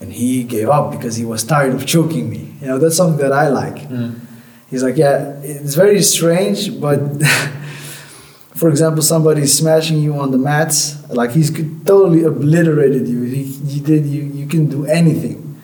and 0.00 0.12
he 0.12 0.44
gave 0.44 0.68
up 0.70 0.90
because 0.96 1.16
he 1.16 1.24
was 1.26 1.44
tired 1.44 1.74
of 1.74 1.84
choking 1.86 2.30
me. 2.30 2.42
You 2.60 2.66
know, 2.68 2.78
that's 2.78 2.96
something 2.96 3.20
that 3.26 3.32
I 3.32 3.48
like. 3.48 3.78
He's 4.70 4.82
like, 4.82 4.96
yeah, 4.96 5.36
it's 5.42 5.74
very 5.74 6.02
strange, 6.02 6.80
but. 6.80 7.00
For 8.64 8.70
example, 8.70 9.02
somebody's 9.02 9.52
smashing 9.58 9.98
you 9.98 10.14
on 10.14 10.30
the 10.30 10.38
mats, 10.38 10.96
like 11.10 11.32
he's 11.32 11.50
totally 11.84 12.24
obliterated 12.24 13.06
you. 13.06 13.20
He, 13.24 13.42
he 13.44 13.78
did 13.78 14.06
you. 14.06 14.22
You 14.22 14.46
can 14.46 14.70
do 14.70 14.86
anything, 14.86 15.60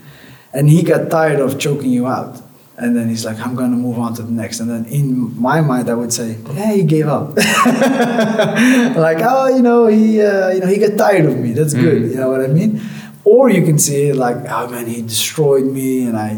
and 0.53 0.69
he 0.69 0.83
got 0.83 1.11
tired 1.11 1.41
of 1.41 1.59
choking 1.59 1.93
you 1.93 2.07
out. 2.07 2.43
And 2.77 2.95
then 2.95 3.09
he's 3.09 3.25
like, 3.25 3.41
I'm 3.41 3.55
gonna 3.55 3.79
move 3.79 3.99
on 3.99 4.13
to 4.17 4.23
the 4.23 4.31
next. 4.31 4.61
And 4.61 4.69
then 4.69 4.85
in 4.85 5.41
my 5.41 5.63
mind, 5.63 5.89
I 5.89 5.95
would 5.95 6.13
say, 6.13 6.37
Yeah, 6.53 6.75
he 6.75 6.83
gave 6.83 7.09
up. 7.09 7.35
like, 7.39 9.21
oh, 9.23 9.49
you 9.57 9.63
know, 9.63 9.87
he, 9.87 10.21
uh, 10.21 10.51
you 10.51 10.61
know, 10.61 10.67
he 10.67 10.77
got 10.77 10.99
tired 10.99 11.25
of 11.25 11.39
me. 11.39 11.53
That's 11.53 11.73
good. 11.73 12.03
You 12.03 12.17
know 12.17 12.31
what 12.31 12.43
I 12.43 12.49
mean? 12.49 12.83
Or 13.25 13.51
you 13.51 13.63
can 13.65 13.79
see 13.79 14.09
it 14.09 14.17
like, 14.17 14.37
oh 14.49 14.69
man, 14.71 14.87
he 14.87 15.03
destroyed 15.03 15.65
me, 15.65 16.07
and 16.07 16.17
I, 16.17 16.31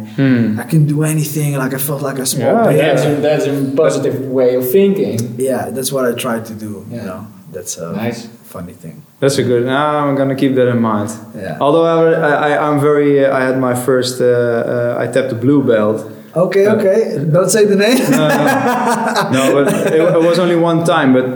I 0.62 0.64
can 0.68 0.87
do 0.87 1.05
anything. 1.05 1.55
Like 1.57 1.72
I 1.74 1.78
felt 1.78 2.03
like 2.03 2.18
a 2.18 2.26
small 2.26 2.70
Yeah. 2.72 2.95
That's 2.95 3.05
a, 3.05 3.14
that's 3.20 3.47
a 3.47 3.72
positive 3.76 4.20
way 4.28 4.57
of 4.57 4.68
thinking. 4.70 5.18
Yeah, 5.39 5.70
that's 5.70 5.93
what 5.93 6.05
I 6.05 6.12
try 6.14 6.41
to 6.41 6.55
do. 6.55 6.85
Yeah. 6.91 6.97
You 7.01 7.07
know, 7.07 7.26
that's 7.53 7.78
a 7.78 7.93
Nice. 7.93 8.26
funny 8.45 8.72
thing. 8.72 9.03
That's 9.20 9.39
a 9.39 9.45
good. 9.45 9.64
Now 9.64 9.99
I'm 10.09 10.16
gonna 10.16 10.35
keep 10.35 10.55
that 10.57 10.68
in 10.68 10.80
mind. 10.80 11.11
Yeah. 11.37 11.57
Although 11.61 11.85
I, 11.85 12.51
I, 12.51 12.68
I'm 12.68 12.80
very. 12.80 13.24
Uh, 13.24 13.37
I 13.39 13.41
had 13.45 13.59
my 13.61 13.74
first. 13.74 14.20
Uh, 14.20 14.24
uh, 14.26 14.97
I 15.03 15.07
tapped 15.07 15.28
the 15.30 15.37
blue 15.37 15.62
belt. 15.62 16.11
Okay, 16.35 16.66
Uh, 16.66 16.74
okay. 16.76 17.24
Don't 17.30 17.51
say 17.51 17.64
the 17.66 17.76
name. 17.76 18.11
No, 18.11 18.28
no, 18.28 19.30
no 19.37 19.64
but 19.64 19.66
it, 19.93 20.01
it 20.16 20.22
was 20.28 20.39
only 20.41 20.57
one 20.57 20.83
time. 20.85 21.12
But 21.12 21.26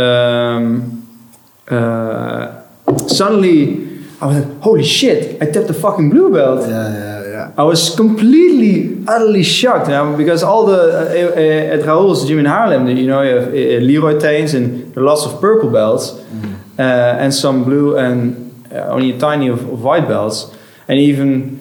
um, 0.00 1.06
uh, 1.68 2.62
suddenly 3.06 3.83
I 4.24 4.26
was 4.26 4.36
like, 4.38 4.60
"Holy 4.62 4.82
shit! 4.82 5.42
I 5.42 5.44
tapped 5.52 5.66
the 5.66 5.74
fucking 5.74 6.08
blue 6.08 6.32
belt." 6.32 6.60
yeah, 6.66 6.92
yeah, 6.92 7.28
yeah. 7.34 7.52
I 7.58 7.62
was 7.62 7.94
completely, 7.94 9.04
utterly 9.06 9.42
shocked 9.42 9.88
you 9.88 9.92
know, 9.92 10.16
because 10.16 10.42
all 10.42 10.64
the 10.64 10.80
uh, 10.80 11.36
uh, 11.36 11.74
at 11.74 11.84
Raoul's 11.84 12.26
gym 12.26 12.38
in 12.38 12.46
Haarlem, 12.46 12.88
you 12.88 13.06
know, 13.06 13.20
you 13.20 13.34
have 13.36 13.48
uh, 13.48 13.84
Leroy 13.84 14.14
Tains 14.14 14.54
and 14.54 14.96
are 14.96 15.02
lots 15.02 15.26
of 15.26 15.42
purple 15.42 15.68
belts 15.68 16.12
uh, 16.78 17.22
and 17.22 17.34
some 17.34 17.64
blue 17.64 17.98
and 17.98 18.64
uh, 18.72 18.94
only 18.94 19.10
a 19.10 19.18
tiny 19.18 19.48
of, 19.48 19.60
of 19.68 19.82
white 19.82 20.08
belts, 20.08 20.50
and 20.88 20.98
even 20.98 21.60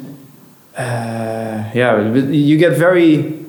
uh, 0.77 1.69
yeah, 1.73 2.13
you 2.13 2.57
get 2.57 2.77
very 2.77 3.42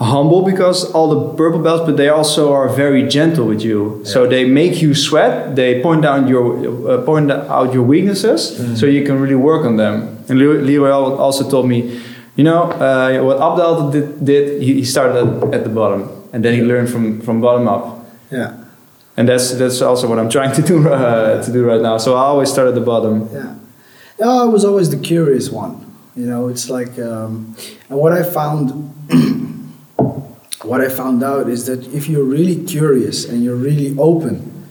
humble 0.00 0.42
because 0.42 0.90
all 0.92 1.08
the 1.08 1.34
purple 1.36 1.60
belts, 1.60 1.84
but 1.86 1.96
they 1.96 2.08
also 2.08 2.52
are 2.52 2.68
very 2.68 3.06
gentle 3.08 3.46
with 3.46 3.62
you. 3.62 4.00
So 4.04 4.26
they 4.26 4.44
make 4.44 4.80
you 4.80 4.94
sweat. 4.94 5.56
They 5.56 5.82
point 5.82 6.04
out 6.04 6.28
your 6.28 6.44
uh, 6.90 7.02
point 7.02 7.30
out 7.32 7.72
your 7.74 7.82
weaknesses, 7.82 8.78
so 8.78 8.86
you 8.86 9.04
can 9.04 9.20
really 9.20 9.34
work 9.34 9.64
on 9.66 9.76
them. 9.76 10.18
And 10.28 10.38
Le- 10.38 10.62
Leroy 10.62 10.90
also 10.92 11.48
told 11.50 11.66
me, 11.68 12.00
you 12.36 12.44
know, 12.44 12.64
uh, 12.70 13.22
what 13.24 13.40
Abdel 13.40 13.90
did, 13.90 14.24
did 14.24 14.62
he 14.62 14.74
he 14.74 14.84
started 14.84 15.16
at, 15.26 15.54
at 15.54 15.62
the 15.64 15.70
bottom, 15.70 16.08
and 16.32 16.44
then 16.44 16.54
he 16.54 16.62
learned 16.62 16.88
from 16.90 17.20
from 17.20 17.40
bottom 17.40 17.66
up. 17.68 18.06
Yeah, 18.30 18.52
And 19.16 19.26
that's 19.28 19.52
that's 19.58 19.80
also 19.82 20.06
what 20.08 20.18
I'm 20.18 20.28
trying 20.28 20.52
to 20.54 20.62
do 20.62 20.88
uh, 20.92 21.42
to 21.42 21.52
do 21.52 21.64
right 21.66 21.80
now. 21.82 21.98
So 21.98 22.14
I 22.14 22.20
always 22.30 22.50
start 22.52 22.68
at 22.68 22.74
the 22.74 22.84
bottom. 22.84 23.28
yeah. 23.32 23.54
Yeah, 24.20 24.42
I 24.42 24.44
was 24.44 24.64
always 24.64 24.88
the 24.90 24.98
curious 24.98 25.48
one. 25.52 25.74
You 26.16 26.26
know, 26.26 26.48
it's 26.48 26.68
like, 26.68 26.98
um, 26.98 27.54
and 27.88 27.98
what 28.00 28.12
I 28.12 28.24
found, 28.24 28.72
what 30.68 30.80
I 30.80 30.88
found 30.88 31.22
out 31.22 31.48
is 31.48 31.66
that 31.66 31.86
if 31.94 32.08
you're 32.08 32.24
really 32.24 32.62
curious 32.64 33.24
and 33.24 33.42
you're 33.42 33.56
really 33.56 33.96
open, 33.98 34.68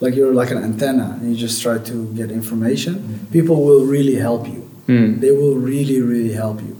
like 0.00 0.14
you're 0.14 0.34
like 0.34 0.50
an 0.50 0.58
antenna, 0.58 1.18
and 1.20 1.30
you 1.30 1.36
just 1.36 1.62
try 1.62 1.78
to 1.78 2.14
get 2.14 2.30
information, 2.30 3.26
people 3.30 3.64
will 3.64 3.84
really 3.84 4.16
help 4.16 4.46
you. 4.46 4.68
Mm. 4.86 5.20
They 5.20 5.30
will 5.30 5.54
really, 5.54 6.00
really 6.00 6.32
help 6.32 6.60
you. 6.60 6.76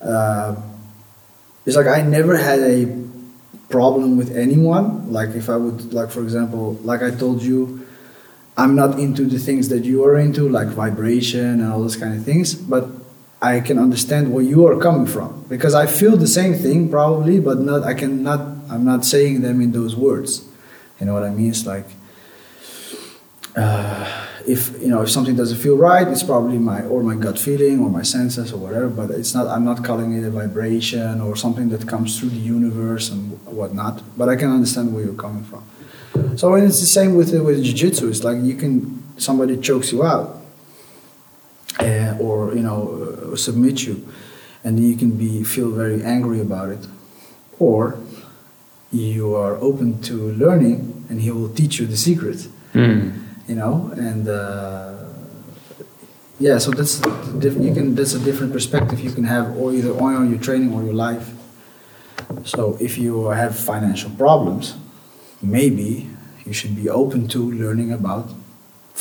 Uh, 0.00 0.56
it's 1.66 1.76
like 1.76 1.86
I 1.86 2.02
never 2.02 2.36
had 2.36 2.60
a 2.60 2.86
problem 3.68 4.16
with 4.16 4.36
anyone. 4.36 5.12
Like 5.12 5.30
if 5.30 5.48
I 5.48 5.56
would, 5.56 5.92
like 5.92 6.10
for 6.10 6.22
example, 6.22 6.74
like 6.82 7.02
I 7.02 7.10
told 7.10 7.42
you, 7.42 7.86
I'm 8.56 8.74
not 8.74 8.98
into 8.98 9.24
the 9.24 9.38
things 9.38 9.68
that 9.68 9.84
you 9.84 10.04
are 10.04 10.16
into, 10.18 10.48
like 10.48 10.68
vibration 10.68 11.60
and 11.60 11.72
all 11.72 11.80
those 11.80 11.96
kind 11.96 12.14
of 12.14 12.24
things. 12.24 12.54
But 12.54 12.88
I 13.40 13.60
can 13.60 13.78
understand 13.78 14.32
where 14.32 14.42
you 14.42 14.66
are 14.66 14.78
coming 14.80 15.06
from 15.06 15.44
because 15.48 15.74
I 15.74 15.86
feel 15.86 16.16
the 16.16 16.26
same 16.26 16.54
thing 16.54 16.90
probably, 16.90 17.38
but 17.40 17.58
not. 17.58 17.84
I 17.84 17.94
cannot. 17.94 18.40
I'm 18.68 18.84
not 18.84 19.04
saying 19.04 19.42
them 19.42 19.60
in 19.60 19.72
those 19.72 19.94
words. 19.94 20.44
You 20.98 21.06
know 21.06 21.14
what 21.14 21.22
I 21.22 21.30
mean? 21.30 21.50
It's 21.50 21.64
like 21.64 21.86
uh, 23.56 24.26
if 24.46 24.80
you 24.80 24.88
know 24.88 25.02
if 25.02 25.10
something 25.10 25.36
doesn't 25.36 25.58
feel 25.58 25.76
right, 25.76 26.06
it's 26.08 26.22
probably 26.22 26.58
my 26.58 26.82
or 26.82 27.02
my 27.02 27.14
gut 27.14 27.38
feeling 27.38 27.80
or 27.80 27.90
my 27.90 28.02
senses 28.02 28.52
or 28.52 28.58
whatever. 28.58 28.88
But 28.88 29.10
it's 29.10 29.34
not. 29.34 29.46
I'm 29.46 29.64
not 29.64 29.84
calling 29.84 30.12
it 30.14 30.24
a 30.24 30.30
vibration 30.30 31.20
or 31.20 31.36
something 31.36 31.68
that 31.70 31.86
comes 31.86 32.18
through 32.18 32.30
the 32.30 32.36
universe 32.36 33.10
and 33.10 33.38
whatnot. 33.46 34.02
But 34.16 34.28
I 34.28 34.36
can 34.36 34.50
understand 34.50 34.94
where 34.94 35.04
you're 35.04 35.14
coming 35.14 35.44
from. 35.44 35.62
So 36.36 36.54
and 36.54 36.64
it's 36.64 36.80
the 36.80 36.86
same 36.86 37.14
with 37.14 37.32
with 37.32 37.62
jiu-jitsu. 37.62 38.08
It's 38.08 38.24
like 38.24 38.38
you 38.42 38.54
can 38.54 39.02
somebody 39.16 39.56
chokes 39.58 39.92
you 39.92 40.04
out, 40.04 40.37
uh, 41.80 42.16
or 42.20 42.54
you 42.54 42.62
know 42.62 43.30
uh, 43.32 43.36
submit 43.36 43.82
you, 43.86 44.06
and 44.64 44.78
you 44.80 44.96
can 44.96 45.10
be 45.12 45.44
feel 45.44 45.70
very 45.70 46.02
angry 46.02 46.40
about 46.40 46.70
it, 46.70 46.86
or 47.58 47.98
you 48.90 49.34
are 49.34 49.56
open 49.56 50.00
to 50.02 50.32
learning, 50.32 51.04
and 51.08 51.20
he 51.20 51.30
will 51.30 51.48
teach 51.48 51.78
you 51.80 51.86
the 51.86 51.96
secret 51.96 52.48
Mm. 52.74 53.16
you 53.48 53.54
know 53.54 53.90
and 53.96 54.28
uh, 54.28 55.08
yeah 56.38 56.58
so 56.58 56.70
that's 56.70 57.00
you 57.40 57.72
can 57.74 57.94
that's 57.94 58.12
a 58.12 58.18
different 58.20 58.52
perspective 58.52 59.00
you 59.00 59.10
can 59.10 59.24
have 59.24 59.56
or 59.56 59.72
either 59.72 59.92
on 59.98 60.28
your 60.30 60.38
training 60.38 60.72
or 60.74 60.82
your 60.84 60.92
life 60.92 61.32
so 62.44 62.76
if 62.78 62.98
you 62.98 63.28
have 63.30 63.58
financial 63.58 64.10
problems 64.10 64.76
maybe 65.40 66.08
you 66.44 66.52
should 66.52 66.76
be 66.76 66.88
open 66.88 67.26
to 67.28 67.50
learning 67.50 67.90
about 67.90 68.28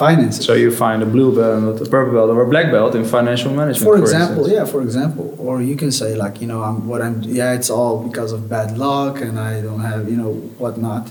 finances 0.03 0.45
So 0.45 0.53
you 0.63 0.69
find 0.85 0.99
a 1.07 1.09
blue 1.15 1.31
belt, 1.37 1.57
not 1.69 1.77
a 1.87 1.89
purple 1.95 2.13
belt, 2.17 2.29
or 2.35 2.39
a 2.47 2.49
black 2.53 2.67
belt 2.75 2.91
in 2.99 3.03
financial 3.17 3.51
management. 3.61 3.87
for 3.89 3.97
example 4.03 4.43
instance. 4.45 4.57
yeah 4.57 4.65
for 4.73 4.81
example 4.87 5.25
or 5.47 5.53
you 5.69 5.75
can 5.81 5.91
say 6.01 6.09
like 6.23 6.35
you 6.41 6.47
know 6.51 6.61
i'm 6.67 6.77
what 6.91 6.99
i'm 7.05 7.15
yeah 7.39 7.57
it's 7.57 7.69
all 7.77 7.95
because 8.09 8.31
of 8.35 8.39
bad 8.55 8.69
luck 8.85 9.15
and 9.27 9.35
i 9.49 9.53
don't 9.65 9.83
have 9.91 10.01
you 10.11 10.17
know 10.21 10.31
whatnot 10.63 11.05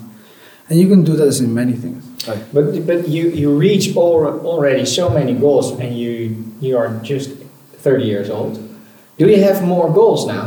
and 0.68 0.74
you 0.80 0.86
can 0.92 1.02
do 1.10 1.14
this 1.22 1.36
in 1.44 1.50
many 1.62 1.74
things 1.84 2.02
like 2.28 2.42
But 2.56 2.64
but 2.90 2.98
you 3.16 3.24
you 3.42 3.48
reach 3.66 3.84
al- 3.96 4.40
already 4.52 4.84
so 4.98 5.04
many 5.18 5.32
goals, 5.46 5.66
and 5.82 5.90
you 6.02 6.12
you 6.66 6.72
are 6.80 6.90
just 7.12 7.28
thirty 7.84 8.06
years 8.12 8.28
old. 8.38 8.54
Do 9.18 9.22
you 9.32 9.40
have 9.48 9.58
more 9.74 9.86
goals 10.00 10.20
now? 10.36 10.44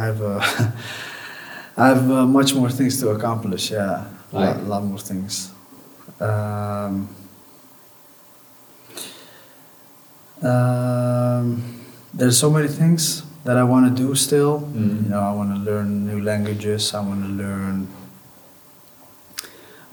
I 0.00 0.02
have 0.10 0.20
uh, 0.32 0.38
I 1.82 1.84
have 1.92 2.04
uh, 2.18 2.26
much 2.38 2.50
more 2.58 2.70
things 2.78 2.94
to 3.00 3.06
accomplish. 3.16 3.64
Yeah, 3.76 4.04
a 4.32 4.36
Like? 4.36 4.56
lot, 4.56 4.64
lot 4.72 4.82
more 4.90 5.02
things. 5.10 5.32
Um, 6.20 7.08
um, 10.42 11.62
there's 12.12 12.38
so 12.38 12.50
many 12.50 12.68
things 12.68 13.22
that 13.44 13.56
I 13.56 13.64
want 13.64 13.96
to 13.96 14.02
do 14.02 14.14
still. 14.14 14.60
Mm. 14.60 15.04
You 15.04 15.08
know, 15.10 15.20
I 15.20 15.32
want 15.32 15.54
to 15.54 15.60
learn 15.70 16.06
new 16.06 16.20
languages. 16.20 16.94
I 16.94 17.00
want 17.00 17.22
to 17.22 17.30
learn 17.30 17.88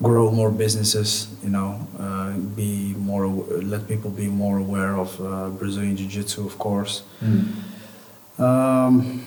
grow 0.01 0.31
more 0.31 0.51
businesses. 0.51 1.27
You 1.43 1.49
know, 1.49 1.87
uh, 1.99 2.31
be 2.55 2.93
more 2.97 3.27
let 3.27 3.87
people 3.87 4.09
be 4.09 4.27
more 4.27 4.57
aware 4.57 4.97
of 4.97 5.19
uh, 5.21 5.49
Brazilian 5.49 5.95
Jiu 5.95 6.07
Jitsu, 6.07 6.45
of 6.45 6.57
course. 6.57 7.03
Um, 8.37 9.25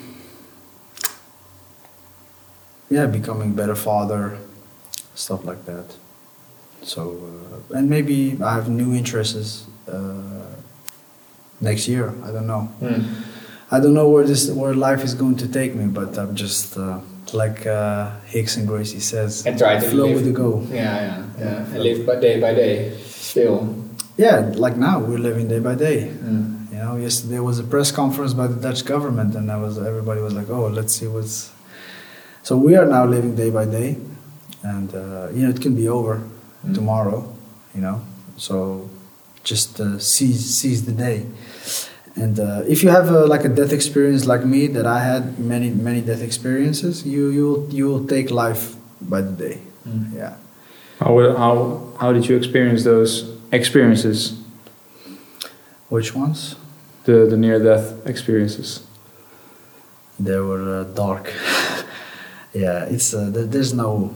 yeah, 2.90 3.06
becoming 3.06 3.54
better 3.54 3.74
father, 3.74 4.38
stuff 5.14 5.44
like 5.44 5.64
that. 5.66 5.96
So, 6.82 7.18
uh, 7.72 7.76
and 7.78 7.88
maybe 7.88 8.38
I 8.42 8.54
have 8.54 8.68
new 8.68 8.94
interests 8.94 9.66
uh, 9.88 10.35
next 11.60 11.88
year. 11.88 12.14
I 12.24 12.30
don't 12.30 12.46
know. 12.46 12.70
I 13.70 13.80
don't 13.80 13.94
know 13.94 14.08
where 14.08 14.24
this 14.24 14.48
where 14.50 14.74
life 14.74 15.02
is 15.02 15.14
going 15.14 15.36
to 15.38 15.48
take 15.48 15.74
me, 15.74 15.86
but 15.86 16.16
I'm 16.18 16.36
just 16.36 16.76
uh, 16.78 17.00
like 17.32 17.66
uh, 17.66 18.10
Rickson 18.32 18.66
Gracie 18.66 19.00
says, 19.00 19.44
And 19.44 19.58
try 19.58 19.78
to 19.80 19.90
flow 19.90 20.06
live. 20.06 20.14
with 20.16 20.24
the 20.26 20.32
go. 20.32 20.64
Yeah, 20.70 20.74
yeah, 20.78 21.24
yeah. 21.38 21.74
And 21.74 21.82
live 21.82 22.06
by 22.06 22.20
day 22.20 22.40
by 22.40 22.54
day. 22.54 22.96
Still. 23.00 23.74
Yeah, 24.16 24.52
like 24.54 24.76
now 24.76 25.00
we're 25.00 25.18
living 25.18 25.48
day 25.48 25.58
by 25.58 25.74
day. 25.74 26.08
Mm. 26.08 26.70
You 26.72 26.78
know, 26.78 26.96
yesterday 26.96 27.40
was 27.40 27.58
a 27.58 27.64
press 27.64 27.90
conference 27.90 28.34
by 28.34 28.46
the 28.46 28.54
Dutch 28.54 28.84
government, 28.84 29.34
and 29.34 29.50
I 29.50 29.56
was 29.56 29.78
everybody 29.78 30.20
was 30.20 30.32
like, 30.32 30.48
"Oh, 30.48 30.68
let's 30.68 30.94
see 30.94 31.06
what's." 31.08 31.52
So 32.42 32.56
we 32.56 32.76
are 32.76 32.86
now 32.86 33.04
living 33.04 33.34
day 33.34 33.50
by 33.50 33.64
day, 33.64 33.98
and 34.62 34.94
uh, 34.94 35.28
you 35.34 35.42
know 35.42 35.50
it 35.50 35.60
can 35.60 35.74
be 35.74 35.88
over 35.88 36.22
tomorrow. 36.72 37.34
You 37.74 37.80
know, 37.82 38.02
so 38.36 38.88
just 39.46 39.80
uh, 39.80 39.98
seize 39.98 40.44
seize 40.58 40.80
the 40.84 40.96
day. 41.06 41.18
And 42.16 42.40
uh, 42.40 42.62
if 42.66 42.82
you 42.82 42.90
have 42.90 43.08
uh, 43.10 43.26
like 43.26 43.44
a 43.44 43.52
death 43.60 43.72
experience 43.72 44.26
like 44.26 44.44
me, 44.44 44.66
that 44.76 44.86
I 44.86 45.00
had 45.00 45.38
many 45.38 45.70
many 45.70 46.00
death 46.00 46.22
experiences, 46.22 47.06
you 47.06 47.22
you 47.36 47.44
will 47.48 47.62
you 47.78 47.84
will 47.90 48.04
take 48.06 48.30
life 48.30 48.74
by 49.00 49.20
the 49.20 49.32
day. 49.32 49.56
Yeah. 50.12 50.34
How, 50.98 51.36
how, 51.36 51.92
how 52.00 52.12
did 52.12 52.26
you 52.26 52.36
experience 52.36 52.84
those 52.84 53.36
experiences, 53.52 54.40
Which 55.88 56.14
ones? 56.14 56.56
the, 57.04 57.26
the 57.26 57.36
near 57.36 57.62
death 57.62 58.06
experiences? 58.06 58.82
They 60.18 60.38
were 60.38 60.80
uh, 60.80 60.84
dark. 60.84 61.32
yeah, 62.54 62.84
it's 62.84 63.12
uh, 63.12 63.30
there's 63.30 63.74
no. 63.74 64.14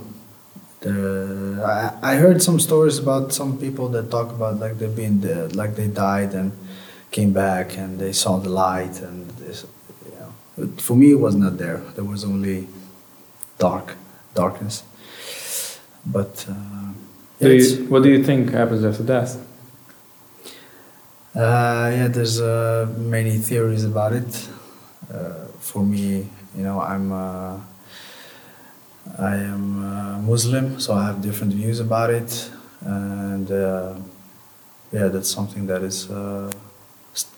There, 0.80 1.64
I, 1.64 1.98
I 2.02 2.14
heard 2.16 2.42
some 2.42 2.58
stories 2.58 2.98
about 2.98 3.32
some 3.32 3.58
people 3.58 3.88
that 3.90 4.10
talk 4.10 4.30
about 4.30 4.58
like 4.58 4.78
they've 4.78 4.94
been 4.96 5.20
dead, 5.20 5.54
like 5.54 5.76
they 5.76 5.88
died 5.88 6.32
and 6.34 6.52
came 7.10 7.32
back 7.32 7.76
and 7.76 7.98
they 7.98 8.12
saw 8.12 8.38
the 8.38 8.48
light 8.48 9.00
and 9.02 9.28
this. 9.32 9.66
You 10.06 10.12
know, 10.18 10.32
but 10.56 10.80
for 10.80 10.96
me 10.96 11.10
it 11.12 11.20
was 11.20 11.34
not 11.34 11.58
there. 11.58 11.78
There 11.96 12.04
was 12.04 12.24
only 12.24 12.66
dark, 13.58 13.94
darkness. 14.34 14.82
But 16.06 16.46
uh, 16.48 16.92
Do 17.40 17.52
you, 17.54 17.86
what 17.90 18.02
do 18.02 18.08
you 18.08 18.24
think 18.24 18.50
happens 18.52 18.84
after 18.84 19.02
death? 19.02 19.36
Uh, 21.34 21.90
yeah, 21.94 22.08
there's 22.08 22.40
uh, 22.40 22.92
many 22.96 23.38
theories 23.38 23.84
about 23.84 24.12
it. 24.12 24.48
Uh, 25.12 25.46
for 25.58 25.82
me, 25.84 26.28
you 26.56 26.62
know, 26.62 26.80
I'm 26.80 27.12
uh, 27.12 27.60
I 29.18 29.36
am 29.36 29.84
uh, 29.84 30.18
Muslim, 30.20 30.78
so 30.80 30.94
I 30.94 31.06
have 31.06 31.20
different 31.20 31.52
views 31.54 31.80
about 31.80 32.10
it, 32.10 32.50
and 32.80 33.50
uh, 33.50 33.94
yeah, 34.92 35.08
that's 35.08 35.30
something 35.30 35.66
that 35.66 35.82
is 35.82 36.10
uh, 36.10 36.50
st- 37.14 37.34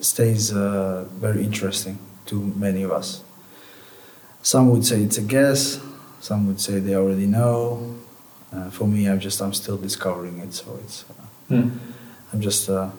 stays 0.00 0.52
uh, 0.52 1.04
very 1.20 1.42
interesting 1.42 1.98
to 2.26 2.34
many 2.56 2.82
of 2.82 2.92
us. 2.92 3.22
Some 4.42 4.70
would 4.70 4.84
say 4.84 5.02
it's 5.02 5.18
a 5.18 5.22
guess. 5.22 5.80
Some 6.20 6.46
would 6.46 6.60
say 6.60 6.78
they 6.80 6.94
already 6.94 7.26
know. 7.26 7.96
Uh, 8.52 8.70
for 8.70 8.86
me, 8.86 9.08
I'm 9.08 9.20
just 9.20 9.40
I'm 9.40 9.52
still 9.52 9.76
discovering 9.76 10.38
it, 10.38 10.54
so 10.54 10.78
it's 10.84 11.04
uh, 11.08 11.54
I'm 12.32 12.40
just. 12.40 12.68
Uh, 12.68 12.90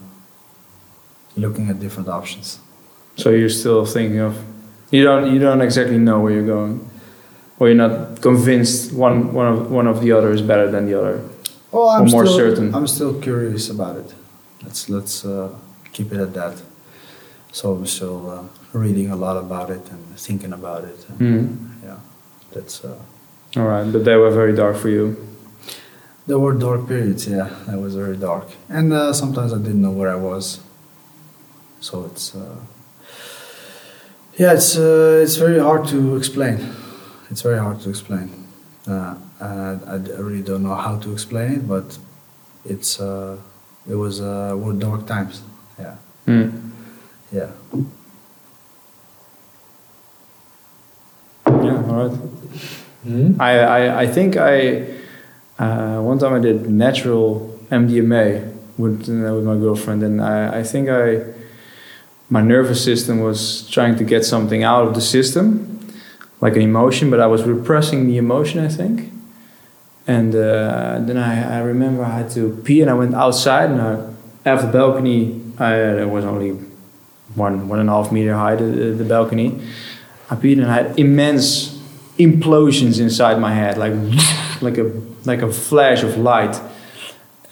looking 1.37 1.69
at 1.69 1.79
different 1.79 2.09
options. 2.09 2.59
So 3.15 3.29
you're 3.29 3.47
still 3.47 3.85
thinking 3.85 4.19
of, 4.19 4.37
you 4.91 5.05
don't, 5.05 5.33
you 5.33 5.39
don't 5.39 5.61
exactly 5.61 5.97
know 5.97 6.19
where 6.19 6.33
you're 6.33 6.45
going, 6.45 6.89
or 7.61 7.67
you're 7.69 7.77
not 7.87 8.21
convinced 8.21 8.91
one, 8.91 9.33
one 9.33 9.47
of, 9.53 9.71
one 9.71 9.85
of 9.85 10.01
the 10.01 10.11
other 10.11 10.31
is 10.31 10.41
better 10.41 10.67
than 10.71 10.87
the 10.87 10.95
other. 10.99 11.21
Oh, 11.71 11.87
I'm 11.89 12.05
Or 12.05 12.09
more 12.09 12.25
still, 12.25 12.37
certain. 12.37 12.73
I'm 12.73 12.87
still 12.87 13.13
curious 13.21 13.69
about 13.69 13.95
it. 14.01 14.09
Let's 14.63 14.89
let's 14.89 15.23
uh, 15.23 15.49
keep 15.93 16.11
it 16.11 16.19
at 16.19 16.33
that. 16.33 16.55
So 17.51 17.63
I'm 17.75 17.85
still 17.85 18.19
uh, 18.29 18.43
reading 18.73 19.11
a 19.11 19.15
lot 19.15 19.37
about 19.37 19.69
it 19.69 19.83
and 19.91 20.01
thinking 20.17 20.53
about 20.53 20.81
it. 20.91 20.99
And, 21.09 21.17
Hmm. 21.19 21.85
Yeah, 21.87 21.99
that's. 22.53 22.83
Uh, 22.83 22.97
All 23.57 23.67
right, 23.73 23.87
but 23.93 24.03
they 24.05 24.15
were 24.17 24.31
very 24.41 24.53
dark 24.55 24.75
for 24.83 24.89
you. 24.89 25.05
there 26.27 26.39
were 26.39 26.53
dark 26.67 26.81
periods. 26.87 27.27
Yeah, 27.27 27.47
that 27.67 27.77
was 27.85 27.93
very 27.95 28.17
dark, 28.17 28.47
and 28.69 28.91
uh, 28.93 29.13
sometimes 29.13 29.51
I 29.53 29.57
didn't 29.57 29.81
know 29.85 29.95
where 29.99 30.11
I 30.17 30.19
was. 30.31 30.59
So 31.79 31.93
it's. 32.09 32.35
Uh, 32.35 32.55
yeah, 34.41 34.53
it's 34.57 34.77
uh, 34.77 35.23
it's 35.23 35.35
very 35.45 35.59
hard 35.59 35.87
to 35.93 36.15
explain. 36.19 36.57
It's 37.31 37.41
very 37.41 37.57
hard 37.59 37.79
to 37.81 37.89
explain. 37.89 38.29
Uh, 38.87 39.15
I, 39.39 39.77
I 39.87 39.95
really 40.19 40.41
don't 40.43 40.63
know 40.63 40.75
how 40.75 40.97
to 40.97 41.11
explain 41.13 41.51
it, 41.53 41.67
but 41.67 41.97
it's 42.65 42.99
uh, 42.99 43.37
it 43.89 43.95
was 43.95 44.19
uh, 44.21 44.53
were 44.57 44.73
dark 44.73 45.05
times. 45.07 45.41
Yeah, 45.79 45.95
Hmm. 46.25 46.49
yeah. 47.31 47.49
Yeah, 51.47 51.83
all 51.87 52.07
right. 52.07 53.39
I, 53.39 53.59
I, 53.59 54.01
I 54.01 54.07
think 54.07 54.37
I 54.37 54.85
uh, 55.59 56.01
one 56.01 56.19
time 56.19 56.33
I 56.33 56.39
did 56.39 56.69
natural 56.69 57.57
MDMA 57.71 58.53
with 58.77 59.09
uh, 59.09 59.33
with 59.35 59.43
my 59.45 59.55
girlfriend, 59.55 60.03
and 60.03 60.21
I, 60.21 60.59
I 60.59 60.63
think 60.63 60.89
I 60.89 61.23
my 62.29 62.41
nervous 62.41 62.83
system 62.83 63.19
was 63.19 63.67
trying 63.69 63.95
to 63.97 64.03
get 64.03 64.23
something 64.25 64.63
out 64.63 64.87
of 64.87 64.93
the 64.95 65.01
system, 65.01 65.79
like 66.41 66.55
an 66.55 66.63
emotion, 66.63 67.09
but 67.09 67.19
I 67.19 67.27
was 67.27 67.43
repressing 67.43 68.07
the 68.07 68.17
emotion. 68.17 68.59
I 68.59 68.67
think, 68.67 69.11
and 70.07 70.35
uh, 70.35 70.99
then 71.01 71.17
I, 71.17 71.57
I 71.57 71.59
remember 71.59 72.03
I 72.03 72.17
had 72.17 72.31
to 72.31 72.59
pee, 72.63 72.81
and 72.81 72.89
I 72.89 72.93
went 72.95 73.13
outside, 73.15 73.69
and 73.69 73.81
I, 73.81 74.13
after 74.45 74.65
the 74.65 74.73
balcony, 74.73 75.39
I, 75.59 76.03
was 76.05 76.25
only 76.25 76.51
one 77.35 77.69
one 77.69 77.79
and 77.79 77.89
a 77.89 77.93
half 77.93 78.11
meter 78.11 78.33
high 78.33 78.55
the, 78.55 78.65
the 78.65 79.05
balcony. 79.05 79.61
I 80.29 80.35
peed 80.35 80.53
and 80.53 80.65
I 80.65 80.73
had 80.73 80.99
immense 80.99 81.79
implosions 82.17 82.99
inside 82.99 83.39
my 83.39 83.53
head, 83.53 83.77
like 83.77 83.93
like 84.61 84.77
a 84.77 84.91
like 85.25 85.41
a 85.41 85.51
flash 85.51 86.03
of 86.03 86.17
light, 86.17 86.59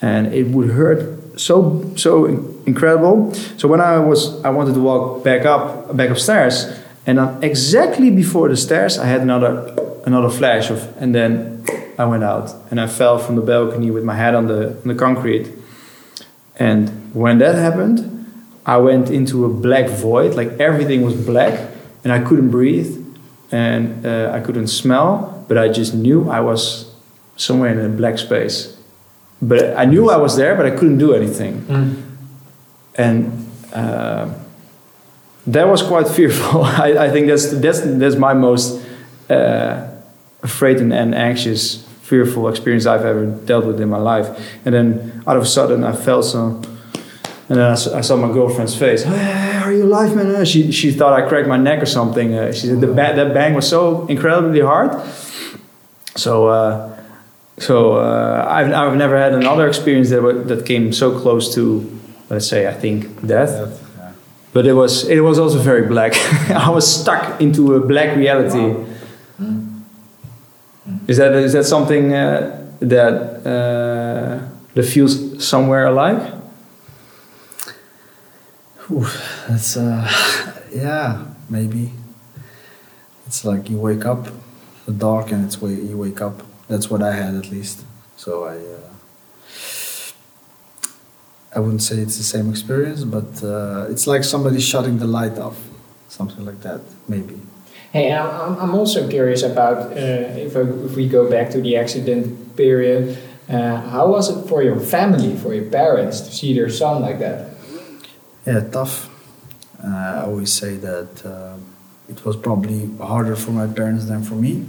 and 0.02 0.34
it 0.34 0.48
would 0.48 0.72
hurt 0.72 1.40
so 1.40 1.94
so 1.96 2.26
incredible. 2.66 3.34
So 3.58 3.68
when 3.68 3.82
I 3.82 4.00
was 4.00 4.44
I 4.44 4.50
wanted 4.50 4.74
to 4.74 4.82
walk 4.82 5.24
back 5.24 5.46
up 5.46 5.96
back 5.96 6.10
upstairs, 6.10 6.66
and 7.10 7.18
then 7.18 7.43
exactly 7.43 8.12
before 8.12 8.49
the 8.49 8.55
stairs, 8.55 8.99
I 8.99 9.07
had 9.07 9.22
another 9.22 9.74
another 10.05 10.30
flash 10.30 10.70
of, 10.70 10.95
and 11.01 11.16
then 11.16 11.66
I 11.97 12.05
went 12.05 12.24
out 12.24 12.53
and 12.70 12.80
I 12.80 12.86
fell 12.86 13.18
from 13.18 13.36
the 13.36 13.41
balcony 13.41 13.89
with 13.89 14.03
my 14.03 14.14
head 14.14 14.36
on 14.36 14.45
the 14.45 14.78
on 14.82 14.88
the 14.88 14.93
concrete. 14.93 15.47
And 16.60 16.89
when 17.16 17.39
that 17.39 17.55
happened, 17.55 17.97
I 18.64 18.78
went 18.78 19.10
into 19.10 19.43
a 19.45 19.49
black 19.49 19.89
void, 19.89 20.36
like 20.36 20.49
everything 20.60 21.01
was 21.01 21.16
black, 21.16 21.72
and 22.03 22.14
I 22.14 22.20
couldn't 22.20 22.51
breathe, 22.51 23.03
and 23.51 24.05
uh, 24.05 24.32
I 24.32 24.39
couldn't 24.41 24.68
smell, 24.68 25.43
but 25.47 25.57
I 25.57 25.68
just 25.70 25.95
knew 25.95 26.30
I 26.30 26.41
was 26.41 26.93
somewhere 27.38 27.72
in 27.72 27.80
a 27.80 27.89
black 27.89 28.20
space. 28.20 28.78
But 29.41 29.76
I 29.76 29.86
knew 29.86 30.12
I 30.12 30.18
was 30.18 30.36
there, 30.36 30.53
but 30.55 30.68
I 30.68 30.72
couldn't 30.78 30.99
do 30.99 31.16
anything. 31.16 31.66
And 32.95 33.49
uh, 33.74 34.30
that 35.54 35.68
was 35.68 35.82
quite 35.82 36.08
fearful. 36.08 36.64
I, 36.86 37.06
I 37.06 37.10
think 37.10 37.28
that's 37.28 37.52
that's 37.52 37.82
that's 37.82 38.16
my 38.16 38.34
most 38.34 38.86
uh, 39.30 39.89
afraid 40.41 40.78
and, 40.78 40.93
and 40.93 41.16
anxious, 41.16 41.86
fearful 42.04 42.47
experience 42.47 42.86
I've 42.86 43.06
ever 43.06 43.26
dealt 43.26 43.66
with 43.66 43.82
in 43.82 43.89
my 43.89 43.97
life. 43.97 44.28
And 44.66 44.74
then 44.74 45.24
all 45.26 45.38
of 45.38 45.43
a 45.43 45.45
sudden, 45.45 45.84
I 45.84 45.93
felt 45.93 46.26
some. 46.26 46.64
And 47.50 47.58
then 47.58 47.72
I 47.72 47.76
saw, 47.76 47.97
I 47.97 48.02
saw 48.02 48.16
my 48.16 48.32
girlfriend's 48.32 48.76
face. 48.78 49.04
Hey, 49.04 49.58
are 49.58 49.74
you 49.74 49.84
alive, 49.84 50.16
man? 50.16 50.45
She, 50.45 50.72
she 50.72 50.91
thought 50.91 51.14
I 51.20 51.28
cracked 51.28 51.47
my 51.47 51.58
neck 51.58 51.82
or 51.82 51.88
something. 51.88 52.36
Uh, 52.36 52.52
she 52.52 52.68
said 52.68 52.80
the 52.80 52.88
ba- 52.88 53.14
that 53.16 53.34
bang 53.34 53.56
was 53.56 53.68
so 53.68 54.06
incredibly 54.06 54.62
hard. 54.62 54.91
So, 56.16 56.47
uh, 56.47 56.95
so 57.58 57.93
uh, 57.93 58.45
I've, 58.47 58.72
I've 58.72 58.95
never 58.95 59.18
had 59.18 59.34
another 59.34 59.68
experience 59.68 60.12
that 60.12 60.22
that 60.47 60.66
came 60.68 60.93
so 60.93 61.20
close 61.20 61.56
to, 61.56 62.00
let's 62.30 62.47
say, 62.47 62.68
I 62.68 62.74
think 62.74 63.26
death. 63.26 63.84
But 64.52 64.66
it 64.66 64.74
was 64.74 65.08
it 65.08 65.22
was 65.22 65.38
also 65.38 65.60
very 65.60 65.88
black. 65.88 66.14
I 66.50 66.70
was 66.70 66.86
stuck 67.02 67.39
into 67.41 67.76
a 67.76 67.80
black 67.80 68.16
reality. 68.16 68.76
Is 71.08 71.18
that 71.18 71.34
is 71.34 71.54
that 71.54 71.66
something 71.66 72.14
uh, 72.14 72.72
that 72.80 73.45
uh, 73.45 74.47
that 74.74 74.84
feels 74.84 75.45
somewhere 75.45 75.86
alike? 75.88 76.34
Ooh, 78.91 79.06
that's 79.47 79.78
uh, 79.78 80.10
yeah, 80.74 81.26
maybe. 81.50 81.93
It's 83.28 83.45
like 83.45 83.70
you 83.70 83.78
wake 83.78 84.06
up, 84.06 84.28
the 84.88 84.91
dark, 84.91 85.32
and 85.32 85.45
it's 85.45 85.62
way 85.62 85.74
you 85.76 85.97
wake 85.97 86.22
up. 86.22 86.41
That's 86.68 86.89
what 86.89 87.04
I 87.04 87.14
had 87.14 87.36
at 87.36 87.52
least. 87.52 87.86
So 88.18 88.45
I, 88.45 88.58
uh, 88.58 88.89
I 91.56 91.60
wouldn't 91.60 91.82
say 91.82 91.97
it's 91.97 92.18
the 92.18 92.24
same 92.24 92.50
experience, 92.50 93.04
but 93.04 93.43
uh, 93.43 93.88
it's 93.89 94.06
like 94.06 94.24
somebody 94.24 94.60
shutting 94.60 95.00
the 95.00 95.08
light 95.08 95.38
off, 95.38 95.58
something 96.08 96.45
like 96.45 96.62
that, 96.62 96.82
maybe. 97.08 97.39
Hey, 97.91 98.14
I'm, 98.14 98.76
also 98.76 99.10
curious 99.10 99.41
about 99.41 99.78
uh, 99.93 99.95
if, 99.95 100.56
I, 100.56 100.62
if 100.62 100.95
we 100.95 101.10
go 101.10 101.28
back 101.28 101.50
to 101.52 101.62
the 101.62 101.76
accident 101.76 102.56
period. 102.56 103.18
Uh, 103.50 103.82
how 103.89 104.08
was 104.08 104.30
it 104.30 104.47
for 104.47 104.62
your 104.62 104.80
family, 104.80 105.36
for 105.36 105.56
your 105.56 105.72
parents, 105.72 106.22
to 106.22 106.32
see 106.32 106.54
their 106.54 106.70
son 106.70 107.02
like 107.02 107.18
that? 107.18 107.50
Yeah, 108.45 108.60
tough. 108.60 109.10
Uh, 109.84 109.88
I 109.88 110.22
always 110.26 110.54
say 110.54 110.78
that 110.78 111.26
um 111.26 111.66
it 112.10 112.26
was 112.26 112.36
probably 112.36 112.89
harder 112.97 113.36
for 113.36 113.52
my 113.52 113.68
parents 113.68 114.06
than 114.06 114.24
for 114.24 114.36
me. 114.36 114.66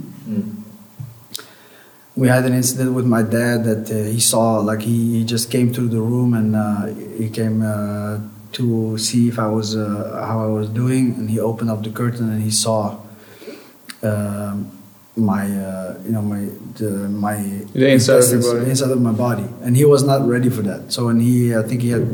We 2.15 2.27
had 2.27 2.45
an 2.45 2.53
incident 2.53 2.93
with 2.93 3.05
my 3.05 3.23
dad 3.23 3.63
that 3.63 3.89
uh, 3.89 4.11
he 4.11 4.19
saw, 4.19 4.59
like 4.59 4.81
he, 4.81 5.19
he 5.19 5.23
just 5.23 5.49
came 5.49 5.71
to 5.73 5.87
the 5.87 6.01
room 6.01 6.33
and 6.33 6.55
uh, 6.55 6.85
he 7.17 7.29
came 7.29 7.61
uh, 7.63 8.19
to 8.53 8.97
see 8.97 9.29
if 9.29 9.39
I 9.39 9.47
was 9.47 9.75
uh, 9.77 10.23
how 10.27 10.43
I 10.43 10.47
was 10.47 10.67
doing, 10.67 11.13
and 11.15 11.29
he 11.29 11.39
opened 11.39 11.69
up 11.71 11.83
the 11.83 11.89
curtain 11.89 12.29
and 12.29 12.43
he 12.43 12.51
saw 12.51 12.97
um, 14.03 14.77
my 15.15 15.43
uh, 15.43 15.99
you 16.03 16.11
know 16.11 16.21
my 16.21 16.49
the, 16.75 16.89
my 17.07 17.37
The 17.73 17.91
inside 17.91 18.23
of 18.23 18.29
your 18.31 18.41
body. 18.41 18.59
the 18.65 18.69
inside 18.69 18.91
of 18.91 19.01
my 19.01 19.13
body, 19.13 19.47
and 19.61 19.77
he 19.77 19.85
was 19.85 20.03
not 20.03 20.27
ready 20.27 20.49
for 20.49 20.63
that. 20.63 20.91
So 20.91 21.05
when 21.05 21.21
he, 21.21 21.55
I 21.55 21.63
think 21.63 21.81
he 21.81 21.91
had 21.91 22.05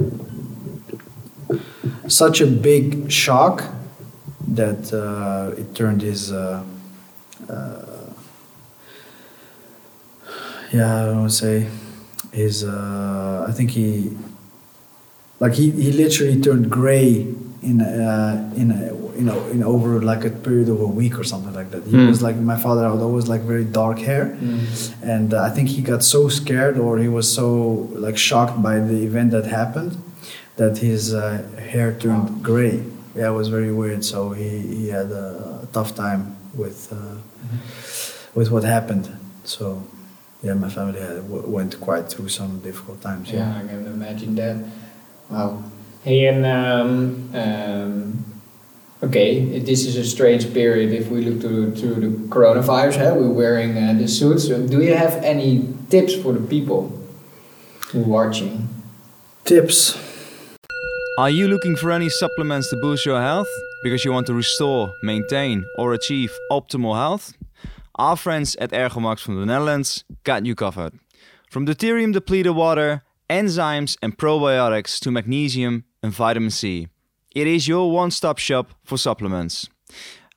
such 2.07 2.39
a 2.39 2.45
big 2.47 3.11
shock 3.11 3.63
that 4.47 4.93
uh, 4.93 5.59
it 5.59 5.73
turned 5.73 6.03
his. 6.03 6.31
Yeah, 10.71 11.09
I 11.11 11.13
to 11.13 11.29
say 11.29 11.67
his. 12.31 12.63
Uh, 12.63 13.45
I 13.47 13.51
think 13.51 13.71
he, 13.71 14.17
like 15.39 15.53
he, 15.53 15.71
he 15.71 15.91
literally 15.91 16.39
turned 16.41 16.69
gray 16.69 17.27
in 17.61 17.81
uh, 17.81 18.53
in 18.55 18.71
a, 18.71 18.93
you 19.17 19.23
know 19.23 19.39
in 19.47 19.63
over 19.63 20.01
like 20.01 20.25
a 20.25 20.29
period 20.29 20.69
of 20.69 20.81
a 20.81 20.87
week 20.87 21.17
or 21.17 21.23
something 21.23 21.53
like 21.53 21.71
that. 21.71 21.83
He 21.85 21.95
Hmm. 21.97 22.07
was 22.07 22.21
like 22.21 22.35
my 22.35 22.57
father 22.57 22.83
had 22.89 22.99
always 23.01 23.27
like 23.27 23.41
very 23.41 23.63
dark 23.65 23.99
hair, 23.99 24.37
and 25.01 25.33
uh, 25.33 25.41
I 25.43 25.49
think 25.49 25.69
he 25.69 25.81
got 25.81 26.03
so 26.03 26.27
scared 26.29 26.77
or 26.77 26.97
he 26.99 27.07
was 27.07 27.33
so 27.33 27.47
like 27.95 28.17
shocked 28.17 28.61
by 28.61 28.79
the 28.79 29.03
event 29.05 29.31
that 29.31 29.45
happened 29.45 29.95
that 30.57 30.79
his 30.79 31.13
uh, 31.13 31.43
hair 31.71 31.93
turned 31.93 32.43
gray. 32.43 32.83
Yeah, 33.15 33.29
it 33.29 33.33
was 33.33 33.47
very 33.47 33.71
weird. 33.71 34.03
So 34.03 34.31
he, 34.31 34.49
he 34.59 34.87
had 34.89 35.09
a 35.11 35.67
tough 35.71 35.95
time 35.95 36.35
with 36.53 36.91
uh, 36.91 37.17
with 38.35 38.51
what 38.51 38.63
happened. 38.63 39.09
So 39.43 39.81
yeah, 40.43 40.53
my 40.53 40.69
family 40.69 40.99
had, 40.99 41.17
w- 41.29 41.47
went 41.47 41.79
quite 41.81 42.09
through 42.09 42.29
some 42.29 42.59
difficult 42.59 43.01
times. 43.01 43.31
Yeah, 43.31 43.57
I 43.57 43.67
can 43.67 43.85
imagine 43.87 44.35
that. 44.35 44.57
Wow. 45.29 45.63
Hey, 46.03 46.27
and 46.27 46.45
um, 46.45 47.29
um, 47.33 48.25
okay, 49.03 49.59
this 49.59 49.85
is 49.85 49.97
a 49.97 50.03
strange 50.05 50.53
period 50.53 50.93
if 50.93 51.09
we 51.09 51.21
look 51.21 51.41
to 51.41 51.71
to 51.81 51.87
the 51.95 52.07
coronavirus. 52.29 52.97
Huh? 52.97 53.15
We're 53.15 53.29
wearing 53.29 53.77
uh, 53.77 53.93
the 53.97 54.07
suits. 54.07 54.47
So 54.47 54.65
do 54.65 54.81
you 54.81 54.95
have 54.95 55.15
any 55.23 55.67
tips 55.89 56.13
for 56.15 56.33
the 56.33 56.45
people 56.47 56.93
who 57.91 58.03
are 58.03 58.07
watching? 58.07 58.69
Tips. 59.43 59.97
Are 61.17 61.31
you 61.31 61.47
looking 61.47 61.75
for 61.75 61.91
any 61.91 62.09
supplements 62.09 62.69
to 62.69 62.75
boost 62.75 63.05
your 63.05 63.19
health 63.19 63.47
because 63.81 64.05
you 64.05 64.11
want 64.11 64.27
to 64.27 64.33
restore, 64.35 64.93
maintain, 65.01 65.65
or 65.75 65.93
achieve 65.93 66.31
optimal 66.51 66.95
health? 66.95 67.33
Our 67.97 68.15
friends 68.15 68.55
at 68.57 68.71
Ergomax 68.71 69.21
from 69.21 69.39
the 69.39 69.45
Netherlands 69.47 70.03
got 70.23 70.45
you 70.45 70.53
covered. 70.53 70.99
From 71.49 71.65
deuterium 71.65 72.13
depleted 72.13 72.55
water, 72.55 73.01
enzymes, 73.27 73.97
and 74.03 74.15
probiotics 74.15 74.99
to 74.99 75.09
magnesium 75.09 75.83
and 76.03 76.13
vitamin 76.13 76.51
C. 76.51 76.89
It 77.33 77.47
is 77.47 77.67
your 77.67 77.91
one 77.91 78.11
stop 78.11 78.37
shop 78.37 78.75
for 78.83 78.99
supplements. 78.99 79.67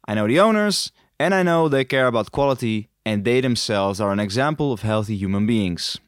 I 0.09 0.15
know 0.15 0.27
the 0.27 0.41
owners, 0.41 0.91
and 1.19 1.35
I 1.35 1.43
know 1.43 1.69
they 1.69 1.85
care 1.85 2.07
about 2.07 2.33
quality, 2.33 2.89
and 3.05 3.27
they 3.27 3.43
themselves 3.43 4.01
are 4.01 4.13
an 4.13 4.21
example 4.21 4.73
of 4.73 4.81
healthy 4.81 5.17
human 5.17 5.47
beings. 5.47 5.99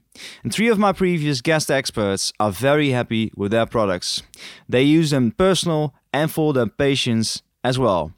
And 0.42 0.54
three 0.54 0.68
of 0.68 0.78
my 0.78 0.92
previous 0.92 1.42
guest 1.42 1.70
experts 1.70 2.32
are 2.40 2.50
very 2.50 2.90
happy 2.90 3.30
with 3.36 3.50
their 3.50 3.66
products. 3.66 4.22
They 4.68 4.84
use 4.84 5.10
them 5.10 5.32
personal 5.32 5.94
and 6.14 6.30
for 6.30 6.54
their 6.54 6.66
patients 6.66 7.42
as 7.62 7.78
well. 7.78 8.12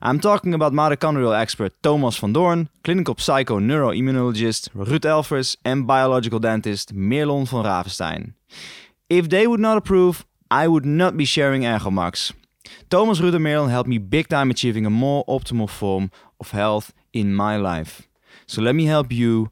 I'm 0.00 0.20
talking 0.20 0.54
about 0.54 0.72
mitochondrial 0.72 1.38
expert 1.38 1.72
Thomas 1.82 2.18
van 2.18 2.32
Doorn, 2.32 2.68
clinical 2.84 3.16
psycho 3.18 3.58
neuroimmunologist 3.58 4.70
Ruud 4.74 5.04
Elvers, 5.04 5.56
and 5.64 5.86
biological 5.86 6.38
dentist 6.38 6.94
Merlon 6.94 7.46
van 7.46 7.64
Ravenstein. 7.64 8.34
If 9.08 9.28
they 9.28 9.46
would 9.46 9.60
not 9.60 9.78
approve, 9.78 10.24
I 10.50 10.68
would 10.68 10.84
not 10.84 11.16
be 11.16 11.24
sharing 11.24 11.62
Ergomax. 11.62 12.32
Thomas, 12.90 13.20
Ruud, 13.20 13.34
and 13.34 13.44
Merlon 13.44 13.70
helped 13.70 13.88
me 13.88 13.98
big 13.98 14.28
time 14.28 14.50
achieving 14.50 14.86
a 14.86 14.90
more 14.90 15.24
optimal 15.26 15.68
form 15.68 16.10
of 16.40 16.50
health 16.50 16.92
in 17.12 17.34
my 17.34 17.56
life. 17.56 18.08
So 18.46 18.62
let 18.62 18.74
me 18.74 18.86
help 18.86 19.12
you 19.12 19.50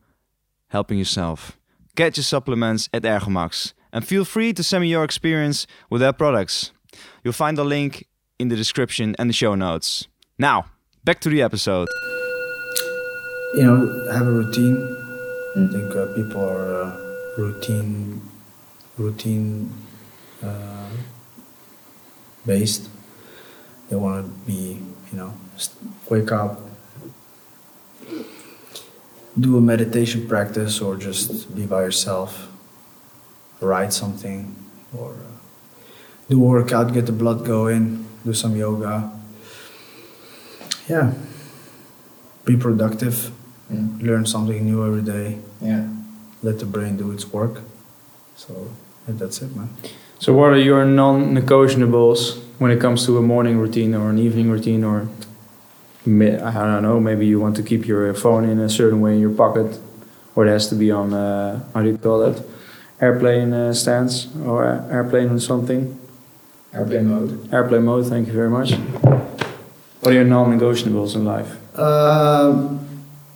helping 0.68 0.98
yourself. 0.98 1.58
Get 1.94 2.16
your 2.16 2.24
supplements 2.24 2.88
at 2.92 3.02
Ergomax 3.02 3.72
and 3.92 4.06
feel 4.06 4.24
free 4.24 4.52
to 4.52 4.62
send 4.62 4.82
me 4.82 4.88
your 4.88 5.04
experience 5.04 5.66
with 5.88 6.00
their 6.00 6.12
products. 6.12 6.72
You'll 7.24 7.32
find 7.32 7.56
the 7.58 7.64
link 7.64 8.06
in 8.38 8.48
the 8.48 8.56
description 8.56 9.14
and 9.18 9.28
the 9.28 9.34
show 9.34 9.54
notes. 9.54 10.08
Now, 10.40 10.64
back 11.04 11.20
to 11.20 11.28
the 11.28 11.42
episode. 11.42 11.86
You 13.56 13.62
know, 13.62 14.10
have 14.10 14.26
a 14.26 14.32
routine. 14.32 14.96
I 15.54 15.68
think 15.68 15.94
uh, 15.94 16.06
people 16.16 16.40
are 16.40 16.84
uh, 16.84 16.96
routine, 17.36 18.22
routine 18.96 19.70
uh, 20.42 20.88
based. 22.46 22.88
They 23.90 23.96
want 23.96 24.24
to 24.24 24.30
be, 24.46 24.80
you 25.12 25.18
know, 25.18 25.34
wake 26.08 26.32
up, 26.32 26.58
do 29.38 29.58
a 29.58 29.60
meditation 29.60 30.26
practice, 30.26 30.80
or 30.80 30.96
just 30.96 31.54
be 31.54 31.66
by 31.66 31.82
yourself, 31.82 32.48
write 33.60 33.92
something, 33.92 34.56
or 34.96 35.12
uh, 35.12 35.36
do 36.30 36.42
a 36.42 36.48
workout, 36.48 36.94
get 36.94 37.04
the 37.04 37.12
blood 37.12 37.44
going, 37.44 38.06
do 38.24 38.32
some 38.32 38.56
yoga. 38.56 39.19
Yeah, 40.90 41.12
be 42.44 42.56
productive, 42.56 43.30
Mm. 43.72 44.02
learn 44.02 44.26
something 44.26 44.64
new 44.64 44.84
every 44.88 45.02
day, 45.02 45.38
Yeah. 45.62 45.84
let 46.42 46.58
the 46.58 46.66
brain 46.66 46.96
do 46.96 47.12
its 47.12 47.32
work. 47.32 47.60
So 48.36 48.52
yeah, 49.06 49.14
that's 49.20 49.40
it, 49.42 49.54
man. 49.56 49.68
So, 50.18 50.32
what 50.34 50.50
are 50.50 50.58
your 50.70 50.84
non 50.84 51.16
negotiables 51.34 52.38
when 52.58 52.70
it 52.72 52.80
comes 52.80 53.06
to 53.06 53.16
a 53.18 53.22
morning 53.22 53.58
routine 53.58 53.94
or 53.94 54.10
an 54.10 54.18
evening 54.18 54.50
routine? 54.50 54.82
Or 54.84 55.06
I 56.06 56.64
don't 56.70 56.82
know, 56.82 56.98
maybe 57.00 57.24
you 57.26 57.38
want 57.40 57.56
to 57.56 57.62
keep 57.62 57.86
your 57.86 58.12
phone 58.14 58.44
in 58.52 58.58
a 58.58 58.68
certain 58.68 59.00
way 59.00 59.12
in 59.14 59.20
your 59.20 59.34
pocket, 59.44 59.78
or 60.34 60.46
it 60.46 60.50
has 60.50 60.68
to 60.68 60.74
be 60.74 60.90
on, 60.90 61.12
uh, 61.14 61.60
how 61.74 61.82
do 61.82 61.88
you 61.88 61.98
call 61.98 62.18
that? 62.20 62.42
Airplane 63.00 63.52
uh, 63.52 63.72
stance 63.72 64.26
or 64.44 64.64
airplane 64.90 65.30
or 65.30 65.40
something. 65.40 65.96
Airplane 66.74 67.06
mode. 67.08 67.30
Airplane 67.52 67.84
mode, 67.84 68.06
thank 68.06 68.26
you 68.28 68.34
very 68.34 68.50
much. 68.50 68.74
What 70.10 70.16
are 70.16 70.22
your 70.22 70.28
non 70.28 70.58
negotiables 70.58 71.14
in 71.14 71.24
life? 71.24 71.78
Um, 71.78 72.80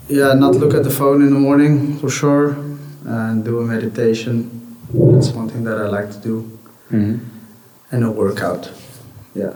yeah, 0.08 0.32
not 0.32 0.56
look 0.56 0.74
at 0.74 0.82
the 0.82 0.90
phone 0.90 1.22
in 1.22 1.32
the 1.32 1.38
morning 1.38 1.98
for 1.98 2.10
sure, 2.10 2.56
and 3.04 3.44
do 3.44 3.60
a 3.60 3.64
meditation. 3.64 4.50
That's 4.92 5.30
one 5.30 5.48
thing 5.48 5.62
that 5.68 5.78
I 5.78 5.86
like 5.86 6.10
to 6.10 6.18
do, 6.18 6.58
Mm-hmm. 6.90 7.18
and 7.92 8.04
a 8.04 8.10
workout. 8.10 8.72
Yeah, 9.36 9.52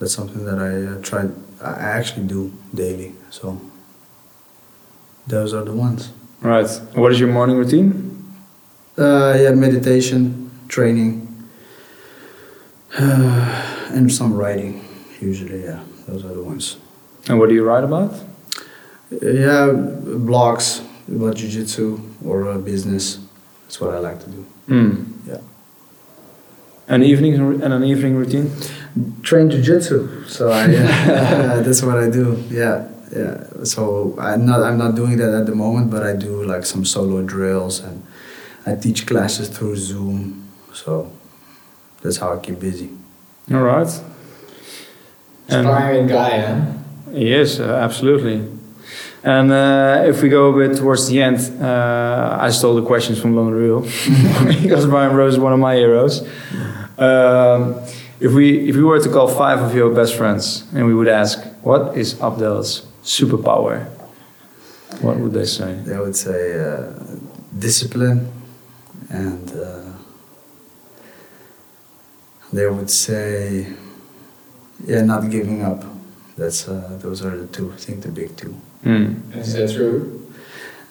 that's 0.00 0.12
something 0.12 0.44
that 0.44 0.58
I 0.58 0.72
uh, 0.90 1.00
try. 1.02 1.28
I 1.62 1.98
actually 1.98 2.26
do 2.26 2.52
daily. 2.74 3.14
So 3.30 3.60
those 5.28 5.54
are 5.54 5.62
the 5.64 5.72
ones. 5.72 6.10
Right. 6.40 6.68
What 6.96 7.12
is 7.12 7.20
your 7.20 7.30
morning 7.32 7.58
routine? 7.58 7.92
Uh, 8.98 9.36
yeah, 9.38 9.50
meditation, 9.52 10.50
training, 10.66 11.28
uh, 12.98 13.88
and 13.94 14.10
some 14.10 14.34
writing. 14.34 14.82
Usually, 15.20 15.62
yeah, 15.62 15.78
those 16.06 16.24
are 16.24 16.34
the 16.34 16.42
ones. 16.42 16.76
And 17.28 17.38
what 17.38 17.48
do 17.48 17.54
you 17.54 17.64
write 17.64 17.84
about? 17.84 18.12
Yeah, 19.10 19.70
blogs 19.70 20.86
about 21.08 21.36
jiu-jitsu 21.36 22.00
or 22.24 22.48
uh, 22.48 22.58
business. 22.58 23.18
That's 23.64 23.80
what 23.80 23.94
I 23.94 23.98
like 23.98 24.20
to 24.24 24.30
do. 24.30 24.46
Mm. 24.68 25.06
Yeah. 25.26 25.38
An 26.88 27.02
evening 27.02 27.34
and 27.34 27.72
an 27.72 27.84
evening 27.84 28.16
routine. 28.16 28.50
Train 29.22 29.50
jiu-jitsu. 29.50 30.26
So 30.26 30.50
I, 30.50 30.64
uh, 30.74 31.62
that's 31.62 31.82
what 31.82 31.98
I 31.98 32.10
do. 32.10 32.42
Yeah, 32.50 32.88
yeah. 33.14 33.44
So 33.64 34.16
I'm 34.18 34.46
not 34.46 34.62
I'm 34.62 34.78
not 34.78 34.94
doing 34.94 35.16
that 35.18 35.34
at 35.34 35.46
the 35.46 35.54
moment, 35.54 35.90
but 35.90 36.02
I 36.02 36.14
do 36.14 36.44
like 36.44 36.64
some 36.64 36.84
solo 36.84 37.22
drills 37.22 37.80
and 37.80 38.02
I 38.66 38.74
teach 38.74 39.06
classes 39.06 39.48
through 39.48 39.76
Zoom. 39.76 40.48
So 40.72 41.10
that's 42.02 42.16
how 42.18 42.34
I 42.34 42.38
keep 42.38 42.60
busy. 42.60 42.90
All 43.52 43.62
right. 43.62 44.02
And 45.50 45.66
Inspiring 45.66 46.06
guy, 46.06 46.40
huh? 46.40 46.60
yes, 47.12 47.58
uh, 47.58 47.64
absolutely. 47.64 48.46
And 49.22 49.50
uh, 49.52 50.04
if 50.06 50.22
we 50.22 50.28
go 50.28 50.48
a 50.48 50.68
bit 50.68 50.78
towards 50.78 51.08
the 51.08 51.20
end, 51.20 51.38
uh, 51.62 52.38
I 52.40 52.50
stole 52.50 52.74
the 52.76 52.86
questions 52.86 53.20
from 53.20 53.36
London 53.36 53.54
Real 53.54 53.80
because 54.62 54.86
Brian 54.86 55.14
Rose 55.14 55.34
is 55.34 55.40
one 55.40 55.52
of 55.52 55.58
my 55.58 55.74
heroes. 55.74 56.22
Um, 56.96 57.74
if 58.20 58.32
we 58.32 58.68
if 58.68 58.76
we 58.76 58.82
were 58.82 59.00
to 59.00 59.08
call 59.08 59.28
five 59.28 59.60
of 59.60 59.74
your 59.74 59.90
best 59.94 60.14
friends 60.16 60.64
and 60.74 60.86
we 60.86 60.94
would 60.94 61.08
ask, 61.08 61.42
what 61.62 61.96
is 61.96 62.14
Abdel's 62.14 62.86
superpower? 63.02 63.86
What 65.00 65.18
would 65.18 65.32
they 65.32 65.46
say? 65.46 65.74
They 65.84 65.98
would 65.98 66.16
say 66.16 66.58
uh, 66.60 66.92
discipline, 67.58 68.30
and 69.08 69.50
uh, 69.52 69.92
they 72.52 72.66
would 72.66 72.90
say, 72.90 73.72
yeah, 74.86 75.02
not 75.02 75.30
giving 75.30 75.62
up. 75.62 75.84
That's 76.36 76.68
uh, 76.68 76.98
those 77.02 77.24
are 77.24 77.36
the 77.36 77.46
two. 77.46 77.72
I 77.72 77.76
think 77.76 78.02
the 78.02 78.08
big 78.10 78.36
two. 78.36 78.54
Hmm. 78.82 79.14
Is 79.34 79.52
that 79.54 79.72
true? 79.72 80.30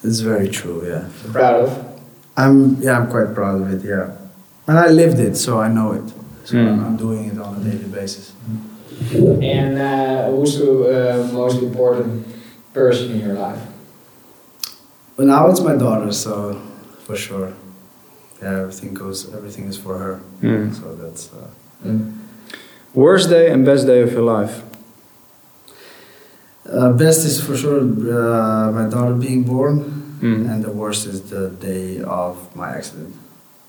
It's 0.04 0.20
very 0.20 0.50
true. 0.50 0.88
Yeah, 0.88 1.10
Proud 1.32 1.56
of? 1.66 2.02
I'm. 2.38 2.82
Yeah, 2.82 3.00
I'm 3.00 3.10
quite 3.10 3.34
proud 3.34 3.62
of 3.62 3.74
it. 3.74 3.84
Yeah, 3.88 4.16
and 4.68 4.78
I 4.80 4.88
lived 4.90 5.20
it, 5.20 5.36
so 5.36 5.60
I 5.60 5.68
know 5.68 5.94
it. 5.94 6.04
So 6.46 6.56
Mm. 6.56 6.68
I'm, 6.68 6.86
I'm 6.86 6.98
doing 6.98 7.26
it 7.26 7.38
on 7.40 7.56
a 7.58 7.64
daily 7.64 7.90
basis. 7.90 8.34
And 9.14 9.78
uh, 9.78 10.30
who's 10.32 10.58
the 10.58 10.72
uh, 10.72 11.34
most 11.34 11.62
important 11.62 12.26
person 12.74 13.12
in 13.12 13.20
your 13.20 13.34
life? 13.36 13.62
Well, 15.18 15.28
now 15.28 15.50
it's 15.50 15.62
my 15.62 15.76
daughter, 15.76 16.12
so 16.12 16.54
for 17.06 17.16
sure. 17.16 17.54
Yeah, 18.42 18.62
everything 18.62 18.94
goes. 18.94 19.32
Everything 19.34 19.66
is 19.68 19.78
for 19.78 19.98
her. 19.98 20.22
Mm. 20.42 20.74
So 20.74 20.96
that's. 20.96 21.32
Uh, 21.34 21.48
Worst 22.94 23.30
day 23.30 23.52
and 23.52 23.66
best 23.66 23.86
day 23.88 24.02
of 24.02 24.12
your 24.14 24.24
life? 24.24 24.64
uh, 26.72 26.94
best 26.94 27.26
is 27.26 27.42
for 27.42 27.58
sure 27.58 27.80
uh, 27.82 28.72
my 28.72 28.88
daughter 28.90 29.14
being 29.16 29.44
born, 29.44 29.78
Mm. 30.22 30.50
and 30.52 30.64
the 30.64 30.72
worst 30.72 31.08
is 31.08 31.22
the 31.30 31.50
day 31.50 32.02
of 32.04 32.36
my 32.54 32.70
accident, 32.78 33.16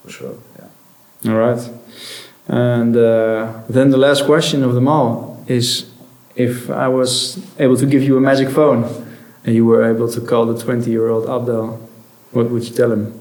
for 0.03 0.11
sure. 0.11 0.35
Yeah. 0.59 1.31
All 1.33 1.39
right. 1.39 1.63
And 2.49 2.97
uh, 2.97 3.63
then 3.69 3.91
the 3.91 3.97
last 3.97 4.25
question 4.27 4.65
of 4.65 4.75
them 4.75 4.89
all 4.89 5.45
is 5.47 5.87
if 6.35 6.69
I 6.69 6.89
was 6.89 7.39
able 7.61 7.77
to 7.77 7.87
give 7.87 8.03
you 8.03 8.17
a 8.17 8.21
magic 8.21 8.49
phone 8.51 8.83
and 9.45 9.55
you 9.55 9.65
were 9.65 9.85
able 9.89 10.09
to 10.11 10.21
call 10.21 10.45
the 10.47 10.59
20 10.61 10.91
year 10.91 11.09
old 11.09 11.29
Abdel, 11.31 11.79
what 12.33 12.51
would 12.51 12.65
you 12.69 12.75
tell 12.75 12.91
him? 12.91 13.15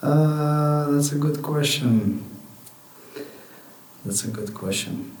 Uh, 0.00 0.90
that's 0.92 1.10
a 1.12 1.18
good 1.18 1.42
question. 1.42 2.22
That's 4.06 4.24
a 4.24 4.28
good 4.28 4.54
question. 4.54 5.16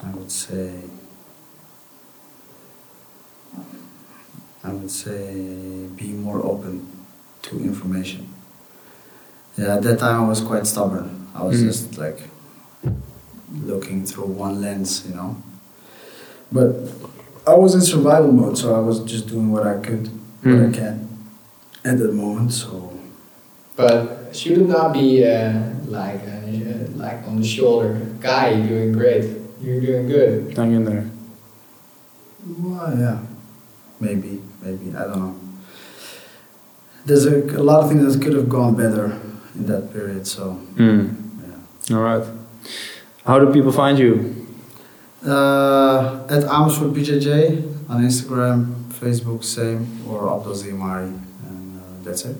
I 0.00 0.10
would 0.10 0.30
say. 0.30 0.80
I 4.62 4.72
would 4.72 4.90
say 4.90 5.86
be 5.96 6.12
more 6.12 6.38
open 6.44 6.86
to 7.42 7.58
information. 7.58 8.28
Yeah, 9.56 9.74
at 9.76 9.82
that 9.82 9.98
time 9.98 10.24
I 10.24 10.28
was 10.28 10.40
quite 10.40 10.66
stubborn. 10.66 11.26
I 11.34 11.42
was 11.42 11.60
Mm. 11.60 11.64
just 11.66 11.98
like 11.98 12.28
looking 13.64 14.04
through 14.06 14.26
one 14.26 14.60
lens, 14.60 15.04
you 15.08 15.14
know. 15.16 15.36
But 16.52 16.76
I 17.46 17.54
was 17.54 17.74
in 17.74 17.80
survival 17.80 18.30
mode, 18.32 18.56
so 18.58 18.74
I 18.74 18.80
was 18.80 19.00
just 19.00 19.26
doing 19.28 19.50
what 19.50 19.66
I 19.66 19.78
could, 19.78 20.08
what 20.42 20.54
I 20.54 20.68
Mm. 20.68 20.74
can 20.74 21.08
at 21.84 21.98
that 21.98 22.14
moment. 22.14 22.52
So 22.52 22.92
But 23.76 24.25
should 24.36 24.68
not 24.68 24.92
be 24.92 25.24
uh, 25.24 25.52
like 25.86 26.20
uh, 26.22 26.88
like 26.94 27.26
on 27.26 27.40
the 27.40 27.46
shoulder, 27.46 27.94
guy, 28.20 28.50
you're 28.50 28.68
doing 28.68 28.92
great, 28.92 29.24
you're 29.60 29.80
doing 29.80 30.06
good. 30.08 30.56
Hang 30.56 30.72
in 30.72 30.84
there. 30.84 31.06
well, 32.46 32.96
yeah, 32.98 33.18
maybe, 34.00 34.40
maybe 34.62 34.94
I 34.96 35.02
don't 35.04 35.18
know. 35.18 35.34
There's 37.04 37.24
a, 37.26 37.38
a 37.58 37.62
lot 37.62 37.82
of 37.84 37.88
things 37.88 38.02
that 38.16 38.22
could 38.24 38.34
have 38.34 38.48
gone 38.48 38.74
better 38.74 39.20
in 39.54 39.66
that 39.66 39.92
period. 39.92 40.26
So 40.26 40.60
Mm. 40.74 41.14
yeah. 41.88 41.96
All 41.96 42.02
right. 42.02 42.24
How 43.24 43.38
do 43.38 43.52
people 43.52 43.72
find 43.72 43.98
you? 43.98 44.34
Uh, 45.24 46.24
at 46.30 46.44
Amersfoort 46.44 46.92
BJJ 46.94 47.88
on 47.88 48.02
Instagram, 48.02 48.74
Facebook, 48.92 49.42
same, 49.44 49.86
or 50.08 50.28
Abdel 50.32 50.54
Zimari, 50.54 51.12
and 51.48 51.80
uh, 51.80 51.84
that's 52.04 52.24
it. 52.24 52.36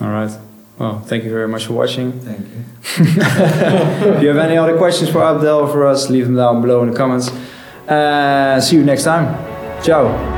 All 0.00 0.08
right. 0.10 0.30
Well, 0.78 1.00
thank 1.00 1.24
you 1.24 1.30
very 1.30 1.48
much 1.48 1.66
for 1.66 1.72
watching. 1.72 2.12
Thank 2.20 2.40
you. 2.40 2.64
if 4.14 4.22
you 4.22 4.28
have 4.28 4.38
any 4.38 4.56
other 4.56 4.76
questions 4.76 5.10
for 5.10 5.24
Abdel 5.24 5.60
or 5.60 5.68
for 5.68 5.86
us, 5.86 6.08
leave 6.08 6.26
them 6.26 6.36
down 6.36 6.62
below 6.62 6.82
in 6.82 6.90
the 6.90 6.96
comments. 6.96 7.30
Uh, 7.88 8.60
see 8.60 8.76
you 8.76 8.84
next 8.84 9.02
time. 9.04 9.26
Ciao. 9.82 10.37